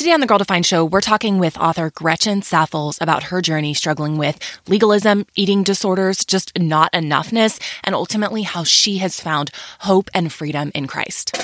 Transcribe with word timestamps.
Today 0.00 0.12
on 0.12 0.20
the 0.20 0.26
Girl 0.26 0.38
Defined 0.38 0.64
Show, 0.64 0.82
we're 0.82 1.02
talking 1.02 1.38
with 1.38 1.58
author 1.58 1.90
Gretchen 1.94 2.40
Saffles 2.40 2.96
about 3.02 3.24
her 3.24 3.42
journey 3.42 3.74
struggling 3.74 4.16
with 4.16 4.38
legalism, 4.66 5.26
eating 5.36 5.62
disorders, 5.62 6.24
just 6.24 6.58
not 6.58 6.90
enoughness, 6.94 7.60
and 7.84 7.94
ultimately 7.94 8.40
how 8.40 8.64
she 8.64 8.96
has 8.96 9.20
found 9.20 9.50
hope 9.80 10.08
and 10.14 10.32
freedom 10.32 10.72
in 10.74 10.86
Christ. 10.86 11.36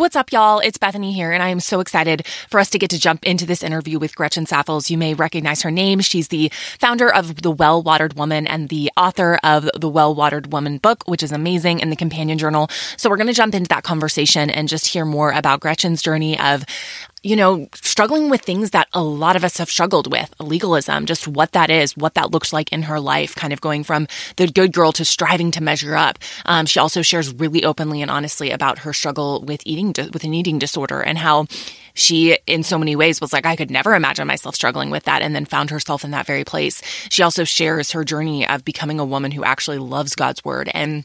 What's 0.00 0.16
up, 0.16 0.32
y'all? 0.32 0.60
It's 0.60 0.78
Bethany 0.78 1.12
here, 1.12 1.30
and 1.30 1.42
I 1.42 1.50
am 1.50 1.60
so 1.60 1.80
excited 1.80 2.26
for 2.48 2.58
us 2.58 2.70
to 2.70 2.78
get 2.78 2.88
to 2.88 2.98
jump 2.98 3.22
into 3.26 3.44
this 3.44 3.62
interview 3.62 3.98
with 3.98 4.14
Gretchen 4.16 4.46
Saffles. 4.46 4.88
You 4.88 4.96
may 4.96 5.12
recognize 5.12 5.60
her 5.60 5.70
name. 5.70 6.00
She's 6.00 6.28
the 6.28 6.50
founder 6.78 7.12
of 7.12 7.42
The 7.42 7.50
Well 7.50 7.82
Watered 7.82 8.14
Woman 8.14 8.46
and 8.46 8.70
the 8.70 8.90
author 8.96 9.38
of 9.44 9.68
the 9.78 9.90
Well 9.90 10.14
Watered 10.14 10.52
Woman 10.54 10.78
book, 10.78 11.04
which 11.04 11.22
is 11.22 11.32
amazing 11.32 11.80
in 11.80 11.90
the 11.90 11.96
companion 11.96 12.38
journal. 12.38 12.70
So 12.96 13.10
we're 13.10 13.18
going 13.18 13.26
to 13.26 13.34
jump 13.34 13.54
into 13.54 13.68
that 13.68 13.84
conversation 13.84 14.48
and 14.48 14.70
just 14.70 14.86
hear 14.86 15.04
more 15.04 15.32
about 15.32 15.60
Gretchen's 15.60 16.00
journey 16.00 16.40
of 16.40 16.64
you 17.22 17.36
know, 17.36 17.68
struggling 17.74 18.30
with 18.30 18.40
things 18.40 18.70
that 18.70 18.88
a 18.94 19.02
lot 19.02 19.36
of 19.36 19.44
us 19.44 19.58
have 19.58 19.68
struggled 19.68 20.10
with 20.10 20.34
legalism, 20.40 21.04
just 21.04 21.28
what 21.28 21.52
that 21.52 21.68
is, 21.68 21.96
what 21.96 22.14
that 22.14 22.30
looks 22.30 22.52
like 22.52 22.72
in 22.72 22.82
her 22.82 22.98
life, 22.98 23.34
kind 23.34 23.52
of 23.52 23.60
going 23.60 23.84
from 23.84 24.06
the 24.36 24.46
good 24.46 24.72
girl 24.72 24.90
to 24.92 25.04
striving 25.04 25.50
to 25.50 25.62
measure 25.62 25.94
up. 25.94 26.18
Um, 26.46 26.64
she 26.64 26.80
also 26.80 27.02
shares 27.02 27.34
really 27.34 27.64
openly 27.64 28.00
and 28.00 28.10
honestly 28.10 28.50
about 28.50 28.78
her 28.80 28.94
struggle 28.94 29.42
with 29.42 29.62
eating, 29.66 29.88
with 30.12 30.24
an 30.24 30.32
eating 30.32 30.58
disorder 30.58 31.02
and 31.02 31.18
how 31.18 31.46
she, 31.92 32.38
in 32.46 32.62
so 32.62 32.78
many 32.78 32.96
ways, 32.96 33.20
was 33.20 33.32
like, 33.32 33.44
I 33.44 33.56
could 33.56 33.70
never 33.70 33.94
imagine 33.94 34.26
myself 34.26 34.54
struggling 34.54 34.90
with 34.90 35.04
that, 35.04 35.20
and 35.22 35.34
then 35.34 35.44
found 35.44 35.70
herself 35.70 36.04
in 36.04 36.12
that 36.12 36.26
very 36.26 36.44
place. 36.44 36.80
She 37.10 37.22
also 37.22 37.44
shares 37.44 37.90
her 37.90 38.04
journey 38.04 38.48
of 38.48 38.64
becoming 38.64 38.98
a 39.00 39.04
woman 39.04 39.32
who 39.32 39.44
actually 39.44 39.78
loves 39.78 40.14
God's 40.14 40.44
word 40.44 40.70
and 40.72 41.04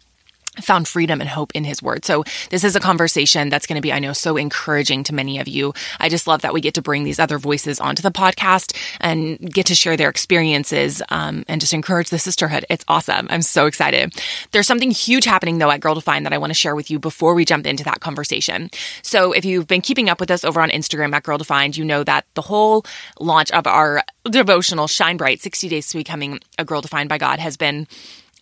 found 0.61 0.87
freedom 0.87 1.21
and 1.21 1.29
hope 1.29 1.51
in 1.53 1.63
his 1.63 1.81
word. 1.81 2.05
So 2.05 2.23
this 2.49 2.63
is 2.63 2.75
a 2.75 2.79
conversation 2.79 3.49
that's 3.49 3.67
going 3.67 3.75
to 3.75 3.81
be, 3.81 3.93
I 3.93 3.99
know, 3.99 4.13
so 4.13 4.37
encouraging 4.37 5.03
to 5.05 5.13
many 5.13 5.39
of 5.39 5.47
you. 5.47 5.73
I 5.99 6.09
just 6.09 6.27
love 6.27 6.41
that 6.41 6.53
we 6.53 6.61
get 6.61 6.73
to 6.75 6.81
bring 6.81 7.03
these 7.03 7.19
other 7.19 7.37
voices 7.37 7.79
onto 7.79 8.01
the 8.01 8.11
podcast 8.11 8.75
and 8.99 9.39
get 9.39 9.65
to 9.67 9.75
share 9.75 9.97
their 9.97 10.09
experiences 10.09 11.01
um, 11.09 11.45
and 11.47 11.61
just 11.61 11.73
encourage 11.73 12.09
the 12.09 12.19
sisterhood. 12.19 12.65
It's 12.69 12.85
awesome. 12.87 13.27
I'm 13.29 13.41
so 13.41 13.65
excited. 13.65 14.13
There's 14.51 14.67
something 14.67 14.91
huge 14.91 15.25
happening 15.25 15.57
though 15.57 15.71
at 15.71 15.81
Girl 15.81 15.95
Defined 15.95 16.25
that 16.25 16.33
I 16.33 16.37
want 16.37 16.49
to 16.51 16.55
share 16.55 16.75
with 16.75 16.89
you 16.89 16.99
before 16.99 17.33
we 17.33 17.45
jump 17.45 17.65
into 17.65 17.83
that 17.83 17.99
conversation. 17.99 18.69
So 19.01 19.31
if 19.31 19.45
you've 19.45 19.67
been 19.67 19.81
keeping 19.81 20.09
up 20.09 20.19
with 20.19 20.31
us 20.31 20.43
over 20.43 20.61
on 20.61 20.69
Instagram 20.69 21.13
at 21.13 21.23
Girl 21.23 21.37
Defined, 21.37 21.77
you 21.77 21.85
know 21.85 22.03
that 22.03 22.25
the 22.33 22.41
whole 22.41 22.85
launch 23.19 23.51
of 23.51 23.67
our 23.67 24.03
devotional 24.29 24.87
Shine 24.87 25.17
Bright 25.17 25.41
60 25.41 25.69
Days 25.69 25.87
to 25.89 25.97
Becoming 25.97 26.39
a 26.57 26.65
Girl 26.65 26.81
Defined 26.81 27.09
by 27.09 27.17
God 27.17 27.39
has 27.39 27.57
been 27.57 27.87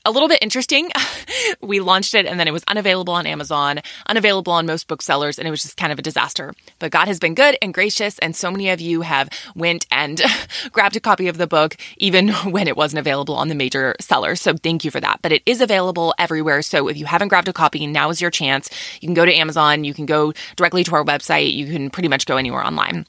a 0.05 0.11
little 0.11 0.27
bit 0.27 0.39
interesting. 0.41 0.89
we 1.61 1.79
launched 1.79 2.13
it 2.13 2.25
and 2.25 2.39
then 2.39 2.47
it 2.47 2.51
was 2.51 2.63
unavailable 2.67 3.13
on 3.13 3.25
Amazon, 3.25 3.79
unavailable 4.07 4.53
on 4.53 4.65
most 4.65 4.87
booksellers, 4.87 5.39
and 5.39 5.47
it 5.47 5.51
was 5.51 5.61
just 5.61 5.77
kind 5.77 5.91
of 5.91 5.99
a 5.99 6.01
disaster. 6.01 6.53
But 6.79 6.91
God 6.91 7.07
has 7.07 7.19
been 7.19 7.35
good 7.35 7.57
and 7.61 7.73
gracious, 7.73 8.19
and 8.19 8.35
so 8.35 8.51
many 8.51 8.69
of 8.69 8.81
you 8.81 9.01
have 9.01 9.29
went 9.55 9.85
and 9.91 10.21
grabbed 10.71 10.95
a 10.95 10.99
copy 10.99 11.27
of 11.27 11.37
the 11.37 11.47
book 11.47 11.77
even 11.97 12.29
when 12.45 12.67
it 12.67 12.77
wasn't 12.77 12.99
available 12.99 13.35
on 13.35 13.47
the 13.47 13.55
major 13.55 13.95
sellers. 13.99 14.41
So 14.41 14.55
thank 14.55 14.83
you 14.83 14.91
for 14.91 14.99
that. 14.99 15.19
But 15.21 15.31
it 15.31 15.43
is 15.45 15.61
available 15.61 16.13
everywhere. 16.17 16.61
So 16.61 16.87
if 16.87 16.97
you 16.97 17.05
haven't 17.05 17.29
grabbed 17.29 17.47
a 17.47 17.53
copy, 17.53 17.87
now 17.87 18.09
is 18.09 18.21
your 18.21 18.31
chance. 18.31 18.69
You 18.99 19.07
can 19.07 19.13
go 19.13 19.25
to 19.25 19.33
Amazon, 19.33 19.83
you 19.83 19.93
can 19.93 20.05
go 20.05 20.33
directly 20.55 20.83
to 20.83 20.95
our 20.95 21.03
website, 21.03 21.53
you 21.53 21.67
can 21.67 21.89
pretty 21.89 22.09
much 22.09 22.25
go 22.25 22.37
anywhere 22.37 22.65
online 22.65 23.05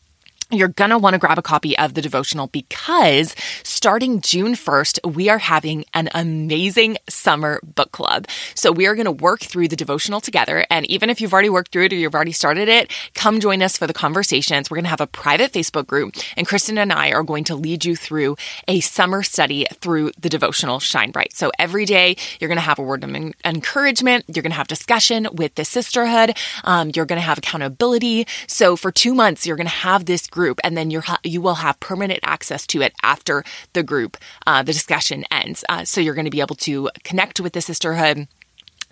you're 0.55 0.69
going 0.69 0.91
to 0.91 0.99
want 0.99 1.15
to 1.15 1.19
grab 1.19 1.39
a 1.39 1.43
copy 1.43 1.77
of 1.79 1.95
the 1.95 2.03
devotional 2.03 2.47
because 2.49 3.35
starting 3.63 4.21
June 4.21 4.55
1st, 4.55 5.15
we 5.15 5.29
are 5.29 5.39
having 5.39 5.85
an 5.95 6.09
amazing 6.15 6.97
summer 7.09 7.61
book 7.63 7.93
club. 7.93 8.27
So 8.55 8.73
we 8.73 8.87
are 8.87 8.95
going 8.95 9.05
to 9.05 9.13
work 9.13 9.41
through 9.41 9.69
the 9.69 9.77
devotional 9.77 10.21
together. 10.21 10.67
And 10.71 10.87
even 10.87 11.11
if 11.11 11.21
you've 11.21 11.33
already 11.33 11.51
worked 11.51 11.73
through 11.73 11.85
it 11.85 11.93
or 11.93 11.97
you've 11.97 12.15
already 12.15 12.33
started 12.33 12.69
it, 12.69 12.93
come 13.15 13.41
join 13.41 13.63
us 13.63 13.77
for 13.77 13.87
the 13.87 13.93
conversations. 13.93 14.71
We're 14.71 14.77
going 14.77 14.85
to 14.85 14.91
have 14.91 15.01
a 15.01 15.07
private 15.07 15.53
Facebook 15.53 15.87
group 15.87 16.15
and 16.37 16.47
Kristen 16.47 16.79
and 16.79 16.93
I 16.93 17.11
are 17.13 17.23
going 17.23 17.45
to 17.45 17.57
lead 17.57 17.85
you 17.85 17.97
through 17.97 18.37
a 18.69 18.81
summer 18.81 19.23
study 19.23 19.67
through 19.81 20.13
the 20.19 20.29
devotional 20.29 20.81
Shine 20.81 21.11
Bright. 21.11 21.33
So 21.35 21.51
every 21.59 21.85
day 21.85 22.17
you're 22.39 22.49
going 22.49 22.57
to 22.57 22.63
have 22.63 22.79
a 22.79 22.83
word 22.83 23.03
of 23.05 23.35
encouragement. 23.45 24.25
You're 24.29 24.43
going 24.43 24.53
to 24.53 24.57
have 24.57 24.69
discussion 24.69 25.29
with 25.33 25.55
the 25.55 25.65
sisterhood. 25.65 26.37
Um, 26.65 26.91
you're 26.95 27.07
going 27.07 27.21
to 27.21 27.27
have 27.27 27.39
accountability. 27.39 28.27
So 28.47 28.77
for 28.77 28.91
two 28.91 29.15
months, 29.15 29.47
you're 29.47 29.57
going 29.57 29.67
to 29.67 29.73
have 29.73 30.05
this 30.05 30.27
group, 30.27 30.44
and 30.65 30.77
then 30.77 30.91
you 30.91 31.01
ha- 31.01 31.21
you 31.25 31.41
will 31.41 31.57
have 31.57 31.79
permanent 31.81 32.21
access 32.23 32.67
to 32.69 32.83
it 32.83 32.93
after 33.03 33.45
the 33.73 33.83
group, 33.83 34.17
uh, 34.47 34.63
the 34.63 34.73
discussion 34.73 35.25
ends. 35.31 35.65
Uh, 35.69 35.85
so 35.85 36.01
you're 36.01 36.15
going 36.15 36.25
to 36.25 36.31
be 36.31 36.41
able 36.41 36.57
to 36.57 36.91
connect 37.03 37.41
with 37.41 37.53
the 37.53 37.61
sisterhood. 37.61 38.29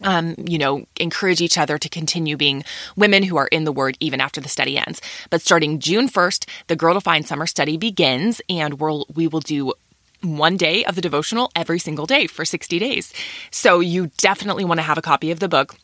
Um, 0.05 0.35
you 0.37 0.59
know, 0.59 0.85
encourage 0.99 1.41
each 1.41 1.57
other 1.57 1.79
to 1.79 1.89
continue 1.89 2.37
being 2.37 2.65
women 2.97 3.23
who 3.23 3.37
are 3.37 3.47
in 3.47 3.63
the 3.63 3.71
Word 3.71 3.97
even 4.01 4.21
after 4.21 4.41
the 4.41 4.49
study 4.49 4.77
ends. 4.77 5.01
But 5.31 5.43
starting 5.43 5.79
June 5.79 6.09
1st, 6.09 6.49
the 6.67 6.75
Girl 6.75 6.95
Defined 6.95 7.29
Summer 7.29 7.47
Study 7.47 7.77
begins, 7.77 8.41
and 8.49 8.81
we'll 8.81 9.07
we 9.15 9.29
will 9.29 9.41
do 9.41 9.75
one 10.23 10.57
day 10.57 10.85
of 10.85 10.95
the 10.95 11.01
devotional 11.01 11.53
every 11.55 11.79
single 11.79 12.07
day 12.07 12.27
for 12.27 12.45
60 12.45 12.79
days. 12.79 13.13
So 13.51 13.81
you 13.81 14.11
definitely 14.19 14.65
want 14.65 14.79
to 14.79 14.83
have 14.83 14.99
a 14.99 15.03
copy 15.03 15.31
of 15.31 15.41
the 15.41 15.49
book. 15.49 15.77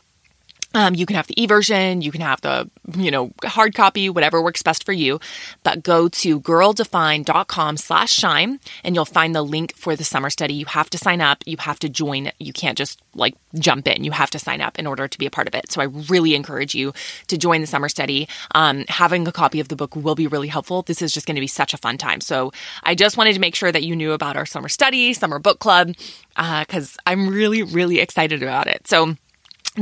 Um, 0.75 0.95
you 0.95 1.07
can 1.07 1.17
have 1.17 1.27
the 1.27 1.43
e-version, 1.43 2.03
you 2.03 2.13
can 2.13 2.21
have 2.21 2.43
the, 2.43 2.71
you 2.95 3.11
know, 3.11 3.33
hard 3.43 3.75
copy, 3.75 4.11
whatever 4.11 4.43
works 4.43 4.63
best 4.63 4.85
for 4.85 4.93
you. 4.93 5.19
But 5.63 5.83
go 5.83 6.09
to 6.09 6.41
girldefined.com 6.41 7.79
slash 7.79 8.13
shine 8.13 8.61
and 8.85 8.95
you'll 8.95 9.07
find 9.07 9.35
the 9.35 9.43
link 9.43 9.75
for 9.77 9.97
the 9.97 10.05
summer 10.05 10.29
study. 10.29 10.53
You 10.55 10.67
have 10.67 10.91
to 10.91 10.99
sign 10.99 11.23
up. 11.23 11.43
You 11.47 11.57
have 11.59 11.79
to 11.81 11.89
join. 11.89 12.33
You 12.39 12.53
can't 12.53 12.77
just 12.77 13.01
like 13.15 13.35
jump 13.59 13.89
in. 13.89 14.05
You 14.05 14.11
have 14.11 14.31
to 14.31 14.39
sign 14.39 14.61
up 14.61 14.79
in 14.79 14.87
order 14.87 15.09
to 15.09 15.19
be 15.19 15.25
a 15.25 15.31
part 15.31 15.49
of 15.49 15.55
it. 15.55 15.73
So 15.73 15.81
I 15.81 15.85
really 15.85 16.35
encourage 16.35 16.75
you 16.75 16.93
to 17.29 17.39
join 17.39 17.63
the 17.63 17.67
summer 17.67 17.89
study. 17.89 18.29
Um, 18.55 18.85
having 18.89 19.27
a 19.27 19.33
copy 19.33 19.61
of 19.61 19.69
the 19.69 19.77
book 19.77 19.97
will 19.97 20.15
be 20.15 20.27
really 20.27 20.49
helpful. 20.49 20.83
This 20.83 21.01
is 21.01 21.13
just 21.13 21.27
going 21.27 21.37
to 21.37 21.41
be 21.41 21.47
such 21.47 21.73
a 21.73 21.79
fun 21.79 21.97
time. 21.97 22.21
So 22.21 22.53
I 22.83 22.95
just 22.95 23.17
wanted 23.17 23.33
to 23.33 23.41
make 23.41 23.55
sure 23.55 23.73
that 23.73 23.85
you 23.85 23.97
knew 23.97 24.13
about 24.13 24.37
our 24.37 24.47
summer 24.47 24.69
study, 24.69 25.15
summer 25.15 25.39
book 25.39 25.61
club, 25.61 25.95
because 26.37 26.97
uh, 26.97 27.01
I'm 27.07 27.29
really, 27.31 27.63
really 27.63 28.01
excited 28.01 28.43
about 28.43 28.67
it. 28.67 28.87
So 28.87 29.17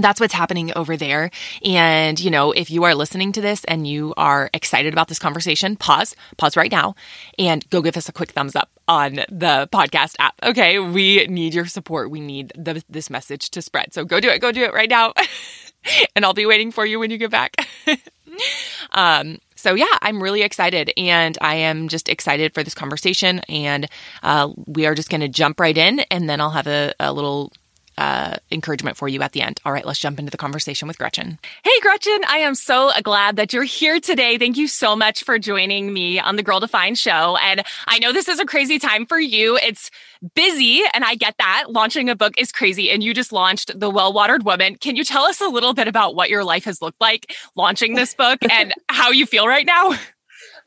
that's 0.03 0.21
what's 0.21 0.35
happening 0.35 0.73
over 0.77 0.97
there. 0.97 1.31
And, 1.65 2.19
you 2.19 2.31
know, 2.31 2.53
if 2.53 2.71
you 2.71 2.85
are 2.85 2.95
listening 2.95 3.33
to 3.33 3.41
this 3.41 3.65
and 3.65 3.87
you 3.87 4.15
are 4.17 4.51
excited 4.53 4.93
about 4.93 5.09
this 5.09 5.19
conversation, 5.19 5.77
pause, 5.77 6.15
pause 6.37 6.57
right 6.57 6.71
now 6.71 6.95
and 7.39 7.69
go 7.71 7.83
give 7.83 7.97
us 7.97 8.09
a 8.09 8.13
quick 8.13 8.33
thumbs 8.33 8.57
up 8.57 8.71
on 8.89 9.15
the 9.29 9.69
podcast 9.73 10.17
app. 10.19 10.35
Okay. 10.43 10.79
We 10.79 11.27
need 11.27 11.55
your 11.55 11.67
support. 11.67 12.11
We 12.11 12.21
need 12.21 12.53
the, 12.57 12.83
this 12.89 13.11
message 13.11 13.51
to 13.51 13.63
spread. 13.63 13.93
So 13.95 14.05
go 14.05 14.21
do 14.21 14.29
it. 14.29 14.41
Go 14.41 14.53
do 14.53 14.63
it 14.65 14.73
right 14.73 14.91
now. 14.91 15.13
and 16.17 16.25
I'll 16.25 16.35
be 16.35 16.47
waiting 16.47 16.71
for 16.71 16.85
you 16.85 16.99
when 16.99 17.11
you 17.11 17.19
get 17.19 17.31
back. 17.31 17.57
um, 18.93 19.39
so 19.55 19.75
yeah, 19.75 19.87
I'm 20.03 20.23
really 20.23 20.43
excited 20.43 20.93
and 20.97 21.37
I 21.41 21.57
am 21.57 21.89
just 21.89 22.09
excited 22.09 22.55
for 22.55 22.63
this 22.63 22.75
conversation 22.75 23.41
and, 23.49 23.89
uh, 24.23 24.51
we 24.67 24.87
are 24.87 24.95
just 24.95 25.11
going 25.11 25.23
to 25.23 25.29
jump 25.29 25.59
right 25.59 25.77
in 25.77 26.01
and 26.01 26.29
then 26.29 26.41
I'll 26.41 26.51
have 26.51 26.67
a, 26.67 26.93
a 27.01 27.13
little 27.13 27.53
uh, 27.99 28.37
encouragement 28.51 28.97
for 28.97 29.09
you 29.09 29.23
at 29.23 29.33
the 29.33 29.43
end. 29.43 29.61
All 29.65 29.73
right, 29.73 29.85
let's 29.85 29.99
jump 29.99 30.19
into 30.19 30.31
the 30.31 30.37
conversation 30.37 30.89
with 30.89 30.99
Gretchen. 30.99 31.39
Hey, 31.65 31.81
Gretchen, 31.81 32.21
I 32.29 32.39
am 32.39 32.55
so 32.55 32.91
glad 33.03 33.37
that 33.37 33.53
you're 33.53 33.65
here 33.65 34.01
today. 34.01 34.39
Thank 34.39 34.57
you 34.57 34.69
so 34.69 34.95
much 34.95 35.25
for 35.25 35.39
joining 35.39 35.93
me 35.93 36.19
on 36.19 36.37
the 36.37 36.43
Girl 36.43 36.61
Defined 36.61 36.99
show. 36.99 37.37
And 37.37 37.63
I 37.87 37.99
know 37.99 38.13
this 38.13 38.29
is 38.29 38.39
a 38.39 38.45
crazy 38.45 38.79
time 38.79 39.07
for 39.07 39.19
you. 39.19 39.57
It's 39.57 39.91
busy, 40.35 40.83
and 40.95 41.05
I 41.05 41.15
get 41.15 41.37
that. 41.39 41.67
Launching 41.69 42.09
a 42.09 42.17
book 42.17 42.35
is 42.39 42.53
crazy, 42.53 42.91
and 42.91 43.03
you 43.03 43.15
just 43.15 43.33
launched 43.33 43.79
The 43.79 43.91
Well 43.91 44.13
Watered 44.13 44.45
Woman. 44.45 44.77
Can 44.77 44.97
you 44.97 45.05
tell 45.05 45.25
us 45.25 45.41
a 45.41 45.49
little 45.49 45.75
bit 45.75 45.89
about 45.89 46.15
what 46.15 46.31
your 46.31 46.45
life 46.45 46.65
has 46.65 46.83
looked 46.83 47.01
like 47.01 47.35
launching 47.55 47.95
this 47.95 48.15
book 48.15 48.39
and 48.51 48.75
how 48.89 49.11
you 49.11 49.27
feel 49.27 49.47
right 49.47 49.67
now? 49.67 49.95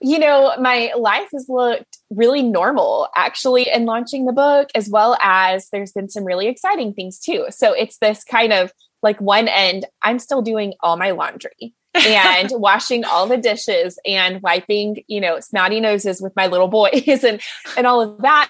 You 0.02 0.18
know, 0.20 0.54
my 0.60 0.92
life 0.98 1.30
has 1.34 1.48
looked 1.50 1.98
really 2.10 2.42
normal 2.42 3.10
actually 3.16 3.70
in 3.70 3.86
launching 3.86 4.26
the 4.26 4.34
book, 4.34 4.70
as 4.74 4.90
well 4.90 5.18
as 5.22 5.70
there's 5.72 5.92
been 5.92 6.10
some 6.10 6.24
really 6.24 6.48
exciting 6.48 6.94
things 6.94 7.20
too. 7.20 7.48
So 7.50 7.74
it's 7.74 7.98
this 7.98 8.24
kind 8.24 8.54
of 8.54 8.72
like 9.02 9.20
one 9.20 9.48
end, 9.48 9.86
I'm 10.02 10.20
still 10.20 10.42
doing 10.42 10.74
all 10.82 10.98
my 10.98 11.12
laundry 11.12 11.74
and 11.94 12.50
washing 12.54 13.04
all 13.04 13.28
the 13.28 13.38
dishes 13.38 14.00
and 14.06 14.42
wiping, 14.42 15.04
you 15.08 15.20
know, 15.20 15.40
snotty 15.40 15.80
noses 15.80 16.22
with 16.22 16.36
my 16.36 16.48
little 16.48 16.68
boys 16.68 17.24
and 17.24 17.42
and 17.78 17.88
all 17.88 18.02
of 18.02 18.22
that. 18.22 18.50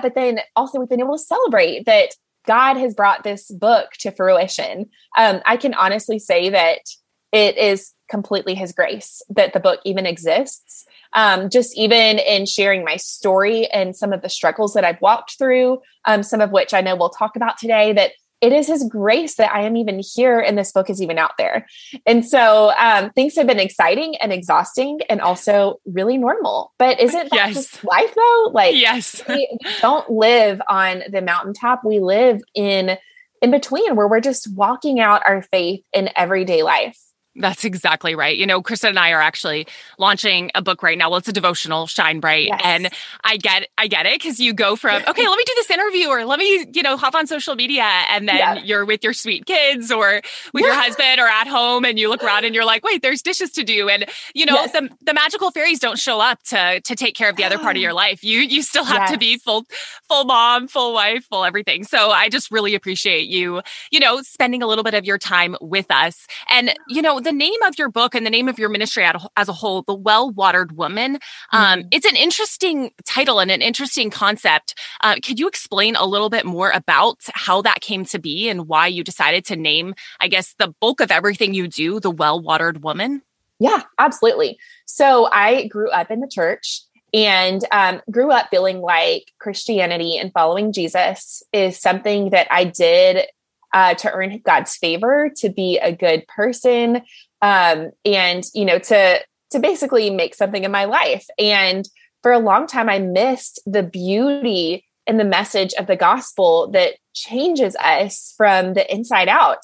But 0.00 0.14
then 0.14 0.40
also 0.54 0.78
we've 0.78 0.88
been 0.88 1.00
able 1.00 1.16
to 1.16 1.24
celebrate 1.24 1.86
that 1.86 2.10
God 2.46 2.76
has 2.76 2.94
brought 2.94 3.22
this 3.22 3.50
book 3.50 3.90
to 4.00 4.10
fruition. 4.10 4.90
Um, 5.16 5.40
I 5.44 5.56
can 5.56 5.74
honestly 5.74 6.18
say 6.18 6.50
that 6.50 6.80
it 7.32 7.56
is 7.56 7.92
completely 8.10 8.54
His 8.54 8.72
grace 8.72 9.22
that 9.30 9.52
the 9.52 9.60
book 9.60 9.80
even 9.84 10.04
exists 10.04 10.86
um, 11.12 11.50
just 11.50 11.76
even 11.76 12.18
in 12.18 12.46
sharing 12.46 12.84
my 12.84 12.96
story 12.96 13.66
and 13.68 13.96
some 13.96 14.12
of 14.12 14.22
the 14.22 14.28
struggles 14.28 14.74
that 14.74 14.84
I've 14.84 15.00
walked 15.00 15.38
through, 15.38 15.80
um, 16.04 16.22
some 16.22 16.40
of 16.40 16.50
which 16.50 16.72
I 16.72 16.80
know 16.80 16.96
we'll 16.96 17.10
talk 17.10 17.36
about 17.36 17.58
today, 17.58 17.92
that 17.92 18.12
it 18.40 18.52
is 18.54 18.68
his 18.68 18.84
grace 18.84 19.34
that 19.34 19.52
I 19.52 19.62
am 19.62 19.76
even 19.76 20.00
here 20.00 20.40
and 20.40 20.56
this 20.56 20.72
book 20.72 20.88
is 20.88 21.02
even 21.02 21.18
out 21.18 21.32
there. 21.36 21.66
And 22.06 22.24
so 22.24 22.72
um, 22.78 23.10
things 23.10 23.36
have 23.36 23.46
been 23.46 23.60
exciting 23.60 24.16
and 24.16 24.32
exhausting 24.32 25.00
and 25.10 25.20
also 25.20 25.78
really 25.84 26.16
normal. 26.16 26.72
But 26.78 27.00
isn't 27.00 27.30
that 27.30 27.36
yes. 27.36 27.54
just 27.54 27.84
life 27.84 28.14
though? 28.14 28.50
Like, 28.54 28.76
yes, 28.76 29.20
we 29.28 29.58
don't 29.82 30.08
live 30.08 30.62
on 30.68 31.02
the 31.10 31.20
mountaintop. 31.20 31.84
We 31.84 32.00
live 32.00 32.40
in 32.54 32.96
in 33.42 33.50
between 33.50 33.96
where 33.96 34.06
we're 34.06 34.20
just 34.20 34.54
walking 34.54 35.00
out 35.00 35.22
our 35.26 35.42
faith 35.42 35.82
in 35.92 36.10
everyday 36.14 36.62
life. 36.62 36.98
That's 37.36 37.64
exactly 37.64 38.16
right. 38.16 38.36
You 38.36 38.44
know, 38.44 38.60
Kristen 38.60 38.90
and 38.90 38.98
I 38.98 39.12
are 39.12 39.20
actually 39.20 39.68
launching 39.98 40.50
a 40.56 40.62
book 40.62 40.82
right 40.82 40.98
now. 40.98 41.10
Well, 41.10 41.18
it's 41.18 41.28
a 41.28 41.32
devotional, 41.32 41.86
Shine 41.86 42.18
Bright. 42.18 42.48
Yes. 42.48 42.60
And 42.64 42.88
I 43.22 43.36
get 43.36 43.68
I 43.78 43.86
get 43.86 44.04
it 44.04 44.20
because 44.20 44.40
you 44.40 44.52
go 44.52 44.74
from, 44.74 45.00
okay, 45.08 45.28
let 45.28 45.36
me 45.36 45.44
do 45.46 45.52
this 45.54 45.70
interview 45.70 46.08
or 46.08 46.24
let 46.24 46.40
me, 46.40 46.66
you 46.74 46.82
know, 46.82 46.96
hop 46.96 47.14
on 47.14 47.28
social 47.28 47.54
media 47.54 47.84
and 47.84 48.28
then 48.28 48.36
yeah. 48.36 48.54
you're 48.54 48.84
with 48.84 49.04
your 49.04 49.12
sweet 49.12 49.46
kids 49.46 49.92
or 49.92 50.22
with 50.52 50.64
yeah. 50.64 50.66
your 50.66 50.74
husband 50.74 51.20
or 51.20 51.28
at 51.28 51.46
home 51.46 51.84
and 51.84 52.00
you 52.00 52.08
look 52.08 52.24
around 52.24 52.44
and 52.44 52.52
you're 52.52 52.64
like, 52.64 52.84
wait, 52.84 53.00
there's 53.00 53.22
dishes 53.22 53.52
to 53.52 53.62
do. 53.62 53.88
And 53.88 54.06
you 54.34 54.44
know, 54.44 54.54
yes. 54.54 54.72
the, 54.72 54.90
the 55.02 55.14
magical 55.14 55.52
fairies 55.52 55.78
don't 55.78 56.00
show 56.00 56.20
up 56.20 56.42
to 56.44 56.80
to 56.80 56.96
take 56.96 57.14
care 57.14 57.30
of 57.30 57.36
the 57.36 57.44
other 57.44 57.58
part 57.58 57.76
of 57.76 57.80
oh. 57.80 57.82
your 57.82 57.92
life. 57.92 58.24
You 58.24 58.40
you 58.40 58.62
still 58.62 58.84
have 58.84 59.02
yes. 59.02 59.12
to 59.12 59.18
be 59.18 59.38
full 59.38 59.66
full 60.08 60.24
mom, 60.24 60.66
full 60.66 60.92
wife, 60.92 61.26
full 61.26 61.44
everything. 61.44 61.84
So 61.84 62.10
I 62.10 62.28
just 62.28 62.50
really 62.50 62.74
appreciate 62.74 63.28
you, 63.28 63.62
you 63.92 64.00
know, 64.00 64.20
spending 64.22 64.64
a 64.64 64.66
little 64.66 64.82
bit 64.82 64.94
of 64.94 65.04
your 65.04 65.18
time 65.18 65.56
with 65.60 65.86
us. 65.90 66.26
And 66.50 66.74
you 66.88 67.02
know, 67.02 67.19
the 67.20 67.32
name 67.32 67.62
of 67.62 67.78
your 67.78 67.90
book 67.90 68.14
and 68.14 68.24
the 68.24 68.30
name 68.30 68.48
of 68.48 68.58
your 68.58 68.68
ministry 68.68 69.04
as 69.36 69.48
a 69.48 69.52
whole, 69.52 69.82
The 69.82 69.94
Well 69.94 70.30
Watered 70.30 70.76
Woman, 70.76 71.18
um, 71.52 71.80
mm. 71.80 71.88
it's 71.90 72.06
an 72.06 72.16
interesting 72.16 72.90
title 73.06 73.40
and 73.40 73.50
an 73.50 73.62
interesting 73.62 74.10
concept. 74.10 74.74
Uh, 75.00 75.16
could 75.22 75.38
you 75.38 75.48
explain 75.48 75.96
a 75.96 76.04
little 76.04 76.30
bit 76.30 76.44
more 76.44 76.70
about 76.70 77.18
how 77.34 77.62
that 77.62 77.80
came 77.80 78.04
to 78.06 78.18
be 78.18 78.48
and 78.48 78.66
why 78.66 78.86
you 78.86 79.04
decided 79.04 79.44
to 79.46 79.56
name, 79.56 79.94
I 80.18 80.28
guess, 80.28 80.54
the 80.58 80.74
bulk 80.80 81.00
of 81.00 81.10
everything 81.10 81.54
you 81.54 81.68
do, 81.68 82.00
The 82.00 82.10
Well 82.10 82.40
Watered 82.40 82.82
Woman? 82.82 83.22
Yeah, 83.58 83.82
absolutely. 83.98 84.58
So 84.86 85.28
I 85.30 85.66
grew 85.66 85.90
up 85.90 86.10
in 86.10 86.20
the 86.20 86.28
church 86.28 86.82
and 87.12 87.62
um, 87.72 88.00
grew 88.10 88.30
up 88.30 88.48
feeling 88.50 88.80
like 88.80 89.32
Christianity 89.38 90.16
and 90.16 90.32
following 90.32 90.72
Jesus 90.72 91.42
is 91.52 91.78
something 91.78 92.30
that 92.30 92.46
I 92.50 92.64
did 92.64 93.26
uh, 93.72 93.94
to 93.94 94.12
earn 94.12 94.40
God's 94.44 94.76
favor, 94.76 95.30
to 95.36 95.48
be 95.48 95.78
a 95.78 95.92
good 95.92 96.26
person, 96.28 97.02
um, 97.42 97.90
and 98.04 98.44
you 98.54 98.64
know 98.64 98.78
to 98.78 99.20
to 99.50 99.58
basically 99.58 100.10
make 100.10 100.34
something 100.34 100.64
in 100.64 100.70
my 100.70 100.84
life. 100.84 101.26
And 101.38 101.88
for 102.22 102.32
a 102.32 102.38
long 102.38 102.66
time, 102.66 102.88
I 102.88 102.98
missed 102.98 103.60
the 103.66 103.82
beauty 103.82 104.84
and 105.06 105.18
the 105.18 105.24
message 105.24 105.74
of 105.74 105.86
the 105.86 105.96
gospel 105.96 106.70
that 106.72 106.94
changes 107.14 107.74
us 107.76 108.34
from 108.36 108.74
the 108.74 108.92
inside 108.92 109.28
out. 109.28 109.58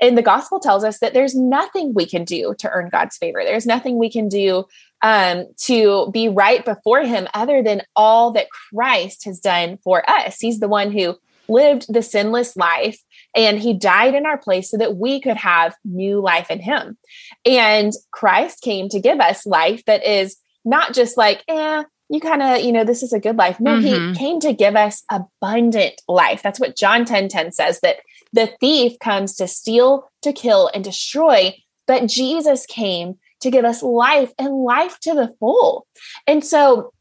And 0.00 0.16
the 0.16 0.22
gospel 0.22 0.60
tells 0.60 0.82
us 0.82 0.98
that 1.00 1.14
there's 1.14 1.34
nothing 1.34 1.92
we 1.94 2.06
can 2.06 2.24
do 2.24 2.54
to 2.58 2.70
earn 2.70 2.88
God's 2.90 3.16
favor. 3.16 3.42
There's 3.44 3.66
nothing 3.66 3.98
we 3.98 4.10
can 4.10 4.28
do 4.28 4.64
um, 5.02 5.46
to 5.64 6.10
be 6.12 6.28
right 6.28 6.64
before 6.64 7.02
Him 7.02 7.28
other 7.34 7.62
than 7.62 7.82
all 7.96 8.30
that 8.32 8.48
Christ 8.50 9.24
has 9.24 9.40
done 9.40 9.78
for 9.82 10.08
us. 10.08 10.38
He's 10.40 10.60
the 10.60 10.68
one 10.68 10.90
who 10.90 11.16
lived 11.48 11.92
the 11.92 12.02
sinless 12.02 12.56
life 12.56 13.02
and 13.34 13.58
he 13.58 13.74
died 13.74 14.14
in 14.14 14.26
our 14.26 14.38
place 14.38 14.70
so 14.70 14.76
that 14.78 14.96
we 14.96 15.20
could 15.20 15.36
have 15.36 15.76
new 15.84 16.20
life 16.20 16.50
in 16.50 16.60
him. 16.60 16.98
And 17.44 17.92
Christ 18.10 18.62
came 18.62 18.88
to 18.88 19.00
give 19.00 19.20
us 19.20 19.46
life 19.46 19.84
that 19.84 20.04
is 20.04 20.36
not 20.64 20.94
just 20.94 21.16
like, 21.16 21.42
eh, 21.48 21.84
you 22.08 22.20
kind 22.20 22.42
of, 22.42 22.60
you 22.60 22.72
know, 22.72 22.84
this 22.84 23.02
is 23.02 23.12
a 23.12 23.20
good 23.20 23.36
life. 23.36 23.60
No, 23.60 23.78
mm-hmm. 23.78 24.12
he 24.12 24.18
came 24.18 24.40
to 24.40 24.52
give 24.52 24.74
us 24.74 25.04
abundant 25.10 26.02
life. 26.08 26.42
That's 26.42 26.58
what 26.58 26.76
John 26.76 27.04
10 27.04 27.28
10 27.28 27.52
says 27.52 27.80
that 27.80 27.98
the 28.32 28.52
thief 28.60 28.98
comes 28.98 29.36
to 29.36 29.46
steal, 29.46 30.10
to 30.22 30.32
kill, 30.32 30.70
and 30.74 30.82
destroy. 30.82 31.54
But 31.86 32.08
Jesus 32.08 32.66
came 32.66 33.18
to 33.40 33.50
give 33.50 33.64
us 33.64 33.82
life 33.82 34.32
and 34.38 34.64
life 34.64 34.98
to 35.00 35.14
the 35.14 35.34
full. 35.38 35.86
And 36.26 36.44
so, 36.44 36.92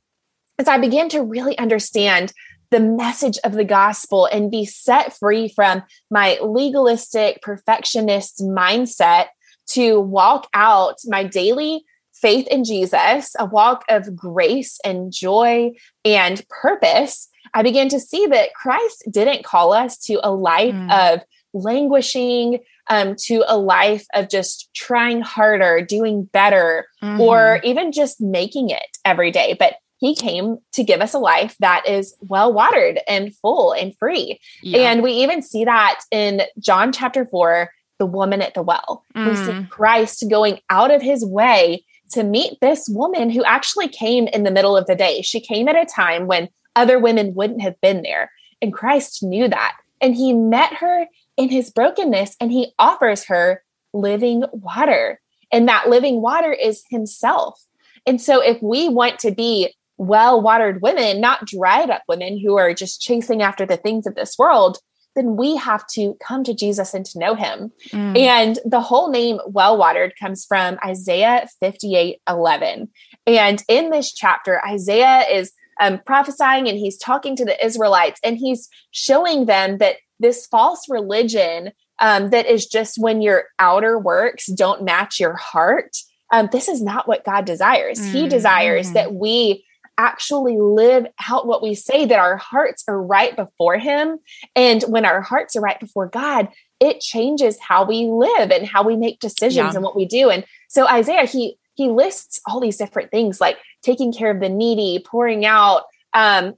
as 0.58 0.68
I 0.68 0.78
began 0.78 1.10
to 1.10 1.24
really 1.24 1.58
understand 1.58 2.34
the 2.72 2.80
message 2.80 3.38
of 3.44 3.54
the 3.54 3.64
gospel 3.64 4.26
and 4.26 4.52
be 4.52 4.66
set 4.66 5.18
free 5.18 5.50
from 5.50 5.84
my 6.12 6.38
legalistic 6.42 7.42
perfectionist 7.42 8.42
mindset 8.42 9.28
to 9.68 10.00
walk 10.00 10.48
out 10.54 10.98
my 11.06 11.24
daily 11.24 11.84
faith 12.14 12.48
in 12.48 12.64
Jesus, 12.64 13.36
a 13.40 13.46
walk 13.46 13.86
of 13.90 14.16
grace 14.16 14.80
and 14.84 15.12
joy 15.12 15.72
and 16.04 16.44
purpose, 16.50 17.30
I 17.54 17.64
began 17.64 17.90
to 17.90 18.00
see 18.00 18.26
that 18.28 18.54
Christ 18.54 19.04
didn't 19.10 19.46
call 19.46 19.74
us 19.74 19.98
to 20.06 20.20
a 20.24 20.32
life 20.32 20.74
mm. 20.74 21.14
of 21.16 21.22
languishing, 21.54 22.60
um, 22.90 23.16
to 23.26 23.44
a 23.48 23.58
life 23.58 24.06
of 24.14 24.30
just 24.30 24.70
trying 24.76 25.22
harder, 25.22 25.82
doing 25.82 26.26
better, 26.26 26.88
mm-hmm. 27.02 27.22
or 27.22 27.60
even 27.64 27.92
just 27.92 28.22
making 28.22 28.70
it 28.70 28.98
every 29.06 29.32
day. 29.32 29.56
But 29.58 29.76
he 30.00 30.16
came 30.16 30.58
to 30.72 30.84
give 30.84 31.02
us 31.02 31.14
a 31.14 31.20
life 31.20 31.56
that 31.60 31.88
is 31.88 32.16
well 32.22 32.52
watered 32.54 33.00
and 33.08 33.36
full 33.36 33.74
and 33.74 33.96
free. 33.98 34.40
Yeah. 34.64 34.92
And 34.92 35.04
we 35.04 35.12
even 35.12 35.42
see 35.42 35.66
that 35.66 36.02
in 36.10 36.42
John 36.58 36.94
chapter 36.94 37.26
4, 37.26 37.70
the 38.00 38.06
woman 38.06 38.42
at 38.42 38.54
the 38.54 38.64
well. 38.64 39.04
Mm. 39.14 39.30
We 39.30 39.36
see 39.36 39.52
mm. 39.52 39.70
Christ 39.70 40.26
going 40.30 40.60
out 40.70 40.90
of 40.90 41.02
his 41.02 41.26
way 41.26 41.84
to 42.12 42.24
meet 42.24 42.60
this 42.62 42.88
woman 42.90 43.30
who 43.30 43.44
actually 43.44 43.90
came 43.90 44.28
in 44.28 44.44
the 44.44 44.52
middle 44.52 44.76
of 44.76 44.88
the 44.88 44.96
day. 44.96 45.22
She 45.22 45.42
came 45.42 45.68
at 45.68 45.76
a 45.76 45.86
time 45.86 46.28
when 46.28 46.48
other 46.78 46.98
women 46.98 47.36
wouldn't 47.36 47.62
have 47.62 47.80
been 47.82 48.02
there. 48.02 48.32
And 48.62 48.74
Christ 48.74 49.22
knew 49.22 49.50
that. 49.50 49.74
And 50.02 50.16
he 50.16 50.34
met 50.34 50.76
her 50.76 51.08
in 51.36 51.50
his 51.50 51.70
brokenness 51.72 52.38
and 52.40 52.54
he 52.54 52.74
offers 52.80 53.26
her 53.26 53.64
living 53.94 54.46
water. 54.54 55.20
And 55.52 55.68
that 55.68 55.90
living 55.90 56.22
water 56.22 56.54
is 56.54 56.84
himself. 56.90 57.62
And 58.06 58.22
so, 58.22 58.42
if 58.42 58.62
we 58.62 58.88
want 58.88 59.20
to 59.20 59.32
be 59.32 59.76
well 60.00 60.42
watered 60.42 60.82
women, 60.82 61.22
not 61.22 61.46
dried 61.46 61.90
up 61.90 62.04
women 62.08 62.40
who 62.40 62.58
are 62.58 62.74
just 62.74 63.02
chasing 63.02 63.42
after 63.42 63.66
the 63.66 63.78
things 63.78 64.08
of 64.08 64.16
this 64.16 64.38
world, 64.40 64.80
then 65.16 65.36
we 65.36 65.58
have 65.58 65.86
to 65.88 66.16
come 66.26 66.44
to 66.46 66.54
Jesus 66.54 66.94
and 66.94 67.06
to 67.06 67.20
know 67.20 67.36
him. 67.36 67.72
Mm. 67.90 68.18
And 68.18 68.60
the 68.64 68.80
whole 68.80 69.12
name 69.12 69.40
well 69.46 69.78
watered 69.78 70.14
comes 70.20 70.46
from 70.46 70.80
Isaiah 70.84 71.48
58 71.60 72.22
11. 72.28 72.88
And 73.28 73.64
in 73.68 73.90
this 73.90 74.14
chapter, 74.14 74.66
Isaiah 74.66 75.26
is 75.30 75.52
um, 75.82 76.00
prophesying 76.06 76.68
and 76.68 76.78
he's 76.78 76.98
talking 76.98 77.36
to 77.36 77.46
the 77.46 77.64
Israelites 77.64 78.20
and 78.24 78.38
he's 78.38 78.70
showing 78.92 79.46
them 79.46 79.80
that 79.80 79.98
this 80.20 80.46
false 80.48 80.88
religion 80.90 81.72
um, 82.00 82.30
that 82.30 82.46
is 82.46 82.66
just 82.66 82.98
when 82.98 83.22
your 83.22 83.46
outer 83.60 84.00
works 84.00 84.48
don't 84.48 84.84
match 84.84 85.20
your 85.20 85.36
heart. 85.36 85.98
Um, 86.32 86.48
this 86.52 86.70
is 86.70 86.82
not 86.82 87.08
what 87.08 87.26
God 87.26 87.46
desires. 87.46 88.00
Mm. 88.00 88.12
He 88.12 88.28
desires 88.30 88.88
mm-hmm. 88.88 88.94
that 88.94 89.14
we 89.14 89.66
actually 90.00 90.58
live 90.58 91.06
out 91.30 91.46
what 91.46 91.62
we 91.62 91.76
say, 91.76 92.06
that 92.06 92.18
our 92.18 92.38
hearts 92.38 92.84
are 92.88 93.00
right 93.00 93.36
before 93.36 93.78
Him. 93.78 94.18
And 94.56 94.82
when 94.84 95.06
our 95.06 95.22
hearts 95.22 95.56
are 95.56 95.62
right 95.62 95.80
before 95.80 96.08
God, 96.08 96.48
it 96.80 97.02
changes 97.02 97.60
how 97.60 97.86
we 97.86 98.06
live 98.06 98.50
and 98.50 98.66
how 98.66 98.84
we 98.84 98.96
make 98.96 99.20
decisions 99.20 99.58
yeah. 99.58 99.72
and 99.74 99.84
what 99.84 99.98
we 99.98 100.06
do. 100.06 100.30
And 100.30 100.46
so 100.70 100.88
Isaiah, 100.88 101.26
he 101.26 101.58
he 101.76 101.90
lists 101.90 102.42
all 102.46 102.60
these 102.60 102.78
different 102.78 103.12
things 103.12 103.40
like 103.40 103.58
taking 103.84 104.12
care 104.12 104.32
of 104.32 104.40
the 104.40 104.50
needy, 104.50 105.04
pouring 105.06 105.46
out, 105.46 105.84
um, 106.14 106.54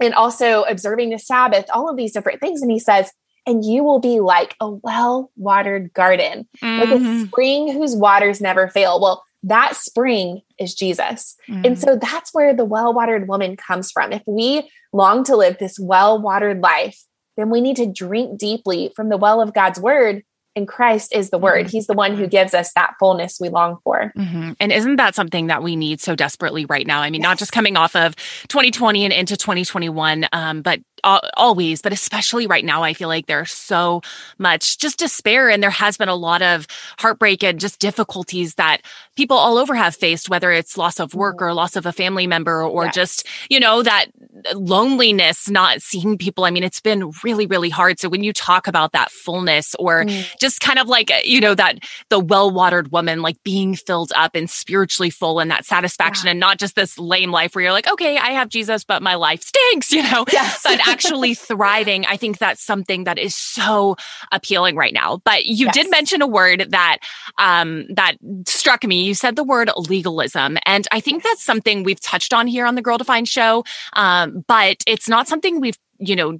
and 0.00 0.14
also 0.14 0.62
observing 0.62 1.10
the 1.10 1.18
Sabbath, 1.18 1.66
all 1.72 1.90
of 1.90 1.96
these 1.96 2.12
different 2.12 2.40
things. 2.40 2.62
And 2.62 2.70
he 2.70 2.78
says, 2.78 3.12
and 3.46 3.64
you 3.64 3.82
will 3.82 4.00
be 4.00 4.20
like 4.20 4.54
a 4.60 4.70
well 4.70 5.30
watered 5.36 5.92
garden, 5.92 6.48
mm-hmm. 6.62 6.80
like 6.80 6.90
a 6.90 7.02
mm-hmm. 7.02 7.24
spring 7.24 7.72
whose 7.72 7.96
waters 7.96 8.40
never 8.40 8.68
fail. 8.68 9.00
Well, 9.00 9.24
that 9.42 9.76
spring 9.76 10.42
is 10.58 10.74
Jesus. 10.74 11.36
Mm. 11.48 11.66
And 11.66 11.78
so 11.78 11.96
that's 11.96 12.34
where 12.34 12.54
the 12.54 12.64
well 12.64 12.92
watered 12.92 13.28
woman 13.28 13.56
comes 13.56 13.90
from. 13.90 14.12
If 14.12 14.22
we 14.26 14.70
long 14.92 15.24
to 15.24 15.36
live 15.36 15.58
this 15.58 15.78
well 15.78 16.20
watered 16.20 16.60
life, 16.60 17.02
then 17.36 17.50
we 17.50 17.60
need 17.60 17.76
to 17.76 17.86
drink 17.86 18.38
deeply 18.38 18.92
from 18.94 19.08
the 19.08 19.16
well 19.16 19.40
of 19.40 19.54
God's 19.54 19.80
word 19.80 20.22
and 20.56 20.66
Christ 20.66 21.14
is 21.14 21.30
the 21.30 21.38
word. 21.38 21.66
Mm-hmm. 21.66 21.76
He's 21.76 21.86
the 21.86 21.94
one 21.94 22.16
who 22.16 22.26
gives 22.26 22.54
us 22.54 22.72
that 22.72 22.94
fullness 22.98 23.38
we 23.40 23.48
long 23.48 23.78
for. 23.84 24.12
Mm-hmm. 24.16 24.52
And 24.58 24.72
isn't 24.72 24.96
that 24.96 25.14
something 25.14 25.46
that 25.46 25.62
we 25.62 25.76
need 25.76 26.00
so 26.00 26.16
desperately 26.16 26.64
right 26.64 26.86
now? 26.86 27.00
I 27.00 27.10
mean, 27.10 27.20
yes. 27.20 27.28
not 27.28 27.38
just 27.38 27.52
coming 27.52 27.76
off 27.76 27.94
of 27.94 28.16
2020 28.48 29.04
and 29.04 29.12
into 29.12 29.36
2021, 29.36 30.26
um, 30.32 30.62
but 30.62 30.80
always, 31.04 31.82
but 31.82 31.92
especially 31.92 32.46
right 32.46 32.64
now, 32.64 32.82
I 32.82 32.94
feel 32.94 33.08
like 33.08 33.26
there's 33.26 33.52
so 33.52 34.02
much 34.38 34.78
just 34.78 34.98
despair. 34.98 35.48
And 35.48 35.62
there 35.62 35.70
has 35.70 35.96
been 35.96 36.08
a 36.08 36.14
lot 36.14 36.42
of 36.42 36.66
heartbreak 36.98 37.42
and 37.42 37.60
just 37.60 37.78
difficulties 37.78 38.54
that 38.56 38.82
people 39.16 39.36
all 39.36 39.56
over 39.56 39.74
have 39.74 39.94
faced, 39.94 40.28
whether 40.28 40.52
it's 40.52 40.76
loss 40.76 41.00
of 41.00 41.14
work 41.14 41.36
mm-hmm. 41.36 41.46
or 41.46 41.54
loss 41.54 41.76
of 41.76 41.86
a 41.86 41.92
family 41.92 42.26
member 42.26 42.62
or 42.62 42.86
yes. 42.86 42.94
just, 42.94 43.26
you 43.48 43.60
know, 43.60 43.82
that 43.82 44.06
loneliness, 44.54 45.48
not 45.48 45.80
seeing 45.82 46.18
people. 46.18 46.44
I 46.44 46.50
mean, 46.50 46.64
it's 46.64 46.80
been 46.80 47.12
really, 47.22 47.46
really 47.46 47.70
hard. 47.70 47.98
So 47.98 48.08
when 48.08 48.24
you 48.24 48.32
talk 48.32 48.66
about 48.66 48.92
that 48.92 49.10
fullness 49.10 49.74
or 49.78 50.04
mm. 50.04 50.38
Just 50.40 50.60
kind 50.60 50.78
of 50.78 50.88
like, 50.88 51.10
you 51.24 51.40
know, 51.40 51.54
that 51.54 51.78
the 52.08 52.18
well 52.18 52.50
watered 52.50 52.90
woman, 52.92 53.22
like 53.22 53.42
being 53.44 53.74
filled 53.74 54.12
up 54.16 54.34
and 54.34 54.48
spiritually 54.48 55.10
full 55.10 55.40
and 55.40 55.50
that 55.50 55.64
satisfaction 55.64 56.26
yeah. 56.26 56.32
and 56.32 56.40
not 56.40 56.58
just 56.58 56.74
this 56.74 56.98
lame 56.98 57.30
life 57.30 57.54
where 57.54 57.62
you're 57.62 57.72
like, 57.72 57.90
okay, 57.90 58.18
I 58.18 58.30
have 58.30 58.48
Jesus, 58.48 58.84
but 58.84 59.02
my 59.02 59.14
life 59.14 59.42
stinks, 59.42 59.92
you 59.92 60.02
know, 60.02 60.24
yes. 60.32 60.62
but 60.64 60.80
actually 60.88 61.34
thriving, 61.34 62.06
I 62.06 62.16
think 62.16 62.38
that's 62.38 62.62
something 62.62 63.04
that 63.04 63.18
is 63.18 63.34
so 63.34 63.96
appealing 64.32 64.76
right 64.76 64.92
now. 64.92 65.20
But 65.24 65.46
you 65.46 65.66
yes. 65.66 65.74
did 65.74 65.90
mention 65.90 66.22
a 66.22 66.26
word 66.26 66.66
that 66.70 66.98
um, 67.38 67.86
that 67.94 68.16
struck 68.46 68.84
me. 68.84 69.04
You 69.04 69.14
said 69.14 69.36
the 69.36 69.44
word 69.44 69.70
legalism, 69.76 70.58
and 70.64 70.86
I 70.92 71.00
think 71.00 71.22
that's 71.22 71.42
something 71.42 71.82
we've 71.82 72.00
touched 72.00 72.32
on 72.32 72.46
here 72.46 72.66
on 72.66 72.74
the 72.74 72.82
Girl 72.82 72.98
Defined 72.98 73.28
show. 73.28 73.64
Um, 73.92 74.44
but 74.46 74.78
it's 74.86 75.08
not 75.08 75.28
something 75.28 75.60
we've 75.60 75.78
you 76.00 76.16
know 76.16 76.38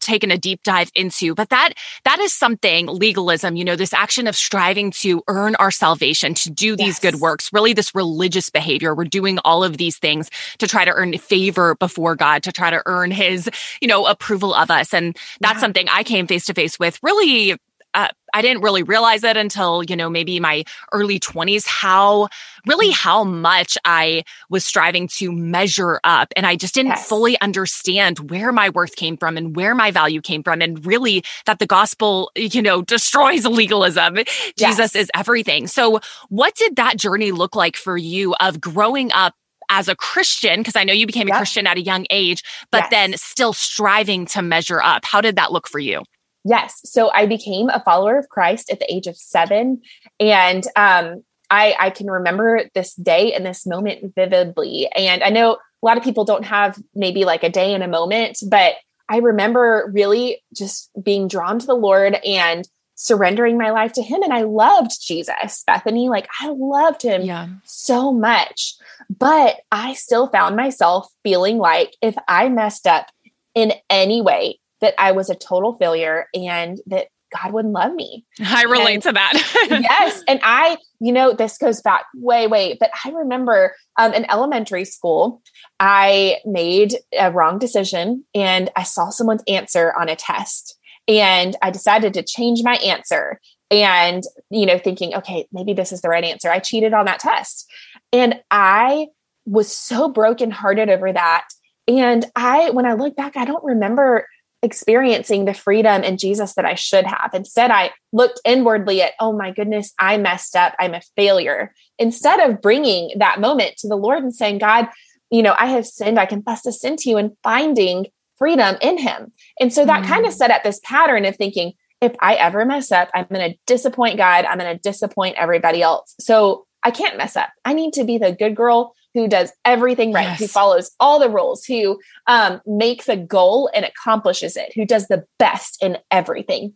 taken 0.00 0.30
a 0.30 0.38
deep 0.38 0.62
dive 0.62 0.90
into. 0.94 1.34
But 1.34 1.50
that 1.50 1.74
that 2.04 2.20
is 2.20 2.32
something 2.34 2.86
legalism, 2.86 3.56
you 3.56 3.64
know, 3.64 3.76
this 3.76 3.92
action 3.92 4.26
of 4.26 4.36
striving 4.36 4.90
to 4.92 5.22
earn 5.28 5.54
our 5.56 5.70
salvation, 5.70 6.34
to 6.34 6.50
do 6.50 6.76
these 6.76 6.86
yes. 6.86 7.00
good 7.00 7.14
works, 7.16 7.52
really 7.52 7.72
this 7.72 7.94
religious 7.94 8.50
behavior. 8.50 8.94
We're 8.94 9.04
doing 9.04 9.38
all 9.44 9.64
of 9.64 9.76
these 9.76 9.98
things 9.98 10.30
to 10.58 10.66
try 10.66 10.84
to 10.84 10.92
earn 10.92 11.16
favor 11.18 11.74
before 11.74 12.14
God, 12.14 12.42
to 12.44 12.52
try 12.52 12.70
to 12.70 12.82
earn 12.86 13.10
his, 13.10 13.50
you 13.80 13.88
know, 13.88 14.06
approval 14.06 14.54
of 14.54 14.70
us. 14.70 14.94
And 14.94 15.16
that's 15.40 15.56
yeah. 15.56 15.60
something 15.60 15.88
I 15.88 16.02
came 16.02 16.26
face 16.26 16.46
to 16.46 16.54
face 16.54 16.78
with 16.78 16.98
really 17.02 17.56
uh, 17.94 18.08
I 18.34 18.42
didn't 18.42 18.62
really 18.62 18.82
realize 18.82 19.24
it 19.24 19.36
until, 19.36 19.82
you 19.82 19.96
know, 19.96 20.10
maybe 20.10 20.38
my 20.38 20.64
early 20.92 21.18
20s, 21.18 21.66
how 21.66 22.28
really 22.66 22.90
mm. 22.90 22.96
how 22.96 23.24
much 23.24 23.78
I 23.84 24.24
was 24.50 24.64
striving 24.64 25.08
to 25.08 25.32
measure 25.32 26.00
up. 26.04 26.32
And 26.36 26.46
I 26.46 26.56
just 26.56 26.74
didn't 26.74 26.90
yes. 26.90 27.08
fully 27.08 27.40
understand 27.40 28.30
where 28.30 28.52
my 28.52 28.68
worth 28.68 28.96
came 28.96 29.16
from 29.16 29.36
and 29.36 29.56
where 29.56 29.74
my 29.74 29.90
value 29.90 30.20
came 30.20 30.42
from. 30.42 30.60
And 30.60 30.84
really 30.84 31.24
that 31.46 31.58
the 31.58 31.66
gospel, 31.66 32.30
you 32.36 32.60
know, 32.60 32.82
destroys 32.82 33.46
legalism. 33.46 34.16
Yes. 34.16 34.54
Jesus 34.56 34.94
is 34.94 35.10
everything. 35.14 35.66
So, 35.66 36.00
what 36.28 36.54
did 36.54 36.76
that 36.76 36.98
journey 36.98 37.32
look 37.32 37.56
like 37.56 37.76
for 37.76 37.96
you 37.96 38.34
of 38.40 38.60
growing 38.60 39.10
up 39.12 39.34
as 39.70 39.88
a 39.88 39.96
Christian? 39.96 40.60
Because 40.60 40.76
I 40.76 40.84
know 40.84 40.92
you 40.92 41.06
became 41.06 41.28
yep. 41.28 41.36
a 41.36 41.38
Christian 41.38 41.66
at 41.66 41.78
a 41.78 41.82
young 41.82 42.06
age, 42.10 42.42
but 42.70 42.82
yes. 42.82 42.90
then 42.90 43.16
still 43.16 43.54
striving 43.54 44.26
to 44.26 44.42
measure 44.42 44.82
up. 44.82 45.04
How 45.04 45.22
did 45.22 45.36
that 45.36 45.50
look 45.50 45.66
for 45.66 45.78
you? 45.78 46.02
Yes. 46.48 46.80
So 46.84 47.10
I 47.10 47.26
became 47.26 47.68
a 47.68 47.82
follower 47.84 48.18
of 48.18 48.28
Christ 48.30 48.70
at 48.70 48.78
the 48.78 48.92
age 48.92 49.06
of 49.06 49.16
seven. 49.16 49.82
And 50.18 50.64
um, 50.76 51.22
I, 51.50 51.74
I 51.78 51.90
can 51.90 52.10
remember 52.10 52.62
this 52.74 52.94
day 52.94 53.34
and 53.34 53.44
this 53.44 53.66
moment 53.66 54.14
vividly. 54.14 54.88
And 54.96 55.22
I 55.22 55.28
know 55.28 55.54
a 55.54 55.86
lot 55.86 55.98
of 55.98 56.04
people 56.04 56.24
don't 56.24 56.46
have 56.46 56.78
maybe 56.94 57.24
like 57.24 57.44
a 57.44 57.50
day 57.50 57.74
and 57.74 57.82
a 57.82 57.88
moment, 57.88 58.38
but 58.48 58.74
I 59.10 59.18
remember 59.18 59.90
really 59.92 60.42
just 60.54 60.90
being 61.02 61.28
drawn 61.28 61.58
to 61.58 61.66
the 61.66 61.74
Lord 61.74 62.14
and 62.14 62.66
surrendering 62.94 63.56
my 63.56 63.70
life 63.70 63.92
to 63.92 64.02
him 64.02 64.22
and 64.22 64.32
I 64.32 64.42
loved 64.42 65.00
Jesus, 65.00 65.62
Bethany, 65.66 66.08
like 66.08 66.28
I 66.40 66.48
loved 66.48 67.02
him 67.02 67.22
yeah. 67.22 67.48
so 67.64 68.12
much. 68.12 68.74
But 69.08 69.60
I 69.70 69.94
still 69.94 70.28
found 70.28 70.56
myself 70.56 71.08
feeling 71.22 71.58
like 71.58 71.96
if 72.02 72.16
I 72.26 72.48
messed 72.48 72.86
up 72.86 73.06
in 73.54 73.72
any 73.88 74.20
way, 74.20 74.58
that 74.80 74.94
I 74.98 75.12
was 75.12 75.30
a 75.30 75.34
total 75.34 75.76
failure 75.76 76.26
and 76.34 76.80
that 76.86 77.08
God 77.36 77.52
wouldn't 77.52 77.74
love 77.74 77.92
me. 77.94 78.24
I 78.40 78.64
relate 78.64 78.94
and, 78.94 79.02
to 79.04 79.12
that. 79.12 79.32
yes. 79.70 80.22
And 80.26 80.40
I, 80.42 80.78
you 81.00 81.12
know, 81.12 81.32
this 81.32 81.58
goes 81.58 81.80
back 81.82 82.06
way, 82.14 82.46
way, 82.46 82.76
but 82.78 82.90
I 83.04 83.10
remember 83.10 83.74
um, 83.98 84.14
in 84.14 84.30
elementary 84.30 84.84
school, 84.84 85.42
I 85.78 86.38
made 86.44 86.96
a 87.18 87.30
wrong 87.30 87.58
decision 87.58 88.24
and 88.34 88.70
I 88.76 88.82
saw 88.82 89.10
someone's 89.10 89.42
answer 89.46 89.92
on 89.98 90.08
a 90.08 90.16
test. 90.16 90.76
And 91.06 91.56
I 91.62 91.70
decided 91.70 92.14
to 92.14 92.22
change 92.22 92.62
my 92.62 92.76
answer 92.76 93.40
and, 93.70 94.22
you 94.50 94.66
know, 94.66 94.78
thinking, 94.78 95.14
okay, 95.14 95.46
maybe 95.52 95.72
this 95.72 95.92
is 95.92 96.00
the 96.00 96.08
right 96.08 96.24
answer. 96.24 96.50
I 96.50 96.58
cheated 96.58 96.94
on 96.94 97.06
that 97.06 97.20
test. 97.20 97.70
And 98.12 98.40
I 98.50 99.08
was 99.46 99.74
so 99.74 100.08
brokenhearted 100.08 100.88
over 100.88 101.12
that. 101.12 101.48
And 101.86 102.26
I, 102.36 102.70
when 102.70 102.84
I 102.84 102.92
look 102.92 103.16
back, 103.16 103.36
I 103.36 103.46
don't 103.46 103.64
remember 103.64 104.26
experiencing 104.62 105.44
the 105.44 105.54
freedom 105.54 106.02
in 106.02 106.16
Jesus 106.16 106.54
that 106.54 106.64
I 106.64 106.74
should 106.74 107.06
have. 107.06 107.30
Instead, 107.32 107.70
I 107.70 107.92
looked 108.12 108.40
inwardly 108.44 109.02
at, 109.02 109.12
oh 109.20 109.32
my 109.32 109.52
goodness, 109.52 109.92
I 109.98 110.16
messed 110.16 110.56
up. 110.56 110.74
I'm 110.78 110.94
a 110.94 111.02
failure. 111.16 111.72
Instead 111.98 112.40
of 112.40 112.60
bringing 112.60 113.12
that 113.18 113.40
moment 113.40 113.76
to 113.78 113.88
the 113.88 113.96
Lord 113.96 114.22
and 114.22 114.34
saying, 114.34 114.58
God, 114.58 114.88
you 115.30 115.42
know, 115.42 115.54
I 115.56 115.66
have 115.66 115.86
sinned. 115.86 116.18
I 116.18 116.26
confess 116.26 116.62
the 116.62 116.72
sin 116.72 116.96
to 116.96 117.10
you 117.10 117.16
and 117.18 117.36
finding 117.42 118.06
freedom 118.36 118.76
in 118.80 118.98
Him. 118.98 119.32
And 119.60 119.72
so 119.72 119.84
that 119.84 120.04
mm. 120.04 120.06
kind 120.08 120.26
of 120.26 120.32
set 120.32 120.50
up 120.50 120.62
this 120.62 120.80
pattern 120.82 121.24
of 121.24 121.36
thinking, 121.36 121.74
if 122.00 122.14
I 122.20 122.34
ever 122.34 122.64
mess 122.64 122.92
up, 122.92 123.10
I'm 123.14 123.26
going 123.32 123.52
to 123.52 123.58
disappoint 123.66 124.16
God. 124.16 124.44
I'm 124.44 124.58
going 124.58 124.72
to 124.72 124.80
disappoint 124.82 125.36
everybody 125.36 125.82
else. 125.82 126.14
So 126.20 126.66
I 126.82 126.90
can't 126.90 127.18
mess 127.18 127.36
up. 127.36 127.50
I 127.64 127.74
need 127.74 127.92
to 127.94 128.04
be 128.04 128.18
the 128.18 128.32
good 128.32 128.54
girl 128.54 128.94
who 129.14 129.28
does 129.28 129.52
everything 129.64 130.12
right, 130.12 130.24
yes. 130.24 130.38
who 130.38 130.46
follows 130.46 130.90
all 131.00 131.18
the 131.18 131.30
rules, 131.30 131.64
who 131.64 131.98
um, 132.26 132.60
makes 132.66 133.08
a 133.08 133.16
goal 133.16 133.70
and 133.74 133.84
accomplishes 133.84 134.56
it, 134.56 134.72
who 134.74 134.84
does 134.84 135.08
the 135.08 135.24
best 135.38 135.82
in 135.82 135.98
everything. 136.10 136.74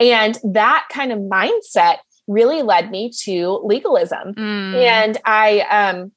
And 0.00 0.38
that 0.44 0.86
kind 0.90 1.12
of 1.12 1.18
mindset 1.18 1.98
really 2.26 2.62
led 2.62 2.90
me 2.90 3.10
to 3.22 3.60
legalism. 3.64 4.34
Mm. 4.34 4.74
And 4.74 5.18
I 5.24 5.60
um, 5.60 6.12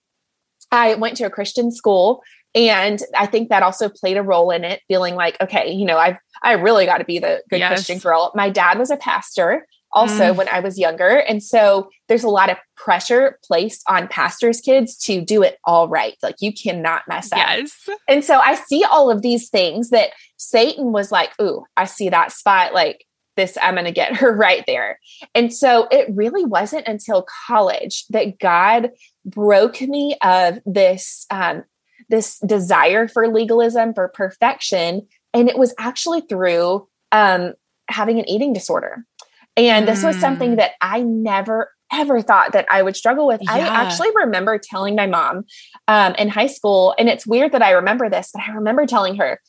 I 0.71 0.95
went 0.95 1.17
to 1.17 1.25
a 1.25 1.29
Christian 1.29 1.71
school 1.71 2.24
and 2.55 3.01
I 3.15 3.27
think 3.27 3.50
that 3.50 3.62
also 3.62 3.89
played 3.89 4.17
a 4.17 4.24
role 4.24 4.51
in 4.51 4.63
it, 4.63 4.81
feeling 4.88 5.15
like, 5.15 5.39
okay, 5.39 5.71
you 5.71 5.86
know, 5.86 5.97
I've 5.97 6.17
I 6.41 6.53
really 6.53 6.86
got 6.86 7.00
to 7.00 7.05
be 7.05 7.19
the 7.19 7.43
good 7.50 7.59
yes. 7.59 7.69
Christian 7.69 8.00
girl. 8.00 8.31
My 8.36 8.50
dad 8.50 8.79
was 8.79 8.89
a 8.89 8.97
pastor 8.97 9.67
also 9.91 10.34
mm. 10.34 10.36
when 10.36 10.50
I 10.50 10.60
was 10.60 10.77
younger. 10.77 11.17
And 11.17 11.41
so 11.41 11.89
there's 12.08 12.24
a 12.24 12.29
lot 12.29 12.50
of 12.50 12.58
pressure 12.75 13.39
placed 13.44 13.84
on 13.88 14.08
pastors' 14.08 14.62
kids 14.62 14.98
to 15.00 15.22
do 15.22 15.44
it 15.44 15.58
all 15.63 15.88
right. 15.88 16.15
Like 16.22 16.36
you 16.39 16.53
cannot 16.53 17.08
mess 17.08 17.32
up. 17.32 17.39
Yes. 17.39 17.89
And 18.08 18.24
so 18.24 18.39
I 18.39 18.56
see 18.56 18.84
all 18.84 19.10
of 19.10 19.22
these 19.22 19.50
things 19.50 19.89
that 19.89 20.12
Satan 20.38 20.91
was 20.91 21.12
like, 21.12 21.32
ooh, 21.41 21.65
I 21.75 21.86
see 21.86 22.10
that 22.10 22.32
spot. 22.32 22.74
Like 22.74 23.06
this, 23.36 23.58
I'm 23.62 23.75
going 23.75 23.86
to 23.86 23.91
get 23.91 24.17
her 24.17 24.34
right 24.36 24.63
there. 24.67 25.00
And 25.34 25.53
so 25.53 25.88
it 25.89 26.08
really 26.13 26.44
wasn't 26.44 26.88
until 26.88 27.25
college 27.48 28.06
that 28.10 28.39
God 28.39 28.91
broke 29.25 29.82
me 29.82 30.17
of 30.22 30.60
this, 30.65 31.25
um, 31.29 31.63
this 32.10 32.39
desire 32.39 33.08
for 33.08 33.27
legalism, 33.27 33.94
for 33.94 34.10
perfection. 34.10 35.08
And 35.34 35.50
it 35.50 35.58
was 35.58 35.74
actually 35.79 36.22
through 36.22 36.88
um, 37.12 37.53
having 37.89 38.20
an 38.20 38.29
eating 38.29 38.53
disorder. 38.53 39.06
And 39.57 39.87
this 39.87 40.03
was 40.03 40.15
something 40.17 40.53
mm. 40.53 40.57
that 40.57 40.71
I 40.79 41.01
never 41.01 41.71
ever 41.91 42.21
thought 42.21 42.51
that 42.51 42.65
I 42.69 42.81
would 42.81 42.95
struggle 42.95 43.27
with. 43.27 43.41
Yeah. 43.41 43.53
I 43.53 43.59
actually 43.59 44.09
remember 44.15 44.57
telling 44.57 44.95
my 44.95 45.07
mom 45.07 45.45
um, 45.87 46.15
in 46.15 46.29
high 46.29 46.47
school, 46.47 46.93
and 46.99 47.09
it's 47.09 47.25
weird 47.25 47.53
that 47.53 47.61
I 47.61 47.71
remember 47.71 48.09
this, 48.09 48.29
but 48.33 48.43
I 48.43 48.51
remember 48.51 48.85
telling 48.85 49.15
her, 49.15 49.39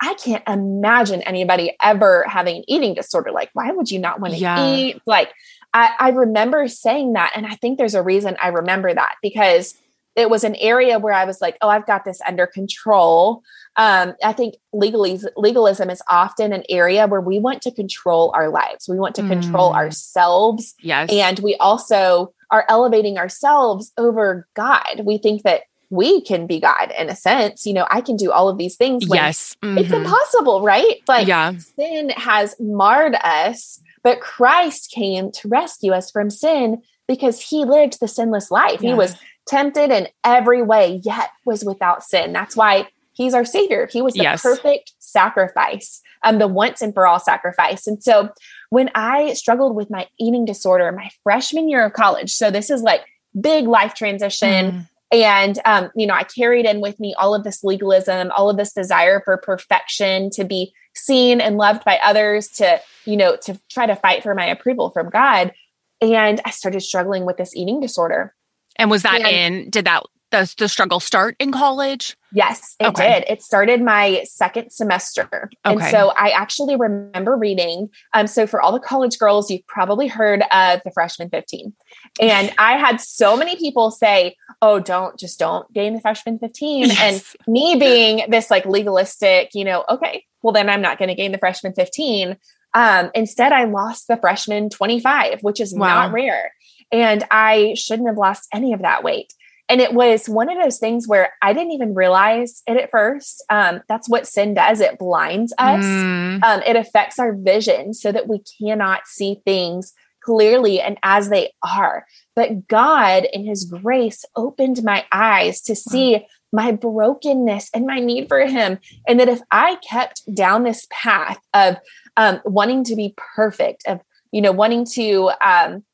I 0.00 0.14
can't 0.14 0.42
imagine 0.48 1.22
anybody 1.22 1.76
ever 1.80 2.24
having 2.26 2.56
an 2.56 2.64
eating 2.66 2.94
disorder. 2.94 3.30
Like, 3.30 3.50
why 3.52 3.70
would 3.70 3.90
you 3.90 4.00
not 4.00 4.20
want 4.20 4.34
to 4.34 4.40
yeah. 4.40 4.74
eat? 4.74 5.00
Like, 5.06 5.32
I, 5.72 5.92
I 5.98 6.08
remember 6.10 6.66
saying 6.66 7.12
that. 7.12 7.32
And 7.36 7.46
I 7.46 7.54
think 7.54 7.78
there's 7.78 7.94
a 7.94 8.02
reason 8.02 8.36
I 8.42 8.48
remember 8.48 8.92
that 8.92 9.14
because 9.22 9.74
it 10.16 10.28
was 10.28 10.42
an 10.44 10.56
area 10.56 10.98
where 10.98 11.14
I 11.14 11.24
was 11.24 11.40
like, 11.40 11.56
oh, 11.62 11.68
I've 11.68 11.86
got 11.86 12.04
this 12.04 12.20
under 12.26 12.46
control. 12.46 13.42
Um, 13.76 14.14
I 14.22 14.32
think 14.32 14.56
legalism, 14.72 15.30
legalism 15.36 15.88
is 15.88 16.02
often 16.08 16.52
an 16.52 16.64
area 16.68 17.06
where 17.06 17.20
we 17.20 17.38
want 17.38 17.62
to 17.62 17.70
control 17.70 18.30
our 18.34 18.50
lives. 18.50 18.86
We 18.88 18.98
want 18.98 19.14
to 19.14 19.22
mm. 19.22 19.28
control 19.28 19.72
ourselves. 19.74 20.74
Yes. 20.80 21.10
And 21.10 21.38
we 21.38 21.56
also 21.56 22.34
are 22.50 22.66
elevating 22.68 23.16
ourselves 23.16 23.92
over 23.96 24.46
God. 24.54 25.02
We 25.04 25.16
think 25.16 25.42
that 25.44 25.62
we 25.88 26.22
can 26.22 26.46
be 26.46 26.58
God 26.58 26.92
in 26.98 27.08
a 27.08 27.16
sense. 27.16 27.66
You 27.66 27.74
know, 27.74 27.86
I 27.90 28.00
can 28.00 28.16
do 28.16 28.30
all 28.30 28.48
of 28.48 28.58
these 28.58 28.76
things. 28.76 29.04
yes. 29.06 29.56
Mm-hmm. 29.62 29.78
It's 29.78 29.92
impossible, 29.92 30.62
right? 30.62 31.00
Like 31.06 31.26
yeah. 31.26 31.52
sin 31.58 32.10
has 32.10 32.56
marred 32.58 33.14
us, 33.22 33.80
but 34.02 34.20
Christ 34.20 34.90
came 34.90 35.30
to 35.32 35.48
rescue 35.48 35.92
us 35.92 36.10
from 36.10 36.30
sin 36.30 36.82
because 37.06 37.40
he 37.40 37.64
lived 37.64 38.00
the 38.00 38.08
sinless 38.08 38.50
life. 38.50 38.82
Yeah. 38.82 38.90
He 38.90 38.94
was 38.94 39.16
tempted 39.46 39.90
in 39.90 40.08
every 40.24 40.62
way, 40.62 41.00
yet 41.04 41.30
was 41.44 41.64
without 41.64 42.02
sin. 42.02 42.32
That's 42.32 42.56
why 42.56 42.88
he's 43.12 43.34
our 43.34 43.44
savior. 43.44 43.88
He 43.90 44.02
was 44.02 44.14
the 44.14 44.22
yes. 44.22 44.42
perfect 44.42 44.92
sacrifice, 44.98 46.00
um, 46.22 46.38
the 46.38 46.48
once 46.48 46.82
and 46.82 46.94
for 46.94 47.06
all 47.06 47.20
sacrifice. 47.20 47.86
And 47.86 48.02
so 48.02 48.30
when 48.70 48.90
I 48.94 49.34
struggled 49.34 49.76
with 49.76 49.90
my 49.90 50.06
eating 50.18 50.44
disorder 50.44 50.90
my 50.92 51.10
freshman 51.22 51.68
year 51.68 51.84
of 51.84 51.92
college, 51.92 52.32
so 52.32 52.50
this 52.50 52.70
is 52.70 52.82
like 52.82 53.02
big 53.40 53.66
life 53.66 53.94
transition. 53.94 54.72
Mm. 54.72 54.88
And, 55.12 55.58
um, 55.66 55.90
you 55.94 56.06
know, 56.06 56.14
I 56.14 56.24
carried 56.24 56.64
in 56.64 56.80
with 56.80 56.98
me 56.98 57.14
all 57.18 57.34
of 57.34 57.44
this 57.44 57.62
legalism, 57.62 58.30
all 58.30 58.48
of 58.48 58.56
this 58.56 58.72
desire 58.72 59.20
for 59.22 59.36
perfection, 59.36 60.30
to 60.30 60.44
be 60.44 60.72
seen 60.94 61.38
and 61.38 61.58
loved 61.58 61.84
by 61.84 61.98
others, 62.02 62.48
to, 62.48 62.80
you 63.04 63.18
know, 63.18 63.36
to 63.42 63.60
try 63.70 63.84
to 63.84 63.94
fight 63.94 64.22
for 64.22 64.34
my 64.34 64.46
approval 64.46 64.90
from 64.90 65.10
God. 65.10 65.52
And 66.00 66.40
I 66.46 66.50
started 66.50 66.80
struggling 66.80 67.26
with 67.26 67.36
this 67.36 67.54
eating 67.54 67.78
disorder. 67.78 68.34
And 68.76 68.90
was 68.90 69.02
that 69.02 69.20
and, 69.20 69.26
in, 69.26 69.70
did 69.70 69.84
that, 69.84 70.02
the, 70.32 70.52
the 70.58 70.68
struggle 70.68 70.98
start 70.98 71.36
in 71.38 71.52
college? 71.52 72.16
Yes, 72.32 72.74
it 72.80 72.86
okay. 72.88 73.20
did. 73.20 73.24
It 73.28 73.42
started 73.42 73.80
my 73.80 74.24
second 74.24 74.72
semester. 74.72 75.28
Okay. 75.32 75.50
And 75.64 75.82
so 75.84 76.08
I 76.16 76.30
actually 76.30 76.76
remember 76.76 77.36
reading. 77.36 77.90
Um, 78.14 78.26
so 78.26 78.46
for 78.46 78.60
all 78.60 78.72
the 78.72 78.80
college 78.80 79.18
girls, 79.18 79.50
you've 79.50 79.66
probably 79.66 80.08
heard 80.08 80.42
of 80.50 80.80
the 80.84 80.90
freshman 80.92 81.28
15. 81.28 81.72
And 82.20 82.52
I 82.58 82.76
had 82.76 83.00
so 83.00 83.36
many 83.36 83.56
people 83.56 83.90
say, 83.90 84.36
oh, 84.60 84.80
don't, 84.80 85.18
just 85.18 85.38
don't 85.38 85.70
gain 85.72 85.94
the 85.94 86.00
freshman 86.00 86.38
15. 86.38 86.86
Yes. 86.86 87.36
And 87.38 87.52
me 87.54 87.76
being 87.78 88.28
this 88.30 88.50
like 88.50 88.66
legalistic, 88.66 89.50
you 89.54 89.64
know, 89.64 89.84
okay, 89.88 90.24
well, 90.42 90.52
then 90.52 90.68
I'm 90.68 90.82
not 90.82 90.98
going 90.98 91.08
to 91.08 91.14
gain 91.14 91.32
the 91.32 91.38
freshman 91.38 91.74
15. 91.74 92.36
Um, 92.74 93.10
instead, 93.14 93.52
I 93.52 93.64
lost 93.64 94.08
the 94.08 94.16
freshman 94.16 94.70
25, 94.70 95.42
which 95.42 95.60
is 95.60 95.74
wow. 95.74 96.06
not 96.06 96.12
rare. 96.12 96.52
And 96.90 97.24
I 97.30 97.74
shouldn't 97.76 98.08
have 98.08 98.18
lost 98.18 98.48
any 98.52 98.72
of 98.72 98.82
that 98.82 99.02
weight. 99.02 99.32
And 99.68 99.80
it 99.80 99.94
was 99.94 100.28
one 100.28 100.50
of 100.50 100.62
those 100.62 100.78
things 100.78 101.08
where 101.08 101.32
I 101.40 101.52
didn't 101.52 101.72
even 101.72 101.94
realize 101.94 102.62
it 102.66 102.76
at 102.76 102.90
first. 102.90 103.44
Um, 103.48 103.80
that's 103.88 104.08
what 104.08 104.26
sin 104.26 104.54
does. 104.54 104.80
It 104.80 104.98
blinds 104.98 105.54
us. 105.56 105.84
Mm. 105.84 106.42
Um, 106.42 106.62
it 106.66 106.76
affects 106.76 107.18
our 107.18 107.32
vision 107.34 107.94
so 107.94 108.12
that 108.12 108.28
we 108.28 108.42
cannot 108.60 109.06
see 109.06 109.40
things 109.44 109.94
clearly 110.22 110.80
and 110.80 110.98
as 111.02 111.28
they 111.28 111.52
are. 111.62 112.06
But 112.34 112.68
God, 112.68 113.26
in 113.32 113.44
His 113.44 113.64
grace, 113.64 114.24
opened 114.36 114.82
my 114.82 115.04
eyes 115.12 115.60
to 115.62 115.74
see 115.74 116.26
my 116.52 116.72
brokenness 116.72 117.70
and 117.74 117.86
my 117.86 117.98
need 117.98 118.28
for 118.28 118.40
Him. 118.40 118.78
And 119.06 119.18
that 119.20 119.28
if 119.28 119.40
I 119.50 119.76
kept 119.88 120.22
down 120.34 120.64
this 120.64 120.86
path 120.90 121.38
of 121.54 121.76
um, 122.16 122.40
wanting 122.44 122.84
to 122.84 122.96
be 122.96 123.14
perfect, 123.16 123.84
of, 123.86 124.00
you 124.32 124.40
know, 124.40 124.52
wanting 124.52 124.84
to, 124.92 125.30
um, 125.40 125.84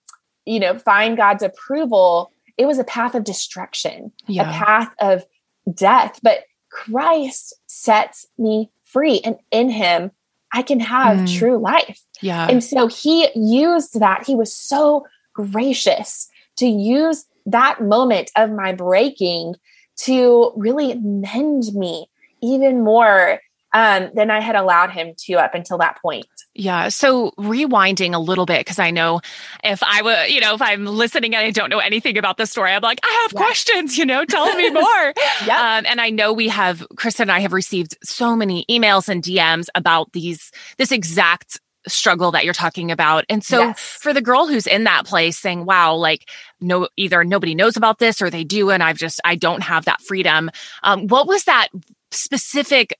you 0.44 0.58
know, 0.58 0.78
find 0.78 1.16
God's 1.16 1.42
approval, 1.42 2.32
it 2.58 2.66
was 2.66 2.78
a 2.78 2.84
path 2.84 3.14
of 3.14 3.24
destruction, 3.24 4.12
yeah. 4.26 4.50
a 4.50 4.52
path 4.52 4.92
of 5.00 5.24
death. 5.72 6.18
But 6.22 6.40
Christ 6.70 7.54
sets 7.66 8.26
me 8.36 8.70
free. 8.82 9.20
And 9.24 9.36
in 9.50 9.70
Him, 9.70 10.10
I 10.52 10.62
can 10.62 10.80
have 10.80 11.18
mm. 11.18 11.38
true 11.38 11.58
life. 11.58 12.02
Yeah. 12.20 12.48
And 12.48 12.62
so 12.62 12.88
he 12.88 13.28
used 13.34 14.00
that. 14.00 14.26
He 14.26 14.34
was 14.34 14.52
so 14.52 15.06
gracious 15.32 16.28
to 16.56 16.66
use 16.66 17.26
that 17.46 17.80
moment 17.80 18.30
of 18.36 18.50
my 18.50 18.72
breaking 18.72 19.54
to 19.98 20.52
really 20.56 20.94
mend 20.94 21.72
me 21.74 22.08
even 22.42 22.82
more 22.82 23.40
um, 23.72 24.10
than 24.14 24.30
I 24.30 24.40
had 24.40 24.56
allowed 24.56 24.90
him 24.90 25.14
to 25.26 25.34
up 25.34 25.54
until 25.54 25.78
that 25.78 26.00
point. 26.00 26.26
Yeah. 26.54 26.88
So 26.88 27.32
rewinding 27.38 28.14
a 28.14 28.18
little 28.18 28.46
bit, 28.46 28.60
because 28.60 28.78
I 28.78 28.90
know 28.90 29.20
if 29.62 29.82
I 29.82 30.02
were, 30.02 30.24
you 30.24 30.40
know, 30.40 30.54
if 30.54 30.62
I'm 30.62 30.86
listening 30.86 31.34
and 31.34 31.46
I 31.46 31.50
don't 31.50 31.70
know 31.70 31.78
anything 31.78 32.16
about 32.16 32.36
the 32.36 32.46
story, 32.46 32.72
I'm 32.72 32.82
like, 32.82 33.00
I 33.04 33.20
have 33.22 33.32
yes. 33.32 33.42
questions, 33.42 33.98
you 33.98 34.06
know, 34.06 34.24
tell 34.24 34.54
me 34.56 34.70
more. 34.72 35.12
yeah. 35.46 35.78
Um, 35.78 35.86
and 35.86 36.00
I 36.00 36.10
know 36.10 36.32
we 36.32 36.48
have, 36.48 36.86
Kristen 36.96 37.24
and 37.24 37.32
I 37.32 37.40
have 37.40 37.52
received 37.52 37.96
so 38.02 38.34
many 38.34 38.64
emails 38.70 39.08
and 39.08 39.22
DMs 39.22 39.68
about 39.74 40.12
these, 40.12 40.50
this 40.78 40.90
exact 40.90 41.60
struggle 41.86 42.30
that 42.32 42.44
you're 42.44 42.54
talking 42.54 42.90
about. 42.90 43.24
And 43.28 43.44
so 43.44 43.60
yes. 43.60 43.78
for 43.78 44.12
the 44.12 44.20
girl 44.20 44.46
who's 44.46 44.66
in 44.66 44.84
that 44.84 45.06
place 45.06 45.38
saying, 45.38 45.64
wow, 45.64 45.94
like 45.94 46.28
no, 46.60 46.88
either 46.96 47.24
nobody 47.24 47.54
knows 47.54 47.76
about 47.76 47.98
this 47.98 48.20
or 48.20 48.30
they 48.30 48.44
do. 48.44 48.70
And 48.70 48.82
I've 48.82 48.98
just, 48.98 49.20
I 49.24 49.36
don't 49.36 49.62
have 49.62 49.84
that 49.84 50.00
freedom. 50.02 50.50
Um, 50.82 51.06
what 51.06 51.26
was 51.26 51.44
that 51.44 51.68
specific 52.10 52.98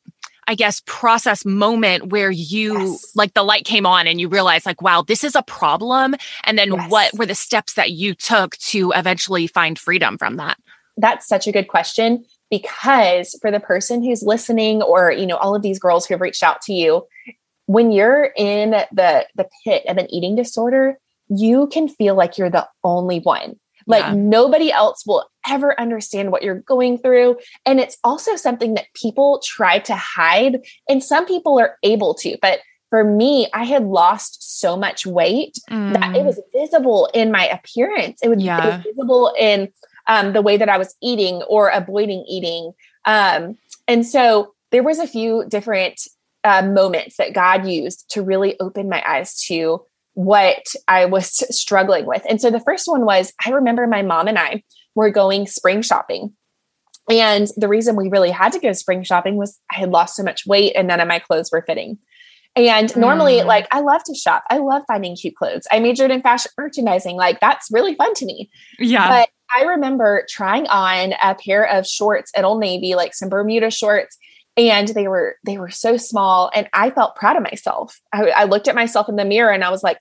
I 0.49 0.55
guess, 0.55 0.83
process 0.87 1.45
moment 1.45 2.09
where 2.09 2.31
you 2.31 2.93
yes. 2.93 3.13
like 3.15 3.35
the 3.35 3.43
light 3.45 3.67
came 3.67 3.85
on 3.85 4.07
and 4.07 4.21
you 4.21 4.29
realized, 4.29 4.65
like, 4.67 4.81
wow, 4.81 5.03
this 5.07 5.23
is 5.23 5.37
a 5.37 5.43
problem? 5.43 6.15
And 6.45 6.59
then 6.59 6.73
yes. 6.73 6.91
what 6.91 7.15
were 7.15 7.27
the 7.27 7.35
steps 7.35 7.75
that 7.75 7.93
you 7.93 8.15
took 8.15 8.57
to 8.57 8.93
eventually 8.97 9.47
find 9.47 9.79
freedom 9.79 10.17
from 10.17 10.37
that? 10.37 10.59
That's 10.97 11.29
such 11.29 11.47
a 11.47 11.53
good 11.53 11.69
question 11.69 12.25
because 12.51 13.37
for 13.41 13.51
the 13.51 13.61
person 13.61 14.03
who's 14.03 14.23
listening 14.23 14.83
or 14.83 15.13
you 15.13 15.27
know 15.27 15.37
all 15.37 15.55
of 15.55 15.63
these 15.63 15.79
girls 15.79 16.07
who 16.07 16.15
have 16.15 16.21
reached 16.21 16.43
out 16.43 16.63
to 16.63 16.73
you 16.73 17.07
when 17.67 17.93
you're 17.93 18.33
in 18.37 18.71
the 18.71 19.27
the 19.35 19.49
pit 19.65 19.85
of 19.87 19.97
an 19.99 20.13
eating 20.13 20.35
disorder 20.35 20.99
you 21.29 21.67
can 21.69 21.89
feel 21.89 22.15
like 22.15 22.39
you're 22.39 22.51
the 22.51 22.67
only 22.83 23.21
one 23.21 23.59
like 23.89 24.05
yeah. 24.05 24.15
nobody 24.15 24.71
else 24.71 25.05
will 25.05 25.25
ever 25.49 25.79
understand 25.81 26.31
what 26.31 26.43
you're 26.43 26.61
going 26.61 26.99
through. 26.99 27.39
And 27.67 27.81
it's 27.81 27.97
also 28.05 28.37
something 28.37 28.75
that 28.75 28.87
people 28.95 29.43
try 29.45 29.79
to 29.81 29.97
hide. 29.97 30.61
And 30.89 31.03
some 31.03 31.27
people 31.27 31.59
are 31.59 31.77
able 31.83 32.15
to, 32.15 32.37
but 32.41 32.61
for 32.91 33.05
me, 33.05 33.49
I 33.53 33.65
had 33.65 33.85
lost 33.85 34.61
so 34.61 34.77
much 34.77 35.05
weight 35.07 35.59
mm. 35.71 35.93
that 35.95 36.17
it 36.17 36.21
mm. 36.21 36.27
was 36.27 36.41
visible 36.55 37.11
in 37.13 37.33
my 37.33 37.47
appearance. 37.49 38.21
It, 38.23 38.29
would, 38.29 38.41
yeah. 38.41 38.59
it 38.63 38.67
was 38.67 38.85
visible 38.85 39.35
in 39.39 39.69
um, 40.07 40.33
the 40.33 40.43
way 40.43 40.57
that 40.57 40.69
I 40.69 40.79
was 40.79 40.95
eating 41.03 41.43
or 41.43 41.69
avoiding 41.69 42.25
eating. 42.29 42.73
Um, 43.05 43.59
and 43.87 44.07
so 44.07 44.55
there 44.71 44.83
was 44.83 44.99
a 44.99 45.07
few 45.07 45.45
different 45.49 46.01
uh, 46.45 46.63
moments 46.63 47.17
that 47.17 47.35
God 47.35 47.67
used 47.67 48.11
to 48.11 48.23
really 48.23 48.59
open 48.61 48.89
my 48.89 49.03
eyes 49.07 49.39
to 49.45 49.83
what 50.19 50.67
I 50.89 51.05
was 51.05 51.29
struggling 51.57 52.05
with. 52.05 52.23
And 52.29 52.41
so 52.41 52.51
the 52.51 52.59
first 52.59 52.89
one 52.89 53.05
was 53.05 53.33
I 53.47 53.51
remember 53.51 53.87
my 53.87 54.03
mom 54.03 54.27
and 54.27 54.37
I 54.37 54.65
were 54.97 55.11
going 55.11 55.47
spring 55.47 55.81
shopping. 55.81 56.33
And 57.09 57.47
the 57.57 57.69
reason 57.69 57.95
we 57.95 58.09
really 58.09 58.33
had 58.33 58.51
to 58.55 58.59
go 58.59 58.73
spring 58.73 59.05
shopping 59.05 59.37
was 59.37 59.61
I 59.71 59.77
had 59.77 59.91
lost 59.91 60.17
so 60.17 60.25
much 60.25 60.45
weight 60.45 60.73
and 60.75 60.89
none 60.89 60.99
of 60.99 61.07
my 61.07 61.21
clothes 61.21 61.51
were 61.53 61.63
fitting. 61.63 61.99
And 62.57 62.95
normally, 62.97 63.35
mm. 63.35 63.47
like, 63.47 63.69
I 63.71 63.79
love 63.79 64.03
to 64.07 64.15
shop. 64.17 64.43
I 64.51 64.59
love 64.59 64.83
finding 64.89 65.15
cute 65.15 65.37
clothes. 65.37 65.69
I 65.71 65.79
majored 65.79 66.11
in 66.11 66.21
fashion 66.21 66.51
merchandising. 66.59 67.15
Like, 67.15 67.39
that's 67.39 67.69
really 67.71 67.95
fun 67.95 68.13
to 68.15 68.27
me. 68.27 68.51
Yeah. 68.81 69.09
But 69.09 69.29
I 69.57 69.67
remember 69.67 70.27
trying 70.29 70.67
on 70.67 71.15
a 71.23 71.37
pair 71.37 71.65
of 71.65 71.87
shorts 71.87 72.33
at 72.35 72.45
Old 72.45 72.59
Navy, 72.59 72.97
like 72.97 73.15
some 73.15 73.29
Bermuda 73.29 73.71
shorts, 73.71 74.19
and 74.59 74.89
they 74.89 75.09
were 75.09 75.37
they 75.45 75.57
were 75.57 75.71
so 75.71 75.97
small 75.97 76.51
and 76.55 76.69
i 76.73 76.91
felt 76.91 77.17
proud 77.17 77.37
of 77.37 77.43
myself. 77.43 78.01
I, 78.13 78.31
I, 78.31 78.45
looked 78.45 78.69
at 78.69 78.75
myself 78.75 79.09
in 79.09 79.17
the 79.17 79.25
mirror 79.25 79.53
and 79.53 79.65
i 79.65 79.71
was 79.71 79.83
like 79.83 79.99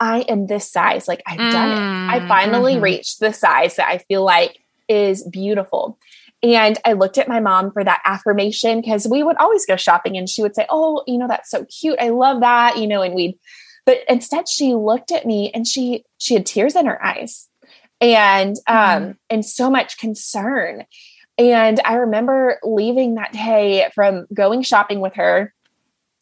i 0.00 0.20
am 0.22 0.46
this 0.46 0.70
size 0.70 1.08
like 1.08 1.22
i've 1.26 1.38
mm, 1.38 1.52
done 1.52 1.70
it. 1.70 2.14
I 2.14 2.20
mm, 2.20 2.28
finally 2.28 2.74
mm-hmm. 2.74 2.84
reached 2.84 3.20
the 3.20 3.32
size 3.32 3.76
that 3.76 3.88
i 3.88 3.98
feel 3.98 4.24
like 4.24 4.58
is 4.88 5.24
beautiful. 5.24 5.98
And 6.42 6.78
i 6.84 6.92
looked 6.92 7.18
at 7.18 7.28
my 7.28 7.40
mom 7.40 7.72
for 7.72 7.82
that 7.82 8.02
affirmation 8.04 8.80
because 8.80 9.08
we 9.08 9.22
would 9.22 9.36
always 9.38 9.66
go 9.66 9.76
shopping 9.76 10.16
and 10.16 10.28
she 10.28 10.42
would 10.42 10.54
say 10.54 10.66
oh 10.70 11.02
you 11.06 11.18
know 11.18 11.28
that's 11.28 11.50
so 11.50 11.64
cute. 11.64 11.98
I 12.00 12.10
love 12.10 12.40
that 12.40 12.78
you 12.78 12.86
know 12.86 13.02
and 13.02 13.14
we'd 13.14 13.38
but 13.84 13.98
instead 14.08 14.48
she 14.48 14.74
looked 14.74 15.12
at 15.12 15.26
me 15.26 15.50
and 15.52 15.66
she 15.66 16.04
she 16.18 16.34
had 16.34 16.46
tears 16.46 16.76
in 16.76 16.86
her 16.86 17.04
eyes. 17.04 17.48
And 18.00 18.56
um 18.66 18.76
mm-hmm. 18.76 19.10
and 19.30 19.44
so 19.44 19.70
much 19.70 19.98
concern 19.98 20.84
and 21.38 21.80
I 21.84 21.94
remember 21.94 22.58
leaving 22.62 23.14
that 23.14 23.32
day 23.32 23.88
from 23.94 24.26
going 24.32 24.62
shopping 24.62 25.00
with 25.00 25.14
her, 25.14 25.52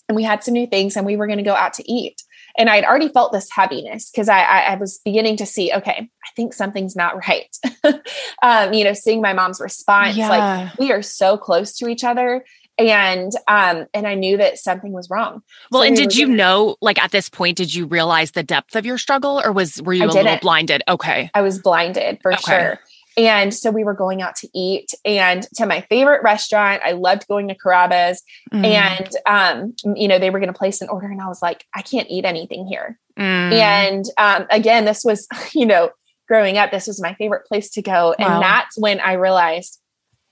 and 0.09 0.17
we 0.17 0.23
had 0.23 0.45
some 0.45 0.55
new 0.55 0.67
things, 0.67 0.97
and 0.97 1.07
we 1.07 1.17
were 1.17 1.27
going 1.27 1.39
to 1.39 1.45
go 1.45 1.55
out 1.55 1.75
to 1.75 1.91
eat. 1.91 2.23
And 2.57 2.71
I'd 2.71 2.85
already 2.85 3.09
felt 3.09 3.33
this 3.33 3.49
heaviness 3.51 4.11
because 4.11 4.29
I, 4.29 4.41
I, 4.41 4.59
I, 4.61 4.75
was 4.77 5.01
beginning 5.05 5.39
to 5.39 5.47
see, 5.47 5.73
okay, 5.73 6.09
I 6.09 6.29
think 6.37 6.53
something's 6.53 6.95
not 6.95 7.17
right. 7.27 7.57
um, 8.43 8.73
you 8.73 8.85
know, 8.85 8.93
seeing 8.93 9.21
my 9.21 9.33
mom's 9.33 9.61
response, 9.61 10.17
yeah. 10.17 10.29
like 10.29 10.79
we 10.79 10.93
are 10.93 11.03
so 11.03 11.37
close 11.37 11.77
to 11.79 11.89
each 11.89 12.05
other 12.05 12.45
and 12.79 13.33
um 13.47 13.87
and 13.95 14.07
i 14.07 14.15
knew 14.15 14.37
that 14.37 14.59
something 14.59 14.93
was 14.93 15.09
wrong 15.09 15.43
well 15.71 15.83
so 15.83 15.87
and 15.87 15.97
we 15.97 16.03
did 16.03 16.17
you 16.17 16.27
know 16.27 16.77
like 16.81 17.01
at 17.03 17.13
this 17.13 17.29
point 17.29 17.57
did 17.57 17.73
you 17.73 17.87
realize 17.87 18.33
the 18.33 18.43
depth 18.43 18.75
of 18.75 18.85
your 18.85 18.99
struggle 18.99 19.41
or 19.45 19.53
was 19.53 19.81
were 19.83 19.93
you 19.93 20.03
I 20.03 20.07
a 20.07 20.09
little 20.09 20.39
blinded 20.39 20.83
okay 20.89 21.31
i 21.35 21.43
was 21.43 21.61
blinded 21.61 22.19
for 22.21 22.33
okay. 22.33 22.43
sure 22.43 22.81
and 23.17 23.55
so 23.55 23.71
we 23.71 23.85
were 23.85 23.95
going 23.95 24.23
out 24.23 24.37
to 24.37 24.49
eat 24.55 24.93
and 25.05 25.43
to 25.55 25.67
my 25.67 25.83
favorite 25.83 26.23
restaurant. 26.23 26.83
I 26.85 26.93
loved 26.93 27.29
going 27.29 27.49
to 27.49 27.55
Carrabba's. 27.55 28.23
Mm. 28.53 28.65
And, 28.65 29.09
um, 29.27 29.97
you 29.97 30.09
know, 30.09 30.19
they 30.19 30.31
were 30.31 30.41
going 30.41 30.53
to 30.53 30.59
place 30.59 30.81
an 30.81 30.89
order. 30.89 31.07
And 31.07 31.21
I 31.21 31.29
was 31.29 31.41
like, 31.41 31.65
I 31.75 31.83
can't 31.83 32.11
eat 32.11 32.25
anything 32.25 32.67
here. 32.67 32.99
Mm. 33.19 33.53
And 33.53 34.05
um, 34.19 34.47
again, 34.51 34.85
this 34.85 35.05
was, 35.05 35.29
you 35.53 35.67
know, 35.67 35.91
growing 36.27 36.59
up, 36.59 36.71
this 36.71 36.87
was 36.87 37.01
my 37.01 37.15
favorite 37.15 37.47
place 37.47 37.71
to 37.71 37.83
go. 37.83 38.15
And 38.19 38.35
wow. 38.35 38.41
that's 38.41 38.79
when 38.79 39.01
I 39.01 39.13
realized 39.15 39.81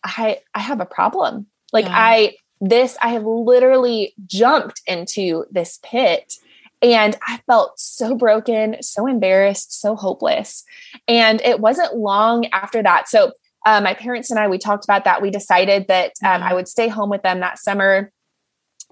I, 0.04 0.38
I 0.54 0.60
have 0.60 0.80
a 0.80 0.86
problem. 0.86 1.46
Like 1.72 1.84
yeah. 1.84 1.94
I, 1.96 2.36
this, 2.60 2.96
I 3.02 3.08
have 3.08 3.24
literally 3.24 4.14
jumped 4.26 4.82
into 4.86 5.44
this 5.50 5.78
pit 5.82 6.34
and 6.82 7.16
I 7.26 7.40
felt 7.46 7.78
so 7.78 8.16
broken, 8.16 8.82
so 8.82 9.06
embarrassed, 9.06 9.80
so 9.80 9.94
hopeless. 9.94 10.64
And 11.06 11.40
it 11.42 11.60
wasn't 11.60 11.96
long 11.96 12.46
after 12.46 12.82
that. 12.82 13.08
So, 13.08 13.32
uh, 13.64 13.80
my 13.80 13.94
parents 13.94 14.28
and 14.30 14.40
I, 14.40 14.48
we 14.48 14.58
talked 14.58 14.84
about 14.84 15.04
that. 15.04 15.22
We 15.22 15.30
decided 15.30 15.86
that 15.86 16.14
um, 16.24 16.42
I 16.42 16.52
would 16.52 16.66
stay 16.66 16.88
home 16.88 17.08
with 17.08 17.22
them 17.22 17.38
that 17.40 17.60
summer 17.60 18.10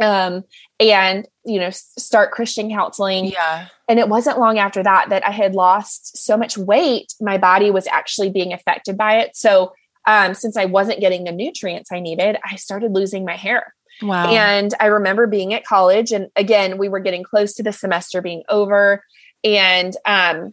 um, 0.00 0.44
and, 0.79 1.26
you 1.44 1.59
know, 1.59 1.70
start 1.70 2.31
Christian 2.31 2.70
counseling. 2.70 3.26
Yeah. 3.26 3.66
And 3.88 3.98
it 3.98 4.09
wasn't 4.09 4.38
long 4.38 4.59
after 4.59 4.81
that 4.85 5.09
that 5.11 5.26
I 5.26 5.33
had 5.33 5.57
lost 5.57 6.16
so 6.16 6.37
much 6.37 6.57
weight, 6.57 7.12
my 7.20 7.37
body 7.37 7.72
was 7.72 7.88
actually 7.88 8.31
being 8.31 8.53
affected 8.53 8.96
by 8.96 9.18
it. 9.18 9.37
So, 9.37 9.72
um, 10.07 10.35
since 10.35 10.57
I 10.57 10.64
wasn't 10.64 11.00
getting 11.00 11.24
the 11.24 11.33
nutrients 11.33 11.90
I 11.92 11.98
needed, 11.98 12.38
I 12.44 12.55
started 12.57 12.92
losing 12.92 13.24
my 13.24 13.37
hair. 13.37 13.74
Wow. 14.02 14.30
And 14.30 14.72
I 14.80 14.86
remember 14.86 15.26
being 15.26 15.54
at 15.54 15.64
college, 15.64 16.12
and 16.12 16.28
again, 16.36 16.78
we 16.78 16.88
were 16.88 17.00
getting 17.00 17.22
close 17.22 17.54
to 17.54 17.62
the 17.62 17.72
semester 17.72 18.22
being 18.22 18.42
over. 18.48 19.04
And 19.44 19.94
um, 20.06 20.52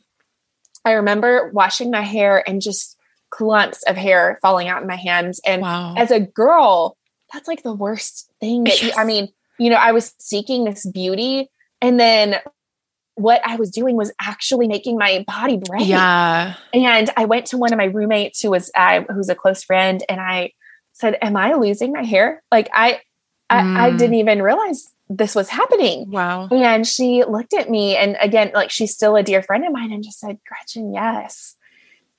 I 0.86 0.94
remember 0.94 1.52
washing 1.54 1.92
my 1.92 2.02
hair 2.02 2.44
and 2.48 2.62
just 2.62 2.98
clumps 3.30 3.84
of 3.84 3.96
hair 3.96 4.40
falling 4.42 4.68
out 4.68 4.82
in 4.82 4.88
my 4.88 4.96
hands. 4.96 5.40
And 5.46 5.62
wow. 5.62 5.96
as 5.98 6.12
a 6.12 6.20
girl, 6.20 6.98
that's 7.34 7.48
like 7.48 7.64
the 7.64 7.74
worst 7.74 8.32
thing 8.40 8.64
that 8.66 8.82
you, 8.82 8.92
I 8.96 9.04
mean, 9.04 9.30
you 9.60 9.70
know, 9.70 9.76
I 9.76 9.92
was 9.92 10.14
seeking 10.20 10.64
this 10.64 10.86
beauty, 10.86 11.50
and 11.82 12.00
then 12.00 12.38
what 13.16 13.42
I 13.44 13.56
was 13.56 13.72
doing 13.72 13.96
was 13.96 14.14
actually 14.22 14.68
making 14.68 14.98
my 14.98 15.26
body 15.28 15.58
break. 15.58 15.88
Yeah. 15.88 16.54
And 16.72 17.10
I 17.18 17.26
went 17.26 17.48
to 17.48 17.58
one 17.58 17.74
of 17.74 17.78
my 17.78 17.86
roommates 17.86 18.42
who 18.42 18.52
was 18.52 18.70
uh, 18.76 19.02
who's 19.10 19.30
a 19.30 19.36
close 19.36 19.64
friend, 19.64 20.04
and 20.08 20.22
I 20.22 20.54
said, 20.94 21.18
"Am 21.22 21.36
I 21.36 21.54
losing 21.54 21.92
my 21.92 22.04
hair? 22.04 22.44
Like 22.52 22.70
I 22.74 23.02
I, 23.50 23.62
mm. 23.62 23.78
I 23.78 23.92
didn't 23.92 24.16
even 24.16 24.42
realize 24.42 24.92
this 25.10 25.36
was 25.36 25.50
happening. 25.50 26.10
Wow. 26.12 26.48
And 26.50 26.86
she 26.86 27.24
looked 27.24 27.54
at 27.54 27.70
me 27.70 27.96
and 27.96 28.18
again, 28.20 28.52
like 28.54 28.72
she's 28.72 28.94
still 28.94 29.16
a 29.16 29.24
dear 29.24 29.42
friend 29.42 29.66
of 29.66 29.72
mine 29.72 29.92
and 29.92 30.04
just 30.04 30.20
said, 30.20 30.40
Gretchen, 30.48 30.94
yes. 30.94 31.56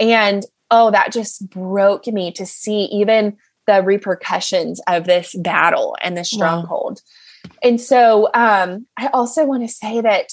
And 0.01 0.45
oh, 0.71 0.91
that 0.91 1.13
just 1.13 1.49
broke 1.51 2.07
me 2.07 2.33
to 2.33 2.47
see 2.47 2.85
even 2.85 3.37
the 3.67 3.83
repercussions 3.83 4.81
of 4.87 5.05
this 5.05 5.35
battle 5.35 5.97
and 6.01 6.17
this 6.17 6.31
stronghold. 6.31 7.03
Wow. 7.45 7.51
And 7.63 7.81
so 7.81 8.31
um, 8.33 8.87
I 8.97 9.09
also 9.13 9.45
want 9.45 9.63
to 9.63 9.73
say 9.73 10.01
that 10.01 10.33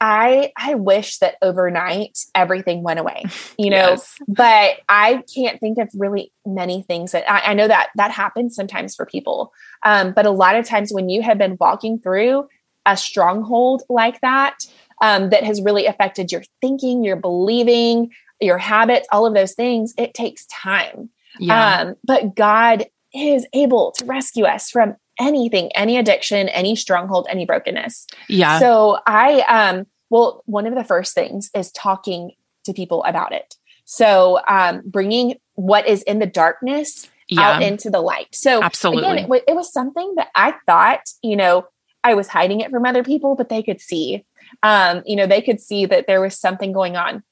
I 0.00 0.52
I 0.56 0.74
wish 0.74 1.18
that 1.18 1.36
overnight 1.42 2.18
everything 2.34 2.82
went 2.82 3.00
away, 3.00 3.24
you 3.58 3.70
know, 3.70 3.90
yes. 3.90 4.16
but 4.28 4.76
I 4.88 5.22
can't 5.34 5.58
think 5.60 5.78
of 5.78 5.88
really 5.94 6.32
many 6.46 6.82
things 6.82 7.12
that 7.12 7.30
I, 7.30 7.50
I 7.50 7.54
know 7.54 7.68
that 7.68 7.90
that 7.96 8.10
happens 8.10 8.54
sometimes 8.54 8.94
for 8.94 9.06
people. 9.06 9.52
Um, 9.82 10.12
but 10.12 10.26
a 10.26 10.30
lot 10.30 10.56
of 10.56 10.66
times 10.66 10.92
when 10.92 11.08
you 11.08 11.22
have 11.22 11.38
been 11.38 11.56
walking 11.58 11.98
through 11.98 12.48
a 12.86 12.96
stronghold 12.96 13.82
like 13.88 14.20
that, 14.20 14.58
um, 15.00 15.30
that 15.30 15.44
has 15.44 15.62
really 15.62 15.86
affected 15.86 16.32
your 16.32 16.42
thinking, 16.60 17.04
your 17.04 17.16
believing, 17.16 18.10
your 18.40 18.58
habits, 18.58 19.06
all 19.12 19.26
of 19.26 19.34
those 19.34 19.54
things, 19.54 19.94
it 19.98 20.14
takes 20.14 20.46
time. 20.46 21.10
Yeah. 21.38 21.80
Um, 21.80 21.94
but 22.04 22.34
God 22.34 22.86
is 23.14 23.46
able 23.52 23.92
to 23.92 24.04
rescue 24.04 24.44
us 24.44 24.70
from 24.70 24.96
anything, 25.18 25.70
any 25.74 25.96
addiction, 25.96 26.48
any 26.48 26.76
stronghold, 26.76 27.26
any 27.28 27.44
brokenness. 27.44 28.06
Yeah. 28.28 28.58
So 28.58 28.98
I, 29.06 29.40
um, 29.42 29.86
well, 30.10 30.42
one 30.46 30.66
of 30.66 30.74
the 30.74 30.84
first 30.84 31.14
things 31.14 31.50
is 31.54 31.70
talking 31.72 32.32
to 32.64 32.72
people 32.72 33.04
about 33.04 33.32
it. 33.32 33.56
So 33.84 34.40
um, 34.46 34.82
bringing 34.84 35.36
what 35.54 35.86
is 35.86 36.02
in 36.02 36.18
the 36.18 36.26
darkness 36.26 37.08
yeah. 37.28 37.42
out 37.42 37.62
into 37.62 37.90
the 37.90 38.00
light. 38.00 38.34
So 38.34 38.62
absolutely, 38.62 39.04
again, 39.04 39.18
it, 39.18 39.22
w- 39.22 39.42
it 39.48 39.54
was 39.54 39.72
something 39.72 40.14
that 40.16 40.28
I 40.34 40.54
thought, 40.66 41.00
you 41.22 41.36
know, 41.36 41.66
I 42.04 42.14
was 42.14 42.28
hiding 42.28 42.60
it 42.60 42.70
from 42.70 42.86
other 42.86 43.02
people, 43.02 43.34
but 43.34 43.48
they 43.48 43.62
could 43.62 43.80
see. 43.80 44.24
Um, 44.62 45.02
you 45.04 45.16
know, 45.16 45.26
they 45.26 45.42
could 45.42 45.60
see 45.60 45.86
that 45.86 46.06
there 46.06 46.20
was 46.20 46.38
something 46.38 46.72
going 46.72 46.96
on. 46.96 47.22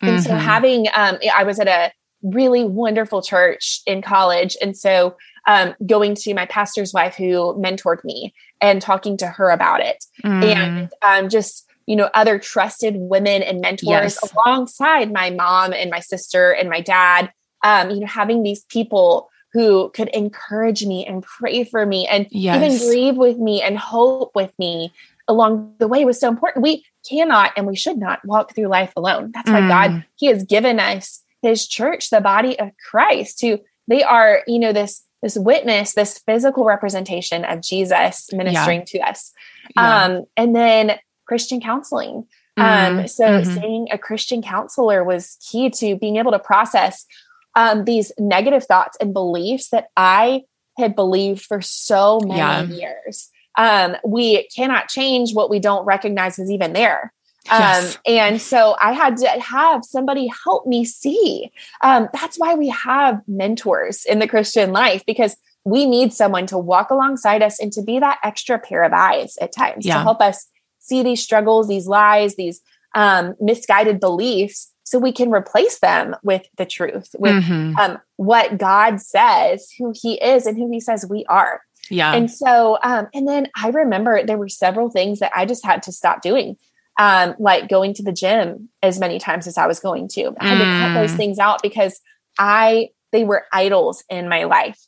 And 0.00 0.18
mm-hmm. 0.18 0.22
so 0.22 0.34
having, 0.34 0.88
um, 0.94 1.18
I 1.34 1.44
was 1.44 1.60
at 1.60 1.68
a 1.68 1.92
really 2.22 2.64
wonderful 2.64 3.22
church 3.22 3.80
in 3.86 4.02
college. 4.02 4.56
And 4.60 4.76
so 4.76 5.16
um, 5.46 5.74
going 5.86 6.14
to 6.14 6.34
my 6.34 6.46
pastor's 6.46 6.92
wife 6.92 7.16
who 7.16 7.54
mentored 7.54 8.04
me 8.04 8.34
and 8.60 8.80
talking 8.80 9.16
to 9.16 9.26
her 9.26 9.50
about 9.50 9.80
it 9.80 10.04
mm. 10.24 10.44
and 10.44 10.90
um, 11.02 11.28
just 11.28 11.66
you 11.86 11.96
know 11.96 12.08
other 12.14 12.38
trusted 12.38 12.94
women 12.96 13.42
and 13.42 13.60
mentors 13.60 14.18
yes. 14.22 14.32
alongside 14.32 15.12
my 15.12 15.30
mom 15.30 15.72
and 15.72 15.90
my 15.90 16.00
sister 16.00 16.52
and 16.52 16.68
my 16.70 16.80
dad 16.80 17.32
um, 17.64 17.90
you 17.90 18.00
know 18.00 18.06
having 18.06 18.42
these 18.42 18.64
people 18.64 19.28
who 19.52 19.90
could 19.90 20.08
encourage 20.08 20.86
me 20.86 21.04
and 21.04 21.22
pray 21.22 21.64
for 21.64 21.84
me 21.84 22.06
and 22.06 22.26
yes. 22.30 22.56
even 22.56 22.88
grieve 22.88 23.16
with 23.16 23.38
me 23.38 23.60
and 23.60 23.76
hope 23.78 24.30
with 24.34 24.52
me 24.58 24.92
along 25.28 25.74
the 25.78 25.88
way 25.88 26.04
was 26.04 26.20
so 26.20 26.28
important 26.28 26.62
we 26.62 26.84
cannot 27.08 27.52
and 27.56 27.66
we 27.66 27.76
should 27.76 27.98
not 27.98 28.24
walk 28.24 28.54
through 28.54 28.66
life 28.66 28.92
alone 28.96 29.30
that's 29.34 29.50
why 29.50 29.60
mm. 29.60 29.68
god 29.68 30.04
he 30.16 30.26
has 30.26 30.44
given 30.44 30.78
us 30.78 31.22
his 31.42 31.66
church 31.66 32.10
the 32.10 32.20
body 32.20 32.58
of 32.58 32.70
christ 32.90 33.40
who 33.40 33.58
they 33.88 34.02
are 34.02 34.42
you 34.46 34.58
know 34.58 34.72
this 34.72 35.02
this 35.22 35.36
witness, 35.36 35.94
this 35.94 36.18
physical 36.18 36.64
representation 36.64 37.44
of 37.44 37.62
Jesus 37.62 38.28
ministering 38.32 38.80
yeah. 38.80 38.84
to 38.86 38.98
us. 39.00 39.32
Yeah. 39.76 40.04
Um, 40.04 40.24
and 40.36 40.54
then 40.54 40.98
Christian 41.26 41.60
counseling. 41.60 42.26
Um, 42.56 42.66
mm-hmm. 42.66 42.98
Um, 42.98 43.08
so 43.08 43.24
mm-hmm. 43.24 43.60
seeing 43.60 43.88
a 43.90 43.98
Christian 43.98 44.42
counselor 44.42 45.04
was 45.04 45.38
key 45.48 45.70
to 45.70 45.96
being 45.96 46.16
able 46.16 46.32
to 46.32 46.38
process 46.38 47.06
um, 47.54 47.84
these 47.84 48.12
negative 48.18 48.64
thoughts 48.64 48.96
and 49.00 49.14
beliefs 49.14 49.70
that 49.70 49.86
I 49.96 50.42
had 50.76 50.96
believed 50.96 51.42
for 51.42 51.60
so 51.60 52.20
many 52.24 52.38
yeah. 52.38 52.62
years. 52.62 53.30
Um, 53.56 53.96
we 54.04 54.48
cannot 54.54 54.88
change 54.88 55.34
what 55.34 55.50
we 55.50 55.60
don't 55.60 55.84
recognize 55.84 56.38
is 56.38 56.50
even 56.50 56.72
there. 56.72 57.12
Yes. 57.46 57.96
Um, 57.96 58.00
and 58.06 58.40
so 58.40 58.76
I 58.80 58.92
had 58.92 59.16
to 59.18 59.28
have 59.28 59.84
somebody 59.84 60.30
help 60.44 60.66
me 60.66 60.84
see. 60.84 61.50
Um, 61.82 62.08
that's 62.12 62.38
why 62.38 62.54
we 62.54 62.68
have 62.68 63.20
mentors 63.26 64.04
in 64.04 64.20
the 64.20 64.28
Christian 64.28 64.72
life 64.72 65.04
because 65.06 65.36
we 65.64 65.86
need 65.86 66.12
someone 66.12 66.46
to 66.46 66.58
walk 66.58 66.90
alongside 66.90 67.42
us 67.42 67.60
and 67.60 67.72
to 67.72 67.82
be 67.82 67.98
that 67.98 68.18
extra 68.24 68.58
pair 68.58 68.82
of 68.82 68.92
eyes 68.92 69.36
at 69.40 69.52
times 69.52 69.86
yeah. 69.86 69.94
to 69.94 70.02
help 70.02 70.20
us 70.20 70.46
see 70.78 71.02
these 71.02 71.22
struggles, 71.22 71.68
these 71.68 71.86
lies, 71.86 72.36
these 72.36 72.60
um, 72.94 73.34
misguided 73.40 74.00
beliefs, 74.00 74.72
so 74.84 74.98
we 74.98 75.12
can 75.12 75.30
replace 75.30 75.78
them 75.78 76.14
with 76.22 76.42
the 76.58 76.66
truth, 76.66 77.14
with 77.18 77.44
mm-hmm. 77.44 77.76
um, 77.78 77.98
what 78.16 78.58
God 78.58 79.00
says, 79.00 79.68
who 79.78 79.92
He 79.94 80.14
is, 80.14 80.44
and 80.44 80.58
who 80.58 80.70
He 80.70 80.80
says 80.80 81.06
we 81.08 81.24
are. 81.28 81.62
Yeah. 81.88 82.14
And 82.14 82.30
so, 82.30 82.78
um, 82.82 83.08
and 83.14 83.26
then 83.26 83.48
I 83.56 83.68
remember 83.70 84.24
there 84.24 84.38
were 84.38 84.48
several 84.48 84.90
things 84.90 85.20
that 85.20 85.32
I 85.34 85.46
just 85.46 85.64
had 85.64 85.82
to 85.84 85.92
stop 85.92 86.20
doing 86.22 86.56
um, 87.02 87.34
like 87.40 87.68
going 87.68 87.94
to 87.94 88.02
the 88.04 88.12
gym 88.12 88.68
as 88.80 89.00
many 89.00 89.18
times 89.18 89.48
as 89.48 89.58
I 89.58 89.66
was 89.66 89.80
going 89.80 90.06
to. 90.12 90.32
I 90.38 90.46
had 90.46 90.58
mm. 90.58 90.60
to 90.60 90.86
cut 90.86 90.94
those 91.00 91.12
mm. 91.12 91.16
things 91.16 91.38
out 91.40 91.60
because 91.60 92.00
I 92.38 92.90
they 93.10 93.24
were 93.24 93.44
idols 93.52 94.04
in 94.08 94.28
my 94.28 94.44
life. 94.44 94.78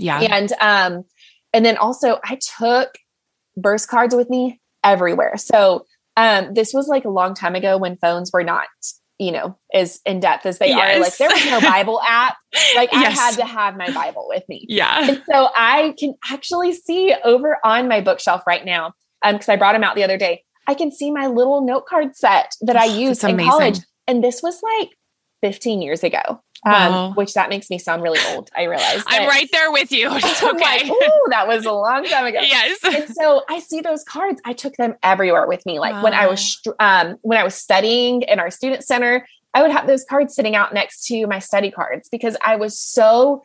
Yeah. 0.00 0.18
And 0.18 0.50
um 0.62 1.04
and 1.52 1.64
then 1.64 1.76
also 1.76 2.18
I 2.24 2.38
took 2.58 2.96
verse 3.58 3.84
cards 3.84 4.14
with 4.14 4.30
me 4.30 4.62
everywhere. 4.82 5.36
So 5.36 5.84
um 6.16 6.54
this 6.54 6.72
was 6.72 6.88
like 6.88 7.04
a 7.04 7.10
long 7.10 7.34
time 7.34 7.54
ago 7.54 7.76
when 7.76 7.98
phones 7.98 8.30
were 8.32 8.44
not 8.44 8.68
you 9.18 9.30
know 9.30 9.58
as 9.74 10.00
in 10.06 10.20
depth 10.20 10.46
as 10.46 10.58
they 10.58 10.68
yes. 10.68 10.96
are 10.96 11.00
like 11.00 11.16
there 11.18 11.28
was 11.28 11.44
no 11.44 11.60
bible 11.60 12.00
app 12.08 12.34
like 12.74 12.90
yes. 12.92 13.18
i 13.18 13.22
had 13.22 13.36
to 13.36 13.44
have 13.44 13.76
my 13.76 13.90
bible 13.92 14.24
with 14.26 14.42
me 14.48 14.64
yeah 14.68 15.06
and 15.06 15.22
so 15.30 15.48
i 15.54 15.94
can 15.98 16.14
actually 16.30 16.72
see 16.72 17.14
over 17.22 17.58
on 17.62 17.88
my 17.88 18.00
bookshelf 18.00 18.42
right 18.46 18.64
now 18.64 18.94
um 19.22 19.34
because 19.34 19.50
i 19.50 19.56
brought 19.56 19.74
them 19.74 19.84
out 19.84 19.94
the 19.94 20.02
other 20.02 20.16
day 20.16 20.42
I 20.66 20.74
can 20.74 20.90
see 20.90 21.10
my 21.10 21.26
little 21.26 21.60
note 21.62 21.86
card 21.86 22.16
set 22.16 22.54
that 22.62 22.76
I 22.76 22.84
used 22.98 23.24
in 23.24 23.38
college. 23.38 23.80
And 24.06 24.22
this 24.22 24.42
was 24.42 24.60
like 24.62 24.90
15 25.42 25.82
years 25.82 26.02
ago. 26.02 26.42
Um, 26.64 26.72
wow. 26.72 27.04
Um, 27.06 27.14
which 27.14 27.34
that 27.34 27.48
makes 27.48 27.70
me 27.70 27.78
sound 27.78 28.02
really 28.02 28.20
old. 28.32 28.48
I 28.56 28.64
realize. 28.64 29.02
I'm 29.08 29.26
right 29.26 29.48
there 29.50 29.72
with 29.72 29.90
you. 29.90 30.08
It's 30.12 30.42
okay. 30.42 30.60
Like, 30.60 30.86
Ooh, 30.86 31.26
that 31.30 31.48
was 31.48 31.66
a 31.66 31.72
long 31.72 32.04
time 32.04 32.26
ago. 32.26 32.38
yes. 32.40 32.78
And 32.84 33.08
so 33.08 33.42
I 33.48 33.58
see 33.58 33.80
those 33.80 34.04
cards. 34.04 34.40
I 34.44 34.52
took 34.52 34.76
them 34.76 34.94
everywhere 35.02 35.48
with 35.48 35.66
me. 35.66 35.80
Like 35.80 35.94
wow. 35.94 36.04
when 36.04 36.14
I 36.14 36.28
was 36.28 36.60
um, 36.78 37.16
when 37.22 37.38
I 37.38 37.44
was 37.44 37.56
studying 37.56 38.22
in 38.22 38.38
our 38.38 38.50
student 38.50 38.84
center, 38.84 39.26
I 39.54 39.62
would 39.62 39.72
have 39.72 39.88
those 39.88 40.04
cards 40.04 40.34
sitting 40.34 40.54
out 40.54 40.72
next 40.72 41.06
to 41.06 41.26
my 41.26 41.40
study 41.40 41.70
cards 41.72 42.08
because 42.08 42.36
I 42.42 42.56
was 42.56 42.78
so 42.78 43.42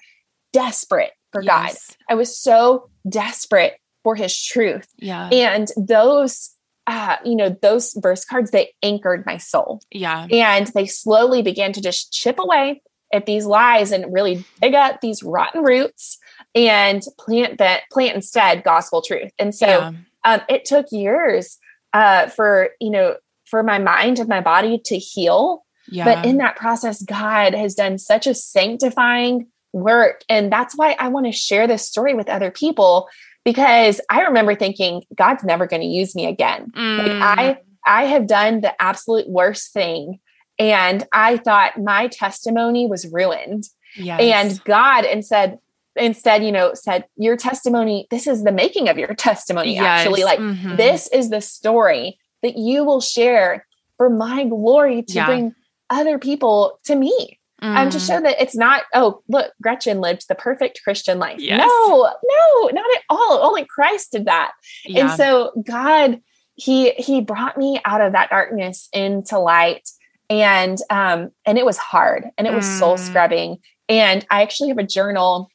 desperate 0.53 1.11
for 1.31 1.41
yes. 1.41 1.87
God. 1.87 2.13
I 2.13 2.15
was 2.15 2.37
so 2.37 2.89
desperate 3.09 3.79
for 4.03 4.15
His 4.15 4.39
truth. 4.41 4.87
Yeah. 4.97 5.29
And 5.31 5.69
those 5.75 6.51
uh, 6.87 7.17
you 7.25 7.35
know, 7.35 7.49
those 7.49 7.93
verse 7.97 8.23
cards, 8.23 8.51
they 8.51 8.73
anchored 8.81 9.25
my 9.25 9.37
soul. 9.37 9.81
Yeah. 9.91 10.25
And 10.31 10.67
they 10.67 10.85
slowly 10.85 11.41
began 11.41 11.73
to 11.73 11.81
just 11.81 12.13
chip 12.13 12.39
away 12.39 12.81
at 13.13 13.25
these 13.25 13.45
lies 13.45 13.91
and 13.91 14.11
really 14.11 14.45
dig 14.61 14.73
up 14.73 15.01
these 15.01 15.21
rotten 15.21 15.63
roots 15.63 16.17
and 16.55 17.03
plant 17.19 17.57
that 17.57 17.83
plant 17.91 18.15
instead 18.15 18.63
gospel 18.63 19.01
truth. 19.01 19.31
And 19.37 19.53
so 19.53 19.67
yeah. 19.67 19.91
um, 20.23 20.41
it 20.49 20.65
took 20.65 20.87
years 20.91 21.57
uh, 21.93 22.27
for, 22.27 22.69
you 22.79 22.89
know, 22.89 23.17
for 23.45 23.63
my 23.63 23.79
mind 23.79 24.19
and 24.19 24.29
my 24.29 24.41
body 24.41 24.79
to 24.85 24.97
heal. 24.97 25.65
Yeah. 25.89 26.05
But 26.05 26.25
in 26.25 26.37
that 26.37 26.55
process, 26.55 27.01
God 27.01 27.53
has 27.53 27.75
done 27.75 27.97
such 27.97 28.27
a 28.27 28.33
sanctifying 28.33 29.47
work. 29.73 30.23
And 30.27 30.51
that's 30.51 30.75
why 30.75 30.95
I 30.99 31.09
want 31.09 31.25
to 31.25 31.31
share 31.31 31.67
this 31.67 31.87
story 31.87 32.13
with 32.13 32.29
other 32.29 32.51
people 32.51 33.07
because 33.47 34.01
I 34.09 34.23
remember 34.23 34.55
thinking 34.55 35.03
God's 35.15 35.45
never 35.45 35.67
going 35.67 35.81
to 35.81 35.87
use 35.87 36.13
me 36.15 36.25
again. 36.25 36.69
Mm. 36.75 36.97
Like 36.97 37.11
I 37.13 37.57
I 37.85 38.03
have 38.03 38.27
done 38.27 38.59
the 38.59 38.79
absolute 38.81 39.29
worst 39.29 39.71
thing 39.71 40.19
and 40.59 41.07
I 41.13 41.37
thought 41.37 41.81
my 41.81 42.07
testimony 42.07 42.87
was 42.87 43.07
ruined. 43.09 43.63
Yes. 43.95 44.19
And 44.19 44.63
God 44.65 45.05
and 45.05 45.25
said, 45.25 45.59
instead, 45.95 46.43
you 46.43 46.51
know, 46.51 46.73
said 46.73 47.05
your 47.15 47.37
testimony 47.37 48.05
this 48.11 48.27
is 48.27 48.43
the 48.43 48.51
making 48.51 48.89
of 48.89 48.97
your 48.97 49.15
testimony 49.15 49.75
yes. 49.75 49.85
actually 49.85 50.25
like 50.25 50.39
mm-hmm. 50.39 50.75
this 50.75 51.07
is 51.13 51.29
the 51.29 51.39
story 51.39 52.19
that 52.43 52.57
you 52.57 52.83
will 52.83 52.99
share 52.99 53.65
for 53.95 54.09
my 54.09 54.43
glory 54.43 55.03
to 55.03 55.13
yeah. 55.13 55.25
bring 55.25 55.55
other 55.89 56.19
people 56.19 56.81
to 56.83 56.97
me. 56.97 57.39
Mm. 57.61 57.75
Um, 57.75 57.89
to 57.89 57.99
show 57.99 58.21
that 58.21 58.39
it's 58.39 58.55
not, 58.55 58.83
oh, 58.93 59.23
look, 59.27 59.51
Gretchen 59.63 59.99
lived 59.99 60.27
the 60.29 60.35
perfect 60.35 60.81
Christian 60.83 61.17
life. 61.17 61.39
Yes. 61.39 61.59
No, 61.59 62.03
no, 62.03 62.67
not 62.67 62.85
at 62.95 63.01
all. 63.09 63.43
Only 63.43 63.65
Christ 63.65 64.11
did 64.11 64.25
that. 64.25 64.51
Yeah. 64.85 65.01
And 65.01 65.17
so 65.17 65.53
God, 65.65 66.21
He 66.53 66.91
He 66.91 67.21
brought 67.21 67.57
me 67.57 67.81
out 67.83 68.01
of 68.01 68.13
that 68.13 68.29
darkness 68.29 68.89
into 68.93 69.39
light. 69.39 69.89
And 70.29 70.77
um, 70.89 71.31
and 71.45 71.57
it 71.57 71.65
was 71.65 71.77
hard 71.77 72.25
and 72.37 72.45
it 72.45 72.53
was 72.53 72.65
mm. 72.65 72.79
soul 72.79 72.97
scrubbing. 72.97 73.57
And 73.89 74.25
I 74.29 74.41
actually 74.43 74.69
have 74.69 74.77
a 74.77 74.83
journal 74.83 75.49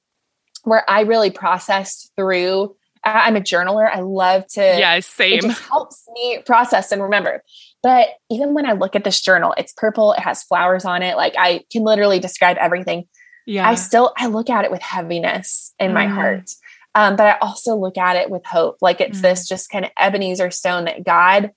where 0.65 0.89
I 0.91 1.03
really 1.03 1.31
processed 1.31 2.11
through 2.17 2.75
I'm 3.05 3.37
a 3.37 3.41
journaler. 3.41 3.89
I 3.91 4.01
love 4.01 4.47
to. 4.53 4.61
Yeah, 4.61 5.01
same. 5.01 5.39
It 5.39 5.43
just 5.43 5.63
helps 5.63 6.05
me 6.13 6.41
process 6.47 6.93
and 6.93 7.03
remember. 7.03 7.43
But 7.83 8.09
even 8.31 8.55
when 8.55 8.67
I 8.67 8.73
look 8.73 8.95
at 8.95 9.05
this 9.05 9.21
journal, 9.21 9.55
it's 9.57 9.73
purple, 9.77 10.13
it 10.13 10.21
has 10.21 10.45
flowers 10.45 10.85
on 10.85 11.03
it. 11.03 11.17
Like 11.17 11.35
I 11.37 11.65
can 11.71 11.83
literally 11.83 12.21
describe 12.21 12.57
everything. 12.59 13.09
Yeah. 13.47 13.69
I 13.69 13.75
still 13.75 14.13
I 14.17 14.27
look 14.27 14.51
at 14.51 14.65
it 14.65 14.71
with 14.71 14.83
heaviness 14.83 15.75
in 15.79 15.91
mm. 15.91 15.95
my 15.95 16.07
heart. 16.07 16.49
Um, 16.95 17.17
but 17.17 17.27
I 17.27 17.39
also 17.41 17.75
look 17.75 17.99
at 17.99 18.17
it 18.17 18.31
with 18.31 18.45
hope. 18.45 18.77
Like 18.81 19.01
it's 19.01 19.19
mm. 19.19 19.23
this 19.23 19.49
just 19.49 19.71
kind 19.71 19.85
of 19.85 19.91
Ebenezer 19.99 20.51
stone 20.51 20.85
that 20.85 21.05
God 21.05 21.51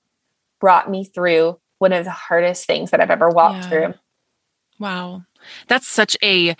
brought 0.59 0.89
me 0.89 1.05
through 1.05 1.59
one 1.77 1.93
of 1.93 2.05
the 2.05 2.11
hardest 2.11 2.65
things 2.65 2.91
that 2.91 3.01
I've 3.01 3.11
ever 3.11 3.29
walked 3.29 3.65
yeah. 3.65 3.69
through. 3.69 3.93
Wow. 4.79 5.23
That's 5.67 5.87
such 5.87 6.17
a 6.23 6.55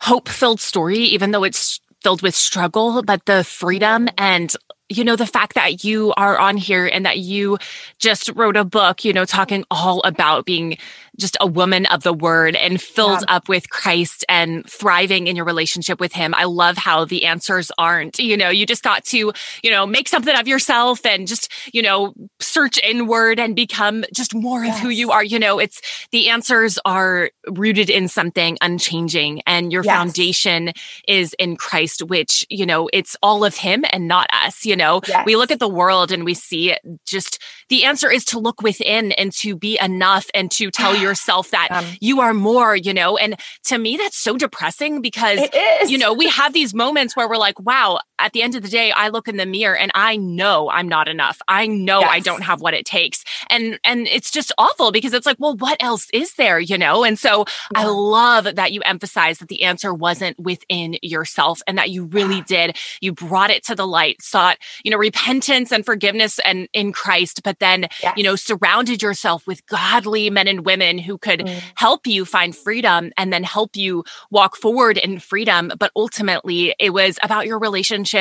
hope 0.00 0.28
filled 0.28 0.60
story, 0.60 0.98
even 0.98 1.32
though 1.32 1.44
it's 1.44 1.80
filled 2.02 2.22
with 2.22 2.34
struggle, 2.34 3.02
but 3.02 3.26
the 3.26 3.44
freedom 3.44 4.08
and 4.16 4.54
you 4.96 5.04
know, 5.04 5.16
the 5.16 5.26
fact 5.26 5.54
that 5.54 5.84
you 5.84 6.12
are 6.16 6.38
on 6.38 6.56
here 6.56 6.86
and 6.86 7.06
that 7.06 7.18
you 7.18 7.58
just 7.98 8.30
wrote 8.34 8.56
a 8.56 8.64
book, 8.64 9.04
you 9.04 9.12
know, 9.12 9.24
talking 9.24 9.64
all 9.70 10.00
about 10.00 10.44
being 10.44 10.76
just 11.18 11.36
a 11.40 11.46
woman 11.46 11.86
of 11.86 12.02
the 12.02 12.12
word 12.12 12.56
and 12.56 12.80
filled 12.80 13.20
yeah. 13.20 13.36
up 13.36 13.48
with 13.48 13.68
Christ 13.68 14.24
and 14.28 14.68
thriving 14.68 15.26
in 15.26 15.36
your 15.36 15.44
relationship 15.44 16.00
with 16.00 16.12
him. 16.12 16.34
I 16.34 16.44
love 16.44 16.78
how 16.78 17.04
the 17.04 17.26
answers 17.26 17.70
aren't, 17.76 18.18
you 18.18 18.36
know, 18.36 18.48
you 18.48 18.64
just 18.64 18.82
got 18.82 19.04
to, 19.06 19.32
you 19.62 19.70
know, 19.70 19.86
make 19.86 20.08
something 20.08 20.34
of 20.34 20.48
yourself 20.48 21.04
and 21.04 21.26
just, 21.26 21.52
you 21.72 21.82
know, 21.82 22.14
search 22.40 22.78
inward 22.82 23.38
and 23.38 23.54
become 23.54 24.04
just 24.14 24.34
more 24.34 24.64
yes. 24.64 24.76
of 24.76 24.82
who 24.82 24.88
you 24.88 25.10
are. 25.10 25.22
You 25.22 25.38
know, 25.38 25.58
it's 25.58 25.82
the 26.12 26.30
answers 26.30 26.78
are 26.84 27.30
rooted 27.46 27.90
in 27.90 28.08
something 28.08 28.56
unchanging 28.60 29.42
and 29.46 29.70
your 29.70 29.84
yes. 29.84 29.94
foundation 29.94 30.72
is 31.06 31.34
in 31.38 31.56
Christ, 31.56 32.02
which, 32.02 32.46
you 32.48 32.64
know, 32.64 32.88
it's 32.92 33.16
all 33.22 33.44
of 33.44 33.54
him 33.54 33.84
and 33.92 34.08
not 34.08 34.28
us, 34.32 34.64
you 34.64 34.76
know. 34.76 34.81
Yes. 35.06 35.24
We 35.26 35.36
look 35.36 35.50
at 35.50 35.58
the 35.58 35.68
world 35.68 36.12
and 36.12 36.24
we 36.24 36.34
see 36.34 36.76
just 37.06 37.38
the 37.68 37.84
answer 37.84 38.10
is 38.10 38.24
to 38.26 38.38
look 38.38 38.62
within 38.62 39.12
and 39.12 39.32
to 39.34 39.56
be 39.56 39.78
enough 39.80 40.26
and 40.34 40.50
to 40.52 40.70
tell 40.70 40.94
yourself 41.02 41.50
that 41.50 41.68
um, 41.70 41.84
you 42.00 42.20
are 42.20 42.34
more, 42.34 42.76
you 42.76 42.92
know. 42.92 43.16
And 43.16 43.38
to 43.64 43.78
me, 43.78 43.96
that's 43.96 44.16
so 44.16 44.36
depressing 44.36 45.00
because, 45.00 45.40
you 45.88 45.98
know, 45.98 46.12
we 46.12 46.28
have 46.28 46.52
these 46.52 46.74
moments 46.74 47.16
where 47.16 47.28
we're 47.28 47.36
like, 47.36 47.58
wow, 47.60 48.00
at 48.22 48.32
the 48.32 48.42
end 48.42 48.54
of 48.54 48.62
the 48.62 48.68
day, 48.68 48.90
I 48.90 49.08
look 49.08 49.28
in 49.28 49.36
the 49.36 49.46
mirror 49.46 49.76
and 49.76 49.90
I 49.94 50.16
know 50.16 50.70
I'm 50.70 50.88
not 50.88 51.08
enough. 51.08 51.40
I 51.48 51.66
know 51.66 52.00
yes. 52.00 52.10
I 52.10 52.20
don't 52.20 52.42
have 52.42 52.60
what 52.60 52.74
it 52.74 52.84
takes. 52.84 53.24
And, 53.50 53.78
and 53.84 54.06
it's 54.08 54.30
just 54.30 54.52
awful 54.58 54.92
because 54.92 55.12
it's 55.12 55.26
like, 55.26 55.38
well, 55.38 55.56
what 55.56 55.82
else 55.82 56.08
is 56.12 56.34
there, 56.34 56.60
you 56.60 56.76
know? 56.76 57.04
And 57.04 57.18
so 57.18 57.44
yeah. 57.74 57.82
I 57.82 57.84
love 57.86 58.54
that 58.54 58.72
you 58.72 58.80
emphasize 58.82 59.38
that 59.38 59.48
the 59.48 59.62
answer 59.62 59.94
wasn't 59.94 60.38
within 60.38 60.96
yourself 61.02 61.62
and 61.66 61.78
that 61.78 61.90
you 61.90 62.04
really 62.04 62.42
did. 62.42 62.76
You 63.00 63.12
brought 63.12 63.50
it 63.50 63.64
to 63.64 63.74
the 63.74 63.86
light, 63.86 64.22
sought, 64.22 64.58
you 64.84 64.90
know, 64.90 64.96
repentance 64.96 65.72
and 65.72 65.84
forgiveness 65.84 66.38
and 66.44 66.68
in 66.72 66.92
Christ, 66.92 67.42
but 67.42 67.58
then, 67.58 67.88
yes. 68.02 68.14
you 68.16 68.24
know, 68.24 68.36
surrounded 68.36 69.02
yourself 69.02 69.46
with 69.46 69.64
godly 69.66 70.30
men 70.30 70.48
and 70.48 70.64
women 70.64 70.72
women 70.72 70.98
who 70.98 71.18
could 71.18 71.40
mm. 71.40 71.62
help 71.74 72.06
you 72.06 72.24
find 72.24 72.56
freedom 72.56 73.12
and 73.16 73.32
then 73.32 73.44
help 73.44 73.76
you 73.76 74.04
walk 74.30 74.56
forward 74.56 74.96
in 74.96 75.18
freedom. 75.18 75.70
But 75.78 75.92
ultimately, 75.94 76.74
it 76.78 76.90
was 76.90 77.18
about 77.22 77.46
your 77.46 77.58
relationship 77.58 78.11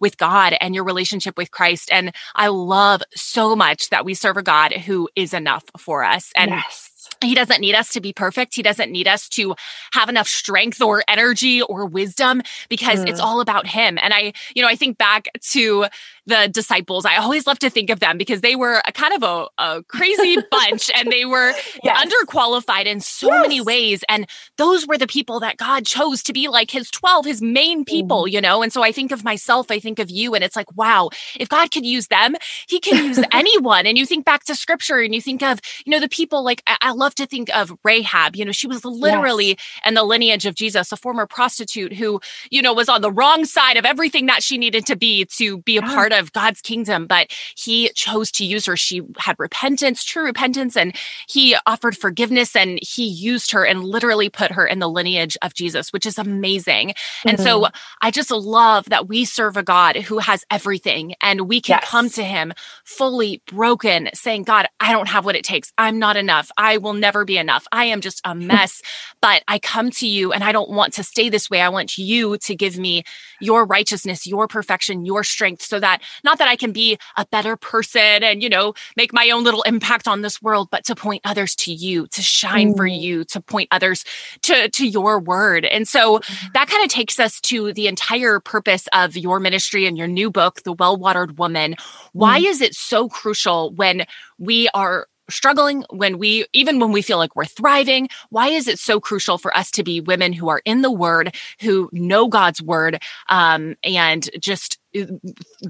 with 0.00 0.16
God 0.18 0.54
and 0.60 0.74
your 0.74 0.84
relationship 0.84 1.36
with 1.36 1.50
Christ. 1.50 1.90
And 1.92 2.14
I 2.34 2.48
love 2.48 3.02
so 3.14 3.56
much 3.56 3.90
that 3.90 4.04
we 4.04 4.14
serve 4.14 4.36
a 4.36 4.42
God 4.42 4.72
who 4.72 5.08
is 5.16 5.34
enough 5.34 5.64
for 5.76 6.04
us. 6.04 6.32
And 6.36 6.50
yes. 6.50 6.94
He 7.20 7.34
doesn't 7.34 7.60
need 7.60 7.74
us 7.74 7.92
to 7.92 8.00
be 8.00 8.12
perfect. 8.12 8.54
He 8.54 8.62
doesn't 8.62 8.92
need 8.92 9.08
us 9.08 9.28
to 9.30 9.54
have 9.92 10.08
enough 10.08 10.28
strength 10.28 10.80
or 10.80 11.02
energy 11.08 11.62
or 11.62 11.86
wisdom 11.86 12.42
because 12.68 13.00
mm. 13.00 13.08
it's 13.08 13.20
all 13.20 13.40
about 13.40 13.66
him. 13.66 13.98
And 14.00 14.14
I, 14.14 14.32
you 14.54 14.62
know, 14.62 14.68
I 14.68 14.76
think 14.76 14.98
back 14.98 15.28
to 15.50 15.86
the 16.28 16.48
disciples. 16.48 17.04
I 17.04 17.16
always 17.16 17.46
love 17.46 17.58
to 17.60 17.70
think 17.70 17.90
of 17.90 18.00
them 18.00 18.18
because 18.18 18.40
they 18.40 18.54
were 18.54 18.82
a 18.86 18.92
kind 18.92 19.14
of 19.14 19.22
a, 19.22 19.62
a 19.62 19.82
crazy 19.84 20.36
bunch 20.50 20.90
and 20.94 21.10
they 21.10 21.24
were 21.24 21.52
yes. 21.82 22.06
underqualified 22.06 22.86
in 22.86 23.00
so 23.00 23.26
yes. 23.28 23.42
many 23.42 23.60
ways. 23.60 24.04
And 24.08 24.26
those 24.56 24.86
were 24.86 24.98
the 24.98 25.06
people 25.06 25.40
that 25.40 25.56
God 25.56 25.86
chose 25.86 26.22
to 26.24 26.32
be 26.32 26.48
like 26.48 26.70
his 26.70 26.90
12, 26.90 27.24
his 27.24 27.42
main 27.42 27.84
people, 27.84 28.24
mm. 28.24 28.32
you 28.32 28.40
know? 28.40 28.62
And 28.62 28.72
so 28.72 28.82
I 28.82 28.92
think 28.92 29.12
of 29.12 29.24
myself, 29.24 29.70
I 29.70 29.78
think 29.78 29.98
of 29.98 30.10
you, 30.10 30.34
and 30.34 30.44
it's 30.44 30.56
like, 30.56 30.74
wow, 30.76 31.10
if 31.38 31.48
God 31.48 31.70
could 31.70 31.86
use 31.86 32.08
them, 32.08 32.34
he 32.68 32.80
can 32.80 33.04
use 33.04 33.20
anyone. 33.32 33.86
And 33.86 33.96
you 33.96 34.06
think 34.06 34.24
back 34.24 34.44
to 34.44 34.54
scripture 34.54 34.98
and 34.98 35.14
you 35.14 35.20
think 35.20 35.42
of, 35.42 35.60
you 35.84 35.90
know, 35.90 36.00
the 36.00 36.08
people 36.08 36.44
like, 36.44 36.62
I, 36.66 36.76
I 36.82 36.92
love 36.92 37.14
to 37.16 37.26
think 37.26 37.48
of 37.54 37.72
Rahab, 37.84 38.36
you 38.36 38.44
know, 38.44 38.52
she 38.52 38.66
was 38.66 38.84
literally 38.84 39.48
yes. 39.48 39.58
in 39.86 39.94
the 39.94 40.04
lineage 40.04 40.46
of 40.46 40.54
Jesus, 40.54 40.92
a 40.92 40.96
former 40.96 41.26
prostitute 41.26 41.94
who, 41.94 42.20
you 42.50 42.62
know, 42.62 42.74
was 42.74 42.88
on 42.88 43.00
the 43.00 43.10
wrong 43.10 43.44
side 43.44 43.76
of 43.76 43.84
everything 43.84 44.26
that 44.26 44.42
she 44.42 44.58
needed 44.58 44.86
to 44.86 44.96
be 44.96 45.24
to 45.24 45.58
be 45.62 45.78
a 45.78 45.80
yeah. 45.80 45.94
part 45.94 46.12
of 46.12 46.17
of 46.18 46.32
God's 46.32 46.60
kingdom, 46.60 47.06
but 47.06 47.32
he 47.56 47.90
chose 47.94 48.30
to 48.32 48.44
use 48.44 48.66
her. 48.66 48.76
She 48.76 49.02
had 49.18 49.36
repentance, 49.38 50.04
true 50.04 50.24
repentance, 50.24 50.76
and 50.76 50.94
he 51.28 51.56
offered 51.66 51.96
forgiveness 51.96 52.54
and 52.54 52.78
he 52.82 53.06
used 53.06 53.52
her 53.52 53.64
and 53.64 53.84
literally 53.84 54.28
put 54.28 54.52
her 54.52 54.66
in 54.66 54.78
the 54.78 54.88
lineage 54.88 55.36
of 55.42 55.54
Jesus, 55.54 55.92
which 55.92 56.06
is 56.06 56.18
amazing. 56.18 56.88
Mm-hmm. 56.88 57.28
And 57.28 57.40
so 57.40 57.62
mm-hmm. 57.62 57.76
I 58.02 58.10
just 58.10 58.30
love 58.30 58.86
that 58.86 59.08
we 59.08 59.24
serve 59.24 59.56
a 59.56 59.62
God 59.62 59.96
who 59.96 60.18
has 60.18 60.44
everything 60.50 61.14
and 61.20 61.42
we 61.42 61.60
can 61.60 61.78
yes. 61.80 61.88
come 61.88 62.10
to 62.10 62.24
him 62.24 62.52
fully 62.84 63.42
broken, 63.46 64.10
saying, 64.14 64.44
God, 64.44 64.66
I 64.80 64.92
don't 64.92 65.08
have 65.08 65.24
what 65.24 65.36
it 65.36 65.44
takes. 65.44 65.72
I'm 65.78 65.98
not 65.98 66.16
enough. 66.16 66.50
I 66.56 66.78
will 66.78 66.94
never 66.94 67.24
be 67.24 67.38
enough. 67.38 67.66
I 67.72 67.86
am 67.86 68.00
just 68.00 68.20
a 68.24 68.34
mess, 68.48 68.82
but 69.20 69.42
I 69.48 69.58
come 69.58 69.90
to 69.92 70.06
you 70.06 70.32
and 70.32 70.42
I 70.42 70.52
don't 70.52 70.70
want 70.70 70.94
to 70.94 71.04
stay 71.04 71.28
this 71.28 71.50
way. 71.50 71.60
I 71.60 71.68
want 71.68 71.98
you 71.98 72.36
to 72.38 72.54
give 72.54 72.78
me 72.78 73.04
your 73.40 73.64
righteousness, 73.64 74.26
your 74.26 74.48
perfection, 74.48 75.04
your 75.04 75.24
strength 75.24 75.62
so 75.62 75.80
that 75.80 75.97
not 76.24 76.38
that 76.38 76.48
I 76.48 76.56
can 76.56 76.72
be 76.72 76.98
a 77.16 77.26
better 77.26 77.56
person 77.56 78.22
and, 78.22 78.42
you 78.42 78.48
know, 78.48 78.74
make 78.96 79.12
my 79.12 79.30
own 79.30 79.44
little 79.44 79.62
impact 79.62 80.08
on 80.08 80.22
this 80.22 80.40
world, 80.42 80.68
but 80.70 80.84
to 80.84 80.94
point 80.94 81.22
others 81.24 81.54
to 81.56 81.72
you, 81.72 82.06
to 82.08 82.22
shine 82.22 82.72
mm. 82.72 82.76
for 82.76 82.86
you, 82.86 83.24
to 83.24 83.40
point 83.40 83.68
others 83.70 84.04
to, 84.42 84.68
to 84.68 84.86
your 84.86 85.18
word. 85.18 85.64
And 85.64 85.86
so 85.86 86.18
mm-hmm. 86.18 86.46
that 86.54 86.68
kind 86.68 86.84
of 86.84 86.90
takes 86.90 87.18
us 87.18 87.40
to 87.42 87.72
the 87.72 87.86
entire 87.86 88.40
purpose 88.40 88.88
of 88.92 89.16
your 89.16 89.40
ministry 89.40 89.86
and 89.86 89.96
your 89.98 90.08
new 90.08 90.30
book, 90.30 90.62
The 90.62 90.72
Well 90.72 90.96
Watered 90.96 91.38
Woman. 91.38 91.76
Why 92.12 92.40
mm. 92.40 92.44
is 92.44 92.60
it 92.60 92.74
so 92.74 93.08
crucial 93.08 93.72
when 93.72 94.06
we 94.38 94.68
are 94.74 95.06
struggling, 95.30 95.84
when 95.90 96.18
we, 96.18 96.46
even 96.52 96.78
when 96.80 96.90
we 96.90 97.02
feel 97.02 97.18
like 97.18 97.36
we're 97.36 97.44
thriving, 97.44 98.08
why 98.30 98.48
is 98.48 98.66
it 98.66 98.78
so 98.78 98.98
crucial 98.98 99.36
for 99.36 99.54
us 99.56 99.70
to 99.70 99.82
be 99.84 100.00
women 100.00 100.32
who 100.32 100.48
are 100.48 100.62
in 100.64 100.80
the 100.82 100.90
word, 100.90 101.34
who 101.60 101.90
know 101.92 102.28
God's 102.28 102.62
word, 102.62 103.02
um, 103.28 103.76
and 103.84 104.30
just 104.40 104.77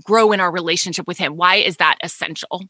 grow 0.03 0.33
in 0.33 0.41
our 0.41 0.51
relationship 0.51 1.07
with 1.07 1.19
Him? 1.19 1.37
Why 1.37 1.57
is 1.57 1.77
that 1.77 1.97
essential? 2.03 2.63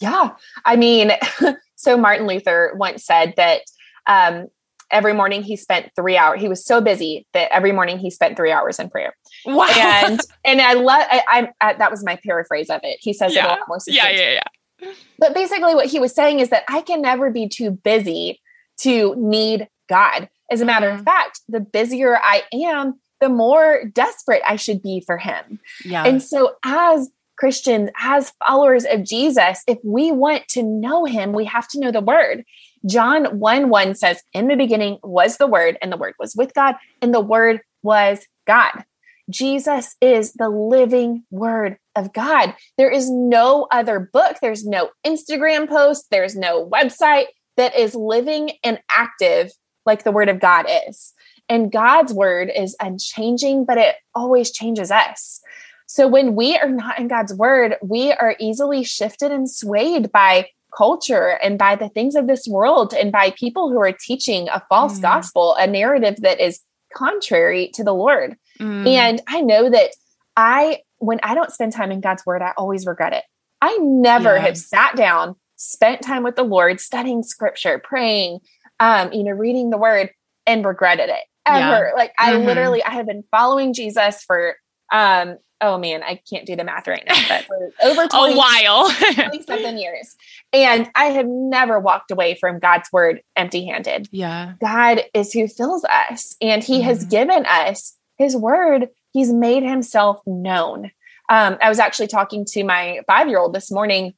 Yeah. 0.00 0.30
I 0.64 0.76
mean, 0.76 1.12
so 1.76 1.96
Martin 1.96 2.26
Luther 2.26 2.72
once 2.76 3.04
said 3.04 3.34
that 3.36 3.62
um, 4.06 4.48
every 4.90 5.12
morning 5.12 5.42
he 5.42 5.56
spent 5.56 5.90
three 5.96 6.16
hours. 6.16 6.40
He 6.40 6.48
was 6.48 6.64
so 6.64 6.80
busy 6.80 7.26
that 7.32 7.52
every 7.52 7.72
morning 7.72 7.98
he 7.98 8.10
spent 8.10 8.36
three 8.36 8.52
hours 8.52 8.78
in 8.78 8.90
prayer. 8.90 9.14
Wow. 9.44 9.66
And 9.68 10.20
and 10.44 10.60
I 10.60 10.74
love. 10.74 11.04
I, 11.10 11.48
I, 11.60 11.74
that 11.74 11.90
was 11.90 12.04
my 12.04 12.18
paraphrase 12.24 12.70
of 12.70 12.80
it. 12.82 12.98
He 13.00 13.12
says 13.12 13.34
yeah. 13.34 13.54
it 13.54 13.60
almost. 13.60 13.92
Yeah, 13.92 14.10
yeah, 14.10 14.40
yeah. 14.80 14.92
But 15.18 15.34
basically, 15.34 15.74
what 15.74 15.86
he 15.86 15.98
was 15.98 16.14
saying 16.14 16.40
is 16.40 16.50
that 16.50 16.64
I 16.68 16.80
can 16.80 17.00
never 17.00 17.30
be 17.30 17.48
too 17.48 17.70
busy 17.70 18.40
to 18.78 19.14
need 19.16 19.68
God. 19.88 20.28
As 20.50 20.60
a 20.60 20.64
matter 20.64 20.88
mm-hmm. 20.88 20.98
of 20.98 21.04
fact, 21.04 21.40
the 21.48 21.60
busier 21.60 22.18
I 22.18 22.42
am, 22.52 23.00
the 23.24 23.30
more 23.30 23.84
desperate 23.94 24.42
I 24.46 24.56
should 24.56 24.82
be 24.82 25.00
for 25.00 25.16
Him. 25.16 25.58
Yeah. 25.82 26.04
And 26.04 26.22
so, 26.22 26.56
as 26.62 27.08
Christians, 27.38 27.88
as 27.98 28.34
followers 28.46 28.84
of 28.84 29.02
Jesus, 29.02 29.62
if 29.66 29.78
we 29.82 30.12
want 30.12 30.46
to 30.48 30.62
know 30.62 31.06
Him, 31.06 31.32
we 31.32 31.46
have 31.46 31.66
to 31.68 31.80
know 31.80 31.90
the 31.90 32.02
Word. 32.02 32.44
John 32.84 33.38
1 33.38 33.70
1 33.70 33.94
says, 33.94 34.22
In 34.34 34.48
the 34.48 34.56
beginning 34.56 34.98
was 35.02 35.38
the 35.38 35.46
Word, 35.46 35.78
and 35.80 35.90
the 35.90 35.96
Word 35.96 36.12
was 36.18 36.36
with 36.36 36.52
God, 36.52 36.74
and 37.00 37.14
the 37.14 37.20
Word 37.20 37.62
was 37.82 38.26
God. 38.46 38.84
Jesus 39.30 39.96
is 40.02 40.34
the 40.34 40.50
living 40.50 41.24
word 41.30 41.78
of 41.96 42.12
God. 42.12 42.54
There 42.76 42.90
is 42.90 43.10
no 43.10 43.66
other 43.70 43.98
book, 43.98 44.36
there's 44.42 44.66
no 44.66 44.90
Instagram 45.06 45.66
post, 45.66 46.08
there's 46.10 46.36
no 46.36 46.68
website 46.68 47.28
that 47.56 47.74
is 47.74 47.94
living 47.94 48.50
and 48.62 48.80
active 48.90 49.50
like 49.86 50.04
the 50.04 50.12
word 50.12 50.28
of 50.28 50.40
God 50.40 50.66
is. 50.88 51.14
And 51.48 51.70
God's 51.70 52.12
word 52.12 52.50
is 52.54 52.76
unchanging, 52.80 53.64
but 53.64 53.78
it 53.78 53.96
always 54.14 54.50
changes 54.50 54.90
us. 54.90 55.40
So 55.86 56.08
when 56.08 56.34
we 56.34 56.56
are 56.56 56.68
not 56.68 56.98
in 56.98 57.08
God's 57.08 57.34
word, 57.34 57.76
we 57.82 58.12
are 58.12 58.34
easily 58.40 58.84
shifted 58.84 59.30
and 59.30 59.50
swayed 59.50 60.10
by 60.10 60.48
culture 60.76 61.38
and 61.42 61.58
by 61.58 61.76
the 61.76 61.88
things 61.88 62.16
of 62.16 62.26
this 62.26 62.48
world 62.48 62.94
and 62.94 63.12
by 63.12 63.30
people 63.30 63.70
who 63.70 63.80
are 63.80 63.92
teaching 63.92 64.48
a 64.48 64.62
false 64.68 64.98
mm. 64.98 65.02
gospel, 65.02 65.54
a 65.54 65.66
narrative 65.66 66.16
that 66.22 66.40
is 66.40 66.60
contrary 66.94 67.70
to 67.74 67.84
the 67.84 67.94
Lord. 67.94 68.36
Mm. 68.58 68.86
And 68.88 69.22
I 69.28 69.40
know 69.40 69.70
that 69.70 69.90
I, 70.36 70.80
when 70.98 71.20
I 71.22 71.34
don't 71.34 71.52
spend 71.52 71.72
time 71.72 71.92
in 71.92 72.00
God's 72.00 72.24
word, 72.26 72.42
I 72.42 72.52
always 72.56 72.86
regret 72.86 73.12
it. 73.12 73.24
I 73.60 73.76
never 73.78 74.34
yeah. 74.34 74.42
have 74.42 74.58
sat 74.58 74.96
down, 74.96 75.36
spent 75.56 76.02
time 76.02 76.24
with 76.24 76.36
the 76.36 76.42
Lord, 76.42 76.80
studying 76.80 77.22
scripture, 77.22 77.78
praying, 77.78 78.40
um, 78.80 79.12
you 79.12 79.22
know, 79.22 79.30
reading 79.30 79.70
the 79.70 79.78
word 79.78 80.10
and 80.46 80.64
regretted 80.64 81.08
it 81.08 81.24
ever. 81.46 81.88
Yeah. 81.88 81.92
Like 81.94 82.12
I 82.18 82.32
mm-hmm. 82.32 82.46
literally, 82.46 82.82
I 82.82 82.90
have 82.90 83.06
been 83.06 83.24
following 83.30 83.72
Jesus 83.72 84.22
for, 84.24 84.56
um, 84.92 85.38
oh 85.60 85.78
man, 85.78 86.02
I 86.02 86.20
can't 86.28 86.46
do 86.46 86.56
the 86.56 86.64
math 86.64 86.86
right 86.86 87.04
now, 87.06 87.16
but 87.28 87.46
over 87.82 88.06
20, 88.06 88.34
a 88.34 88.36
while, 88.36 88.90
20 88.90 89.42
something 89.42 89.78
years. 89.78 90.16
And 90.52 90.90
I 90.94 91.06
have 91.06 91.26
never 91.26 91.80
walked 91.80 92.10
away 92.10 92.34
from 92.34 92.58
God's 92.58 92.90
word 92.92 93.22
empty 93.36 93.66
handed. 93.66 94.08
Yeah. 94.10 94.54
God 94.60 95.02
is 95.14 95.32
who 95.32 95.48
fills 95.48 95.84
us 95.84 96.36
and 96.40 96.62
he 96.62 96.78
mm-hmm. 96.78 96.84
has 96.84 97.04
given 97.04 97.46
us 97.46 97.96
his 98.16 98.36
word. 98.36 98.88
He's 99.12 99.32
made 99.32 99.62
himself 99.62 100.20
known. 100.26 100.90
Um, 101.28 101.56
I 101.62 101.68
was 101.68 101.78
actually 101.78 102.08
talking 102.08 102.44
to 102.50 102.64
my 102.64 103.00
five 103.06 103.28
year 103.28 103.38
old 103.38 103.54
this 103.54 103.70
morning. 103.70 104.14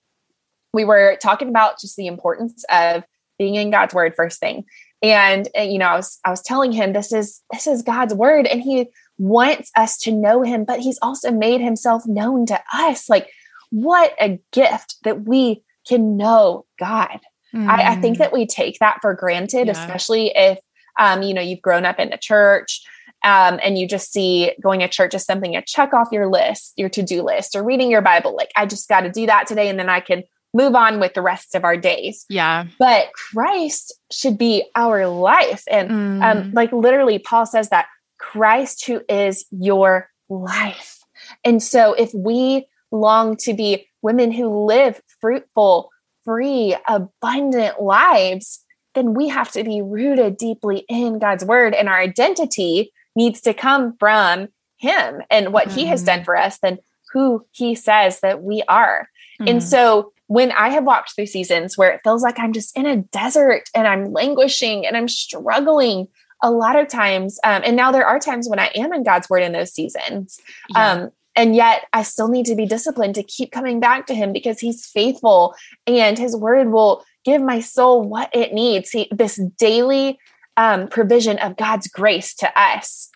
We 0.72 0.84
were 0.84 1.16
talking 1.22 1.48
about 1.48 1.80
just 1.80 1.96
the 1.96 2.06
importance 2.06 2.64
of 2.70 3.04
being 3.38 3.54
in 3.54 3.70
God's 3.70 3.94
word 3.94 4.14
first 4.14 4.40
thing. 4.40 4.64
And, 5.02 5.48
and 5.54 5.72
you 5.72 5.78
know, 5.78 5.86
I 5.86 5.96
was 5.96 6.18
I 6.24 6.30
was 6.30 6.42
telling 6.42 6.72
him 6.72 6.92
this 6.92 7.12
is 7.12 7.42
this 7.52 7.66
is 7.66 7.82
God's 7.82 8.14
word, 8.14 8.46
and 8.46 8.62
He 8.62 8.88
wants 9.18 9.70
us 9.76 9.98
to 9.98 10.12
know 10.12 10.42
Him, 10.42 10.64
but 10.64 10.80
He's 10.80 10.98
also 11.02 11.30
made 11.30 11.60
Himself 11.60 12.06
known 12.06 12.46
to 12.46 12.60
us. 12.72 13.08
Like, 13.08 13.28
what 13.70 14.14
a 14.20 14.40
gift 14.52 14.96
that 15.04 15.26
we 15.26 15.62
can 15.86 16.16
know 16.16 16.64
God. 16.78 17.20
Mm. 17.54 17.68
I, 17.68 17.92
I, 17.92 17.96
think 17.96 18.16
mm. 18.16 18.18
that 18.20 18.32
we 18.32 18.46
take 18.46 18.78
that 18.80 18.98
for 19.00 19.14
granted, 19.14 19.66
yeah. 19.66 19.72
especially 19.72 20.32
if 20.34 20.58
um, 20.98 21.22
you 21.22 21.34
know 21.34 21.42
you've 21.42 21.62
grown 21.62 21.84
up 21.84 21.98
in 21.98 22.10
the 22.10 22.18
church 22.18 22.82
um, 23.24 23.58
and 23.62 23.78
you 23.78 23.86
just 23.86 24.12
see 24.12 24.52
going 24.62 24.80
to 24.80 24.88
church 24.88 25.14
as 25.14 25.24
something 25.24 25.52
to 25.52 25.62
check 25.62 25.92
off 25.94 26.08
your 26.12 26.28
list, 26.28 26.72
your 26.76 26.88
to 26.90 27.02
do 27.02 27.22
list, 27.22 27.54
or 27.54 27.62
reading 27.62 27.90
your 27.90 28.02
Bible. 28.02 28.34
Like, 28.34 28.50
I 28.56 28.66
just 28.66 28.88
got 28.88 29.02
to 29.02 29.10
do 29.10 29.26
that 29.26 29.46
today, 29.46 29.68
and 29.68 29.78
then 29.78 29.88
I 29.88 30.00
can 30.00 30.22
move 30.56 30.74
on 30.74 30.98
with 30.98 31.14
the 31.14 31.22
rest 31.22 31.54
of 31.54 31.64
our 31.64 31.76
days. 31.76 32.24
Yeah. 32.28 32.66
But 32.78 33.12
Christ 33.12 33.92
should 34.10 34.38
be 34.38 34.64
our 34.74 35.06
life. 35.06 35.62
And 35.70 35.90
um, 35.90 36.20
mm. 36.20 36.24
um, 36.24 36.52
like 36.52 36.72
literally, 36.72 37.18
Paul 37.18 37.46
says 37.46 37.68
that 37.68 37.86
Christ, 38.18 38.86
who 38.86 39.02
is 39.08 39.44
your 39.50 40.08
life. 40.28 41.00
And 41.44 41.62
so 41.62 41.92
if 41.92 42.12
we 42.14 42.66
long 42.90 43.36
to 43.38 43.52
be 43.52 43.86
women 44.02 44.32
who 44.32 44.66
live 44.66 45.00
fruitful, 45.20 45.90
free, 46.24 46.76
abundant 46.88 47.82
lives, 47.82 48.64
then 48.94 49.12
we 49.14 49.28
have 49.28 49.52
to 49.52 49.62
be 49.62 49.82
rooted 49.82 50.36
deeply 50.36 50.84
in 50.88 51.18
God's 51.18 51.44
word. 51.44 51.74
And 51.74 51.88
our 51.88 51.98
identity 51.98 52.92
needs 53.14 53.40
to 53.42 53.52
come 53.52 53.96
from 53.98 54.48
Him 54.78 55.22
and 55.30 55.52
what 55.52 55.68
mm-hmm. 55.68 55.78
He 55.78 55.86
has 55.86 56.02
done 56.02 56.20
mm. 56.20 56.24
for 56.24 56.36
us 56.36 56.58
than 56.58 56.78
who 57.12 57.44
He 57.50 57.74
says 57.74 58.20
that 58.20 58.42
we 58.42 58.62
are. 58.68 59.08
Mm-hmm. 59.40 59.48
And 59.48 59.60
mm. 59.60 59.62
so 59.62 60.12
when 60.28 60.52
I 60.52 60.70
have 60.70 60.84
walked 60.84 61.14
through 61.14 61.26
seasons 61.26 61.78
where 61.78 61.90
it 61.90 62.00
feels 62.02 62.22
like 62.22 62.38
I'm 62.38 62.52
just 62.52 62.76
in 62.76 62.86
a 62.86 62.96
desert 62.96 63.70
and 63.74 63.86
I'm 63.86 64.12
languishing 64.12 64.86
and 64.86 64.96
I'm 64.96 65.08
struggling, 65.08 66.08
a 66.42 66.50
lot 66.50 66.76
of 66.76 66.88
times, 66.88 67.38
um, 67.44 67.62
and 67.64 67.76
now 67.76 67.90
there 67.90 68.06
are 68.06 68.18
times 68.18 68.48
when 68.48 68.58
I 68.58 68.70
am 68.74 68.92
in 68.92 69.02
God's 69.02 69.30
word 69.30 69.42
in 69.42 69.52
those 69.52 69.72
seasons. 69.72 70.38
Yeah. 70.68 70.90
Um, 70.92 71.10
and 71.34 71.54
yet 71.54 71.84
I 71.92 72.02
still 72.02 72.28
need 72.28 72.46
to 72.46 72.54
be 72.54 72.66
disciplined 72.66 73.14
to 73.14 73.22
keep 73.22 73.52
coming 73.52 73.80
back 73.80 74.06
to 74.06 74.14
him 74.14 74.32
because 74.32 74.58
he's 74.58 74.86
faithful 74.86 75.54
and 75.86 76.18
his 76.18 76.36
word 76.36 76.70
will 76.70 77.04
give 77.24 77.42
my 77.42 77.60
soul 77.60 78.02
what 78.02 78.30
it 78.34 78.54
needs. 78.54 78.90
He, 78.90 79.08
this 79.10 79.40
daily 79.58 80.18
um, 80.56 80.88
provision 80.88 81.38
of 81.38 81.56
God's 81.56 81.88
grace 81.88 82.34
to 82.36 82.58
us. 82.58 83.10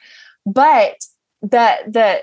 But 0.44 1.04
the 1.42 1.76
the 1.86 2.22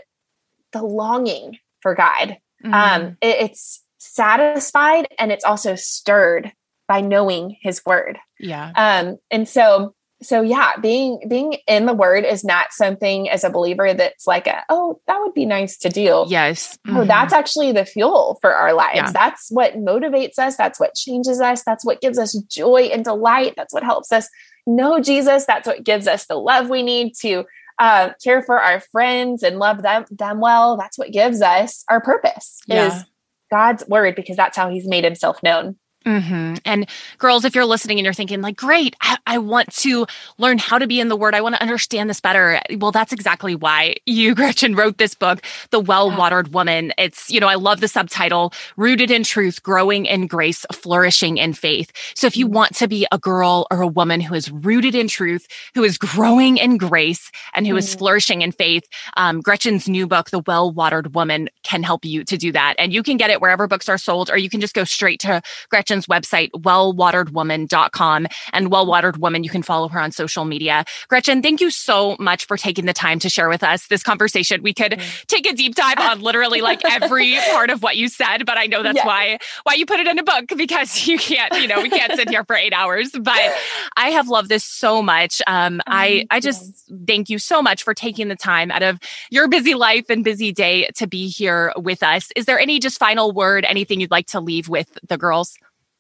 the 0.73 0.83
longing 0.83 1.57
for 1.81 1.95
God, 1.95 2.37
um, 2.63 2.71
mm-hmm. 2.71 2.73
um, 3.05 3.17
it, 3.21 3.37
it's 3.41 3.83
satisfied 4.07 5.07
and 5.19 5.31
it's 5.31 5.45
also 5.45 5.75
stirred 5.75 6.51
by 6.87 7.01
knowing 7.01 7.57
His 7.61 7.81
word. 7.85 8.17
Yeah. 8.39 8.71
Um, 8.75 9.17
and 9.29 9.47
so 9.47 9.95
so 10.21 10.41
yeah 10.41 10.75
being 10.77 11.19
being 11.27 11.57
in 11.67 11.85
the 11.85 11.93
word 11.93 12.25
is 12.25 12.43
not 12.43 12.71
something 12.71 13.29
as 13.29 13.43
a 13.43 13.49
believer 13.49 13.93
that's 13.93 14.25
like 14.25 14.47
a, 14.47 14.63
oh 14.69 14.99
that 15.07 15.19
would 15.19 15.33
be 15.33 15.45
nice 15.45 15.77
to 15.77 15.89
do 15.89 16.25
yes 16.27 16.77
mm-hmm. 16.87 16.97
oh 16.97 17.05
that's 17.05 17.33
actually 17.33 17.71
the 17.71 17.85
fuel 17.85 18.37
for 18.41 18.53
our 18.53 18.73
lives 18.73 18.95
yeah. 18.95 19.11
that's 19.11 19.49
what 19.51 19.75
motivates 19.75 20.39
us 20.39 20.57
that's 20.57 20.79
what 20.79 20.95
changes 20.95 21.39
us 21.39 21.63
that's 21.63 21.85
what 21.85 22.01
gives 22.01 22.17
us 22.17 22.33
joy 22.49 22.89
and 22.91 23.03
delight 23.03 23.53
that's 23.55 23.73
what 23.73 23.83
helps 23.83 24.11
us 24.11 24.27
know 24.65 24.99
jesus 24.99 25.45
that's 25.45 25.67
what 25.67 25.83
gives 25.83 26.07
us 26.07 26.25
the 26.25 26.35
love 26.35 26.69
we 26.69 26.83
need 26.83 27.13
to 27.15 27.45
uh, 27.79 28.09
care 28.23 28.41
for 28.41 28.59
our 28.59 28.79
friends 28.79 29.43
and 29.43 29.59
love 29.59 29.83
them 29.83 30.03
them 30.09 30.39
well 30.39 30.77
that's 30.77 30.97
what 30.97 31.11
gives 31.11 31.43
us 31.43 31.83
our 31.89 32.01
purpose 32.01 32.59
yeah. 32.65 32.87
is 32.87 33.05
god's 33.51 33.83
word 33.87 34.15
because 34.15 34.35
that's 34.35 34.57
how 34.57 34.69
he's 34.69 34.87
made 34.87 35.03
himself 35.03 35.41
known 35.43 35.75
Mm-hmm. 36.07 36.55
And 36.63 36.87
girls, 37.17 37.43
if 37.43 37.53
you're 37.53 37.65
listening 37.65 37.99
and 37.99 38.05
you're 38.05 38.13
thinking, 38.13 38.41
like, 38.41 38.55
great, 38.55 38.95
I-, 39.01 39.17
I, 39.27 39.37
want 39.39 39.73
to 39.73 40.07
learn 40.37 40.57
how 40.57 40.79
to 40.79 40.87
be 40.87 41.01
in 41.01 41.09
the 41.09 41.17
word, 41.17 41.35
I 41.35 41.41
want 41.41 41.55
to 41.55 41.61
understand 41.61 42.09
this 42.09 42.21
better. 42.21 42.61
Well, 42.77 42.93
that's 42.93 43.11
exactly 43.11 43.55
why 43.55 43.97
you, 44.05 44.33
Gretchen, 44.35 44.73
wrote 44.73 44.99
this 44.99 45.13
book, 45.13 45.41
The 45.71 45.81
Well 45.81 46.15
Watered 46.15 46.53
Woman. 46.53 46.93
It's, 46.97 47.29
you 47.29 47.41
know, 47.41 47.47
I 47.47 47.55
love 47.55 47.81
the 47.81 47.89
subtitle, 47.89 48.53
Rooted 48.77 49.11
in 49.11 49.23
Truth, 49.23 49.63
Growing 49.63 50.05
in 50.05 50.27
Grace, 50.27 50.65
Flourishing 50.71 51.37
in 51.37 51.53
Faith. 51.53 51.91
So 52.15 52.25
if 52.25 52.37
you 52.37 52.45
mm-hmm. 52.45 52.55
want 52.55 52.75
to 52.75 52.87
be 52.87 53.05
a 53.11 53.17
girl 53.17 53.67
or 53.69 53.81
a 53.81 53.87
woman 53.87 54.21
who 54.21 54.33
is 54.33 54.49
rooted 54.49 54.95
in 54.95 55.09
truth, 55.09 55.45
who 55.75 55.83
is 55.83 55.97
growing 55.97 56.55
in 56.55 56.77
grace, 56.77 57.31
and 57.53 57.67
who 57.67 57.73
mm. 57.73 57.79
is 57.79 57.89
mm-hmm. 57.89 57.99
flourishing 57.99 58.41
in 58.43 58.53
faith, 58.53 58.83
um, 59.17 59.41
Gretchen's 59.41 59.89
new 59.89 60.07
book, 60.07 60.29
The 60.29 60.39
Well 60.39 60.71
Watered 60.71 61.15
Woman, 61.15 61.49
can 61.63 61.83
help 61.83 62.05
you 62.05 62.23
to 62.23 62.37
do 62.37 62.53
that. 62.53 62.75
And 62.79 62.93
you 62.93 63.03
can 63.03 63.17
get 63.17 63.29
it 63.29 63.41
wherever 63.41 63.67
books 63.67 63.89
are 63.89 63.97
sold, 63.97 64.29
or 64.29 64.37
you 64.37 64.49
can 64.49 64.61
just 64.61 64.73
go 64.73 64.85
straight 64.85 65.19
to 65.21 65.41
Gretchen 65.69 65.96
website, 66.05 66.51
wellwateredwoman.com. 66.51 68.27
And 68.53 68.71
Wellwatered 68.71 69.17
Woman, 69.17 69.43
you 69.43 69.49
can 69.49 69.63
follow 69.63 69.87
her 69.89 69.99
on 69.99 70.11
social 70.11 70.45
media. 70.45 70.85
Gretchen, 71.07 71.41
thank 71.41 71.61
you 71.61 71.71
so 71.71 72.15
much 72.19 72.45
for 72.45 72.57
taking 72.57 72.85
the 72.85 72.93
time 72.93 73.19
to 73.19 73.29
share 73.29 73.49
with 73.49 73.63
us 73.63 73.87
this 73.87 74.03
conversation. 74.03 74.61
We 74.61 74.73
could 74.73 74.93
mm. 74.93 75.25
take 75.25 75.47
a 75.47 75.53
deep 75.53 75.75
dive 75.75 75.99
on 75.99 76.21
literally 76.21 76.61
like 76.61 76.83
every 76.85 77.37
part 77.51 77.69
of 77.69 77.81
what 77.81 77.97
you 77.97 78.09
said, 78.09 78.45
but 78.45 78.57
I 78.57 78.65
know 78.67 78.83
that's 78.83 79.03
why 79.03 79.39
why 79.63 79.73
you 79.73 79.85
put 79.85 79.99
it 79.99 80.07
in 80.07 80.19
a 80.19 80.23
book 80.23 80.45
because 80.55 81.07
you 81.07 81.17
can't, 81.17 81.53
you 81.59 81.67
know, 81.67 81.81
we 81.81 81.89
can't 81.89 82.13
sit 82.13 82.29
here 82.29 82.43
for 82.43 82.55
eight 82.55 82.73
hours. 82.73 83.11
But 83.11 83.39
I 83.97 84.09
have 84.09 84.27
loved 84.27 84.49
this 84.49 84.63
so 84.63 85.01
much. 85.01 85.41
Um, 85.47 85.81
I 85.87 86.25
I 86.29 86.39
just 86.39 86.91
thank 87.07 87.29
you 87.29 87.39
so 87.39 87.61
much 87.61 87.83
for 87.83 87.93
taking 87.93 88.27
the 88.27 88.35
time 88.35 88.71
out 88.71 88.83
of 88.83 88.99
your 89.29 89.47
busy 89.47 89.73
life 89.73 90.05
and 90.09 90.23
busy 90.23 90.51
day 90.51 90.89
to 90.95 91.07
be 91.07 91.29
here 91.29 91.73
with 91.77 92.03
us. 92.03 92.29
Is 92.35 92.45
there 92.45 92.59
any 92.59 92.79
just 92.79 92.99
final 92.99 93.31
word, 93.31 93.65
anything 93.65 93.99
you'd 93.99 94.11
like 94.11 94.27
to 94.27 94.39
leave 94.39 94.69
with 94.69 94.97
the 95.07 95.17
girls? 95.17 95.57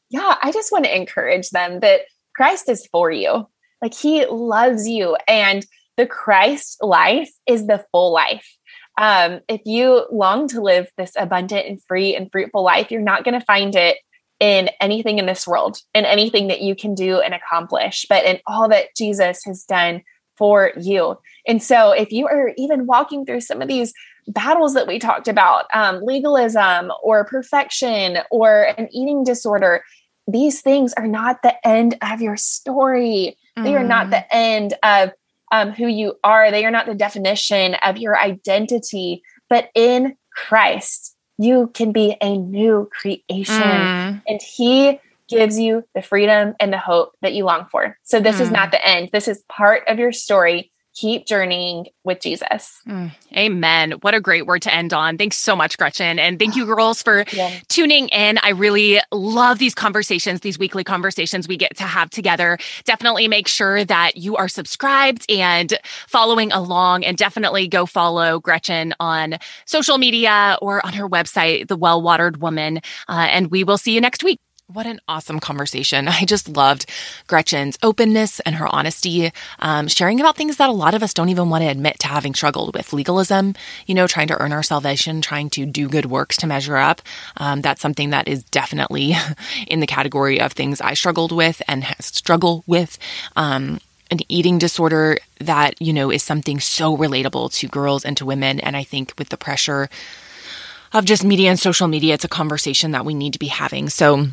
Yeah, 0.09 0.35
I 0.41 0.51
just 0.51 0.71
want 0.71 0.85
to 0.85 0.95
encourage 0.95 1.49
them 1.49 1.79
that 1.81 2.01
Christ 2.35 2.69
is 2.69 2.87
for 2.91 3.11
you. 3.11 3.47
Like 3.81 3.93
he 3.93 4.25
loves 4.25 4.87
you. 4.87 5.17
And 5.27 5.65
the 5.97 6.05
Christ 6.05 6.77
life 6.81 7.31
is 7.47 7.67
the 7.67 7.83
full 7.91 8.13
life. 8.13 8.47
Um, 8.99 9.41
if 9.47 9.61
you 9.65 10.05
long 10.11 10.47
to 10.49 10.61
live 10.61 10.87
this 10.97 11.13
abundant 11.17 11.67
and 11.67 11.83
free 11.83 12.15
and 12.15 12.31
fruitful 12.31 12.63
life, 12.63 12.89
you're 12.89 13.01
not 13.01 13.23
going 13.23 13.39
to 13.39 13.45
find 13.45 13.75
it 13.75 13.97
in 14.39 14.69
anything 14.79 15.19
in 15.19 15.25
this 15.25 15.47
world, 15.47 15.79
in 15.93 16.05
anything 16.05 16.47
that 16.47 16.61
you 16.61 16.75
can 16.75 16.93
do 16.93 17.19
and 17.19 17.33
accomplish, 17.33 18.05
but 18.07 18.23
in 18.25 18.39
all 18.47 18.69
that 18.69 18.95
Jesus 18.95 19.41
has 19.45 19.63
done 19.63 20.01
for 20.37 20.71
you. 20.79 21.17
And 21.47 21.61
so, 21.61 21.91
if 21.91 22.11
you 22.11 22.27
are 22.27 22.51
even 22.57 22.85
walking 22.85 23.25
through 23.25 23.41
some 23.41 23.61
of 23.61 23.67
these 23.67 23.93
battles 24.27 24.73
that 24.73 24.87
we 24.87 24.99
talked 24.99 25.27
about, 25.27 25.65
um, 25.73 26.01
legalism 26.03 26.91
or 27.01 27.25
perfection 27.25 28.19
or 28.29 28.73
an 28.77 28.89
eating 28.91 29.23
disorder, 29.23 29.83
these 30.27 30.61
things 30.61 30.93
are 30.93 31.07
not 31.07 31.41
the 31.41 31.55
end 31.65 31.97
of 32.01 32.21
your 32.21 32.37
story. 32.37 33.37
Mm. 33.57 33.63
They 33.63 33.75
are 33.75 33.83
not 33.83 34.07
mm. 34.07 34.11
the 34.11 34.35
end 34.35 34.73
of 34.83 35.11
um, 35.51 35.71
who 35.71 35.87
you 35.87 36.15
are. 36.23 36.51
They 36.51 36.65
are 36.65 36.71
not 36.71 36.85
the 36.85 36.95
definition 36.95 37.75
of 37.75 37.97
your 37.97 38.19
identity. 38.19 39.23
But 39.49 39.69
in 39.73 40.17
Christ, 40.31 41.15
you 41.37 41.71
can 41.73 41.91
be 41.91 42.17
a 42.21 42.37
new 42.37 42.89
creation. 42.91 43.55
Mm. 43.55 44.21
And 44.27 44.41
He 44.41 44.99
gives 45.29 45.57
you 45.59 45.83
the 45.93 46.01
freedom 46.01 46.55
and 46.59 46.71
the 46.71 46.77
hope 46.77 47.13
that 47.21 47.33
you 47.33 47.45
long 47.45 47.67
for. 47.71 47.97
So, 48.03 48.19
this 48.19 48.37
mm. 48.37 48.41
is 48.41 48.51
not 48.51 48.71
the 48.71 48.85
end. 48.85 49.09
This 49.13 49.27
is 49.27 49.43
part 49.47 49.83
of 49.87 49.99
your 49.99 50.11
story 50.11 50.71
keep 50.97 51.27
journeying 51.27 51.87
with 52.03 52.19
Jesus. 52.21 52.81
Mm, 52.87 53.11
amen. 53.35 53.91
What 54.01 54.15
a 54.15 54.21
great 54.21 54.47
word 54.47 54.63
to 54.63 54.73
end 54.73 54.93
on. 54.93 55.17
Thanks 55.17 55.37
so 55.37 55.55
much, 55.55 55.77
Gretchen. 55.77 56.17
And 56.17 56.39
thank 56.39 56.55
you, 56.55 56.65
girls, 56.65 57.03
for 57.03 57.23
yeah. 57.33 57.53
tuning 57.69 58.07
in. 58.09 58.39
I 58.39 58.49
really 58.49 58.99
love 59.11 59.59
these 59.59 59.75
conversations, 59.75 60.39
these 60.39 60.57
weekly 60.57 60.83
conversations 60.83 61.47
we 61.47 61.55
get 61.55 61.77
to 61.77 61.83
have 61.83 62.09
together. 62.09 62.57
Definitely 62.85 63.27
make 63.27 63.47
sure 63.47 63.85
that 63.85 64.17
you 64.17 64.35
are 64.37 64.47
subscribed 64.47 65.29
and 65.29 65.77
following 66.07 66.51
along, 66.51 67.05
and 67.05 67.15
definitely 67.15 67.67
go 67.67 67.85
follow 67.85 68.39
Gretchen 68.39 68.93
on 68.99 69.37
social 69.65 69.97
media 69.97 70.57
or 70.61 70.83
on 70.85 70.93
her 70.93 71.07
website, 71.07 71.67
The 71.67 71.77
Well 71.77 72.01
Watered 72.01 72.41
Woman. 72.41 72.77
Uh, 73.07 73.27
and 73.29 73.51
we 73.51 73.63
will 73.63 73.77
see 73.77 73.93
you 73.93 74.01
next 74.01 74.23
week. 74.23 74.39
What 74.73 74.85
an 74.85 74.99
awesome 75.07 75.39
conversation. 75.39 76.07
I 76.09 76.25
just 76.25 76.49
loved 76.49 76.87
Gretchen's 77.27 77.77
openness 77.81 78.41
and 78.41 78.55
her 78.55 78.67
honesty, 78.67 79.31
um, 79.59 79.87
sharing 79.87 80.19
about 80.19 80.35
things 80.35 80.57
that 80.57 80.69
a 80.69 80.73
lot 80.73 80.93
of 80.93 81.01
us 81.01 81.13
don't 81.13 81.29
even 81.29 81.49
want 81.49 81.63
to 81.63 81.69
admit 81.69 81.99
to 81.99 82.07
having 82.07 82.33
struggled 82.33 82.75
with 82.75 82.91
legalism, 82.91 83.55
you 83.85 83.95
know, 83.95 84.07
trying 84.07 84.27
to 84.27 84.41
earn 84.41 84.51
our 84.51 84.63
salvation, 84.63 85.21
trying 85.21 85.49
to 85.51 85.65
do 85.65 85.87
good 85.87 86.07
works 86.07 86.35
to 86.37 86.47
measure 86.47 86.75
up. 86.75 87.01
Um, 87.37 87.61
that's 87.61 87.79
something 87.79 88.09
that 88.09 88.27
is 88.27 88.43
definitely 88.43 89.15
in 89.67 89.79
the 89.79 89.87
category 89.87 90.41
of 90.41 90.51
things 90.51 90.81
I 90.81 90.95
struggled 90.95 91.31
with 91.31 91.61
and 91.69 91.85
struggle 92.01 92.65
with. 92.67 92.99
Um, 93.37 93.79
an 94.09 94.19
eating 94.29 94.57
disorder 94.57 95.17
that, 95.39 95.81
you 95.81 95.91
know, 95.91 96.09
is 96.09 96.23
something 96.23 96.61
so 96.61 96.95
relatable 96.95 97.53
to 97.53 97.67
girls 97.67 98.05
and 98.05 98.15
to 98.15 98.25
women. 98.25 98.61
And 98.61 98.77
I 98.77 98.83
think 98.83 99.13
with 99.17 99.27
the 99.27 99.35
pressure 99.35 99.89
of 100.93 101.03
just 101.03 101.25
media 101.25 101.49
and 101.49 101.59
social 101.59 101.89
media, 101.89 102.13
it's 102.13 102.23
a 102.23 102.29
conversation 102.29 102.91
that 102.91 103.03
we 103.03 103.13
need 103.13 103.33
to 103.33 103.39
be 103.39 103.47
having. 103.47 103.89
So, 103.89 104.27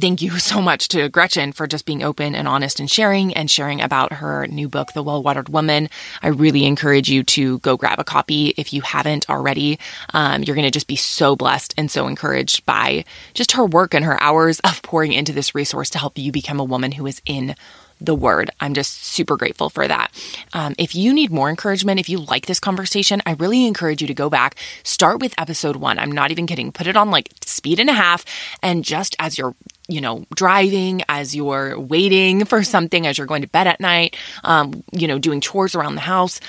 Thank 0.00 0.22
you 0.22 0.38
so 0.38 0.60
much 0.60 0.88
to 0.88 1.08
Gretchen 1.08 1.52
for 1.52 1.68
just 1.68 1.86
being 1.86 2.02
open 2.02 2.34
and 2.34 2.48
honest 2.48 2.80
and 2.80 2.90
sharing 2.90 3.32
and 3.34 3.48
sharing 3.48 3.80
about 3.80 4.14
her 4.14 4.46
new 4.48 4.68
book, 4.68 4.92
The 4.92 5.02
Well 5.04 5.22
Watered 5.22 5.50
Woman. 5.50 5.88
I 6.20 6.28
really 6.28 6.64
encourage 6.64 7.08
you 7.08 7.22
to 7.22 7.58
go 7.60 7.76
grab 7.76 8.00
a 8.00 8.04
copy 8.04 8.54
if 8.56 8.72
you 8.72 8.80
haven't 8.80 9.30
already. 9.30 9.78
Um, 10.12 10.42
you're 10.42 10.56
going 10.56 10.66
to 10.66 10.72
just 10.72 10.88
be 10.88 10.96
so 10.96 11.36
blessed 11.36 11.74
and 11.76 11.90
so 11.90 12.08
encouraged 12.08 12.66
by 12.66 13.04
just 13.34 13.52
her 13.52 13.64
work 13.64 13.94
and 13.94 14.04
her 14.04 14.20
hours 14.20 14.58
of 14.60 14.82
pouring 14.82 15.12
into 15.12 15.32
this 15.32 15.54
resource 15.54 15.90
to 15.90 15.98
help 15.98 16.18
you 16.18 16.32
become 16.32 16.58
a 16.58 16.64
woman 16.64 16.92
who 16.92 17.06
is 17.06 17.22
in 17.24 17.54
the 18.00 18.14
word. 18.14 18.50
I'm 18.60 18.74
just 18.74 19.04
super 19.04 19.36
grateful 19.36 19.70
for 19.70 19.86
that. 19.86 20.10
Um, 20.52 20.74
if 20.78 20.94
you 20.94 21.12
need 21.12 21.30
more 21.30 21.48
encouragement, 21.50 22.00
if 22.00 22.08
you 22.08 22.18
like 22.18 22.46
this 22.46 22.58
conversation, 22.58 23.22
I 23.26 23.34
really 23.34 23.66
encourage 23.66 24.00
you 24.00 24.08
to 24.08 24.14
go 24.14 24.28
back, 24.28 24.56
start 24.82 25.20
with 25.20 25.34
episode 25.38 25.76
one. 25.76 25.98
I'm 25.98 26.10
not 26.10 26.30
even 26.32 26.46
kidding. 26.46 26.72
Put 26.72 26.88
it 26.88 26.96
on 26.96 27.10
like 27.10 27.30
speed 27.44 27.78
and 27.78 27.88
a 27.88 27.94
half. 27.94 28.24
And 28.62 28.84
just 28.84 29.14
as 29.18 29.38
you're 29.38 29.54
you 29.88 30.00
know, 30.00 30.24
driving, 30.34 31.02
as 31.08 31.34
you're 31.34 31.78
waiting 31.78 32.44
for 32.44 32.62
something, 32.62 33.06
as 33.06 33.18
you're 33.18 33.26
going 33.26 33.42
to 33.42 33.48
bed 33.48 33.66
at 33.66 33.80
night, 33.80 34.16
um, 34.42 34.82
you 34.92 35.06
know, 35.06 35.18
doing 35.18 35.40
chores 35.40 35.74
around 35.74 35.94
the 35.94 36.00
house, 36.00 36.40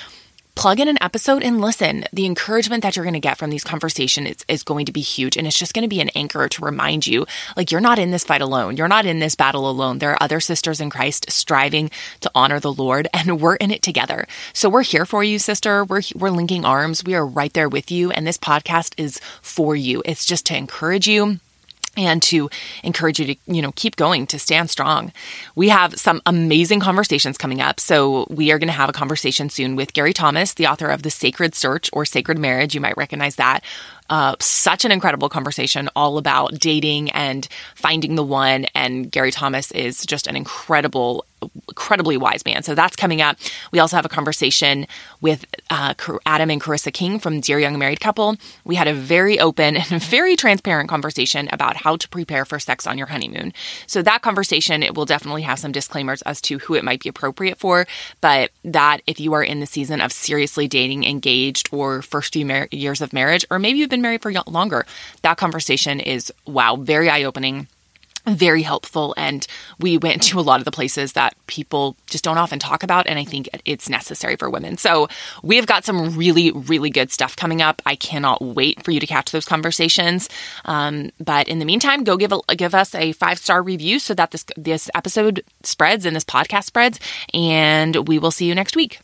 plug 0.54 0.80
in 0.80 0.88
an 0.88 0.96
episode 1.02 1.42
and 1.42 1.60
listen. 1.60 2.06
The 2.14 2.24
encouragement 2.24 2.82
that 2.82 2.96
you're 2.96 3.04
going 3.04 3.12
to 3.12 3.20
get 3.20 3.36
from 3.36 3.50
these 3.50 3.62
conversations 3.62 4.30
is, 4.30 4.44
is 4.48 4.62
going 4.62 4.86
to 4.86 4.92
be 4.92 5.02
huge. 5.02 5.36
And 5.36 5.46
it's 5.46 5.58
just 5.58 5.74
going 5.74 5.82
to 5.82 5.88
be 5.88 6.00
an 6.00 6.08
anchor 6.14 6.48
to 6.48 6.64
remind 6.64 7.06
you 7.06 7.26
like, 7.58 7.70
you're 7.70 7.80
not 7.80 7.98
in 7.98 8.10
this 8.10 8.24
fight 8.24 8.40
alone. 8.40 8.78
You're 8.78 8.88
not 8.88 9.04
in 9.04 9.18
this 9.18 9.34
battle 9.34 9.68
alone. 9.68 9.98
There 9.98 10.12
are 10.12 10.22
other 10.22 10.40
sisters 10.40 10.80
in 10.80 10.88
Christ 10.88 11.30
striving 11.30 11.90
to 12.20 12.30
honor 12.34 12.58
the 12.58 12.72
Lord, 12.72 13.06
and 13.12 13.38
we're 13.38 13.56
in 13.56 13.70
it 13.70 13.82
together. 13.82 14.26
So 14.54 14.70
we're 14.70 14.82
here 14.82 15.04
for 15.04 15.22
you, 15.22 15.38
sister. 15.38 15.84
We're, 15.84 16.02
we're 16.14 16.30
linking 16.30 16.64
arms. 16.64 17.04
We 17.04 17.14
are 17.14 17.26
right 17.26 17.52
there 17.52 17.68
with 17.68 17.90
you. 17.90 18.10
And 18.10 18.26
this 18.26 18.38
podcast 18.38 18.94
is 18.96 19.20
for 19.42 19.76
you. 19.76 20.02
It's 20.06 20.24
just 20.24 20.46
to 20.46 20.56
encourage 20.56 21.06
you 21.06 21.38
and 21.96 22.22
to 22.22 22.50
encourage 22.82 23.18
you 23.18 23.34
to 23.34 23.36
you 23.46 23.62
know 23.62 23.72
keep 23.72 23.96
going 23.96 24.26
to 24.28 24.38
stand 24.38 24.70
strong. 24.70 25.12
We 25.54 25.68
have 25.68 25.94
some 25.94 26.20
amazing 26.26 26.80
conversations 26.80 27.38
coming 27.38 27.60
up 27.60 27.80
so 27.80 28.26
we 28.30 28.50
are 28.50 28.58
going 28.58 28.68
to 28.68 28.72
have 28.72 28.88
a 28.88 28.92
conversation 28.92 29.48
soon 29.50 29.76
with 29.76 29.92
gary 29.92 30.12
thomas 30.12 30.54
the 30.54 30.66
author 30.66 30.88
of 30.88 31.02
the 31.02 31.10
sacred 31.10 31.54
search 31.54 31.90
or 31.92 32.04
sacred 32.04 32.38
marriage. 32.38 32.74
You 32.74 32.80
might 32.80 32.96
recognize 32.96 33.36
that 33.36 33.62
uh, 34.10 34.36
such 34.40 34.84
an 34.84 34.92
incredible 34.92 35.28
conversation 35.28 35.88
all 35.96 36.18
about 36.18 36.54
dating 36.58 37.10
and 37.10 37.48
finding 37.74 38.14
the 38.14 38.24
one. 38.24 38.66
And 38.74 39.10
Gary 39.10 39.30
Thomas 39.30 39.70
is 39.72 40.04
just 40.06 40.26
an 40.26 40.36
incredible, 40.36 41.24
incredibly 41.68 42.16
wise 42.16 42.44
man. 42.44 42.62
So 42.62 42.74
that's 42.74 42.96
coming 42.96 43.20
up. 43.20 43.36
We 43.72 43.78
also 43.78 43.96
have 43.96 44.04
a 44.04 44.10
conversation 44.10 44.86
with 45.20 45.44
uh, 45.70 45.94
Adam 46.24 46.50
and 46.50 46.60
Carissa 46.60 46.92
King 46.92 47.18
from 47.18 47.40
Dear 47.40 47.58
Young 47.58 47.78
Married 47.78 48.00
Couple. 48.00 48.36
We 48.64 48.74
had 48.74 48.88
a 48.88 48.94
very 48.94 49.38
open 49.40 49.76
and 49.90 50.02
very 50.02 50.36
transparent 50.36 50.88
conversation 50.88 51.48
about 51.52 51.76
how 51.76 51.96
to 51.96 52.08
prepare 52.08 52.44
for 52.44 52.58
sex 52.58 52.86
on 52.86 52.98
your 52.98 53.08
honeymoon. 53.08 53.52
So 53.86 54.02
that 54.02 54.22
conversation, 54.22 54.82
it 54.82 54.94
will 54.94 55.04
definitely 55.04 55.42
have 55.42 55.58
some 55.58 55.72
disclaimers 55.72 56.22
as 56.22 56.40
to 56.42 56.58
who 56.58 56.74
it 56.74 56.84
might 56.84 57.00
be 57.00 57.08
appropriate 57.08 57.58
for. 57.58 57.86
But 58.20 58.50
that 58.64 59.02
if 59.06 59.20
you 59.20 59.32
are 59.34 59.42
in 59.42 59.60
the 59.60 59.66
season 59.66 60.00
of 60.00 60.12
seriously 60.12 60.68
dating, 60.68 61.04
engaged, 61.04 61.68
or 61.72 62.02
first 62.02 62.32
few 62.32 62.46
mar- 62.46 62.68
years 62.70 63.00
of 63.00 63.12
marriage, 63.12 63.44
or 63.50 63.58
maybe 63.58 63.78
you've 63.78 63.90
been 63.90 63.95
married 64.02 64.22
for 64.22 64.32
longer. 64.46 64.86
That 65.22 65.36
conversation 65.36 66.00
is, 66.00 66.32
wow, 66.46 66.76
very 66.76 67.08
eye 67.08 67.24
opening 67.24 67.68
very 68.26 68.62
helpful 68.62 69.14
and 69.16 69.46
we 69.78 69.96
went 69.98 70.22
to 70.22 70.40
a 70.40 70.42
lot 70.42 70.60
of 70.60 70.64
the 70.64 70.70
places 70.70 71.12
that 71.12 71.36
people 71.46 71.96
just 72.06 72.24
don't 72.24 72.38
often 72.38 72.58
talk 72.58 72.82
about 72.82 73.06
and 73.06 73.18
i 73.18 73.24
think 73.24 73.48
it's 73.64 73.88
necessary 73.88 74.36
for 74.36 74.50
women. 74.50 74.76
So 74.76 75.08
we 75.42 75.56
have 75.56 75.66
got 75.66 75.84
some 75.84 76.16
really 76.16 76.50
really 76.50 76.90
good 76.90 77.12
stuff 77.12 77.36
coming 77.36 77.62
up. 77.62 77.80
I 77.86 77.94
cannot 77.96 78.42
wait 78.42 78.84
for 78.84 78.90
you 78.90 79.00
to 79.00 79.06
catch 79.06 79.30
those 79.30 79.44
conversations. 79.44 80.28
Um, 80.64 81.10
but 81.20 81.48
in 81.48 81.58
the 81.58 81.64
meantime 81.64 82.04
go 82.04 82.16
give 82.16 82.32
a, 82.32 82.40
give 82.56 82.74
us 82.74 82.94
a 82.94 83.12
five 83.12 83.38
star 83.38 83.62
review 83.62 83.98
so 83.98 84.14
that 84.14 84.32
this 84.32 84.44
this 84.56 84.90
episode 84.94 85.44
spreads 85.62 86.04
and 86.04 86.16
this 86.16 86.24
podcast 86.24 86.64
spreads 86.64 86.98
and 87.32 88.08
we 88.08 88.18
will 88.18 88.30
see 88.30 88.46
you 88.46 88.54
next 88.54 88.76
week 88.76 89.00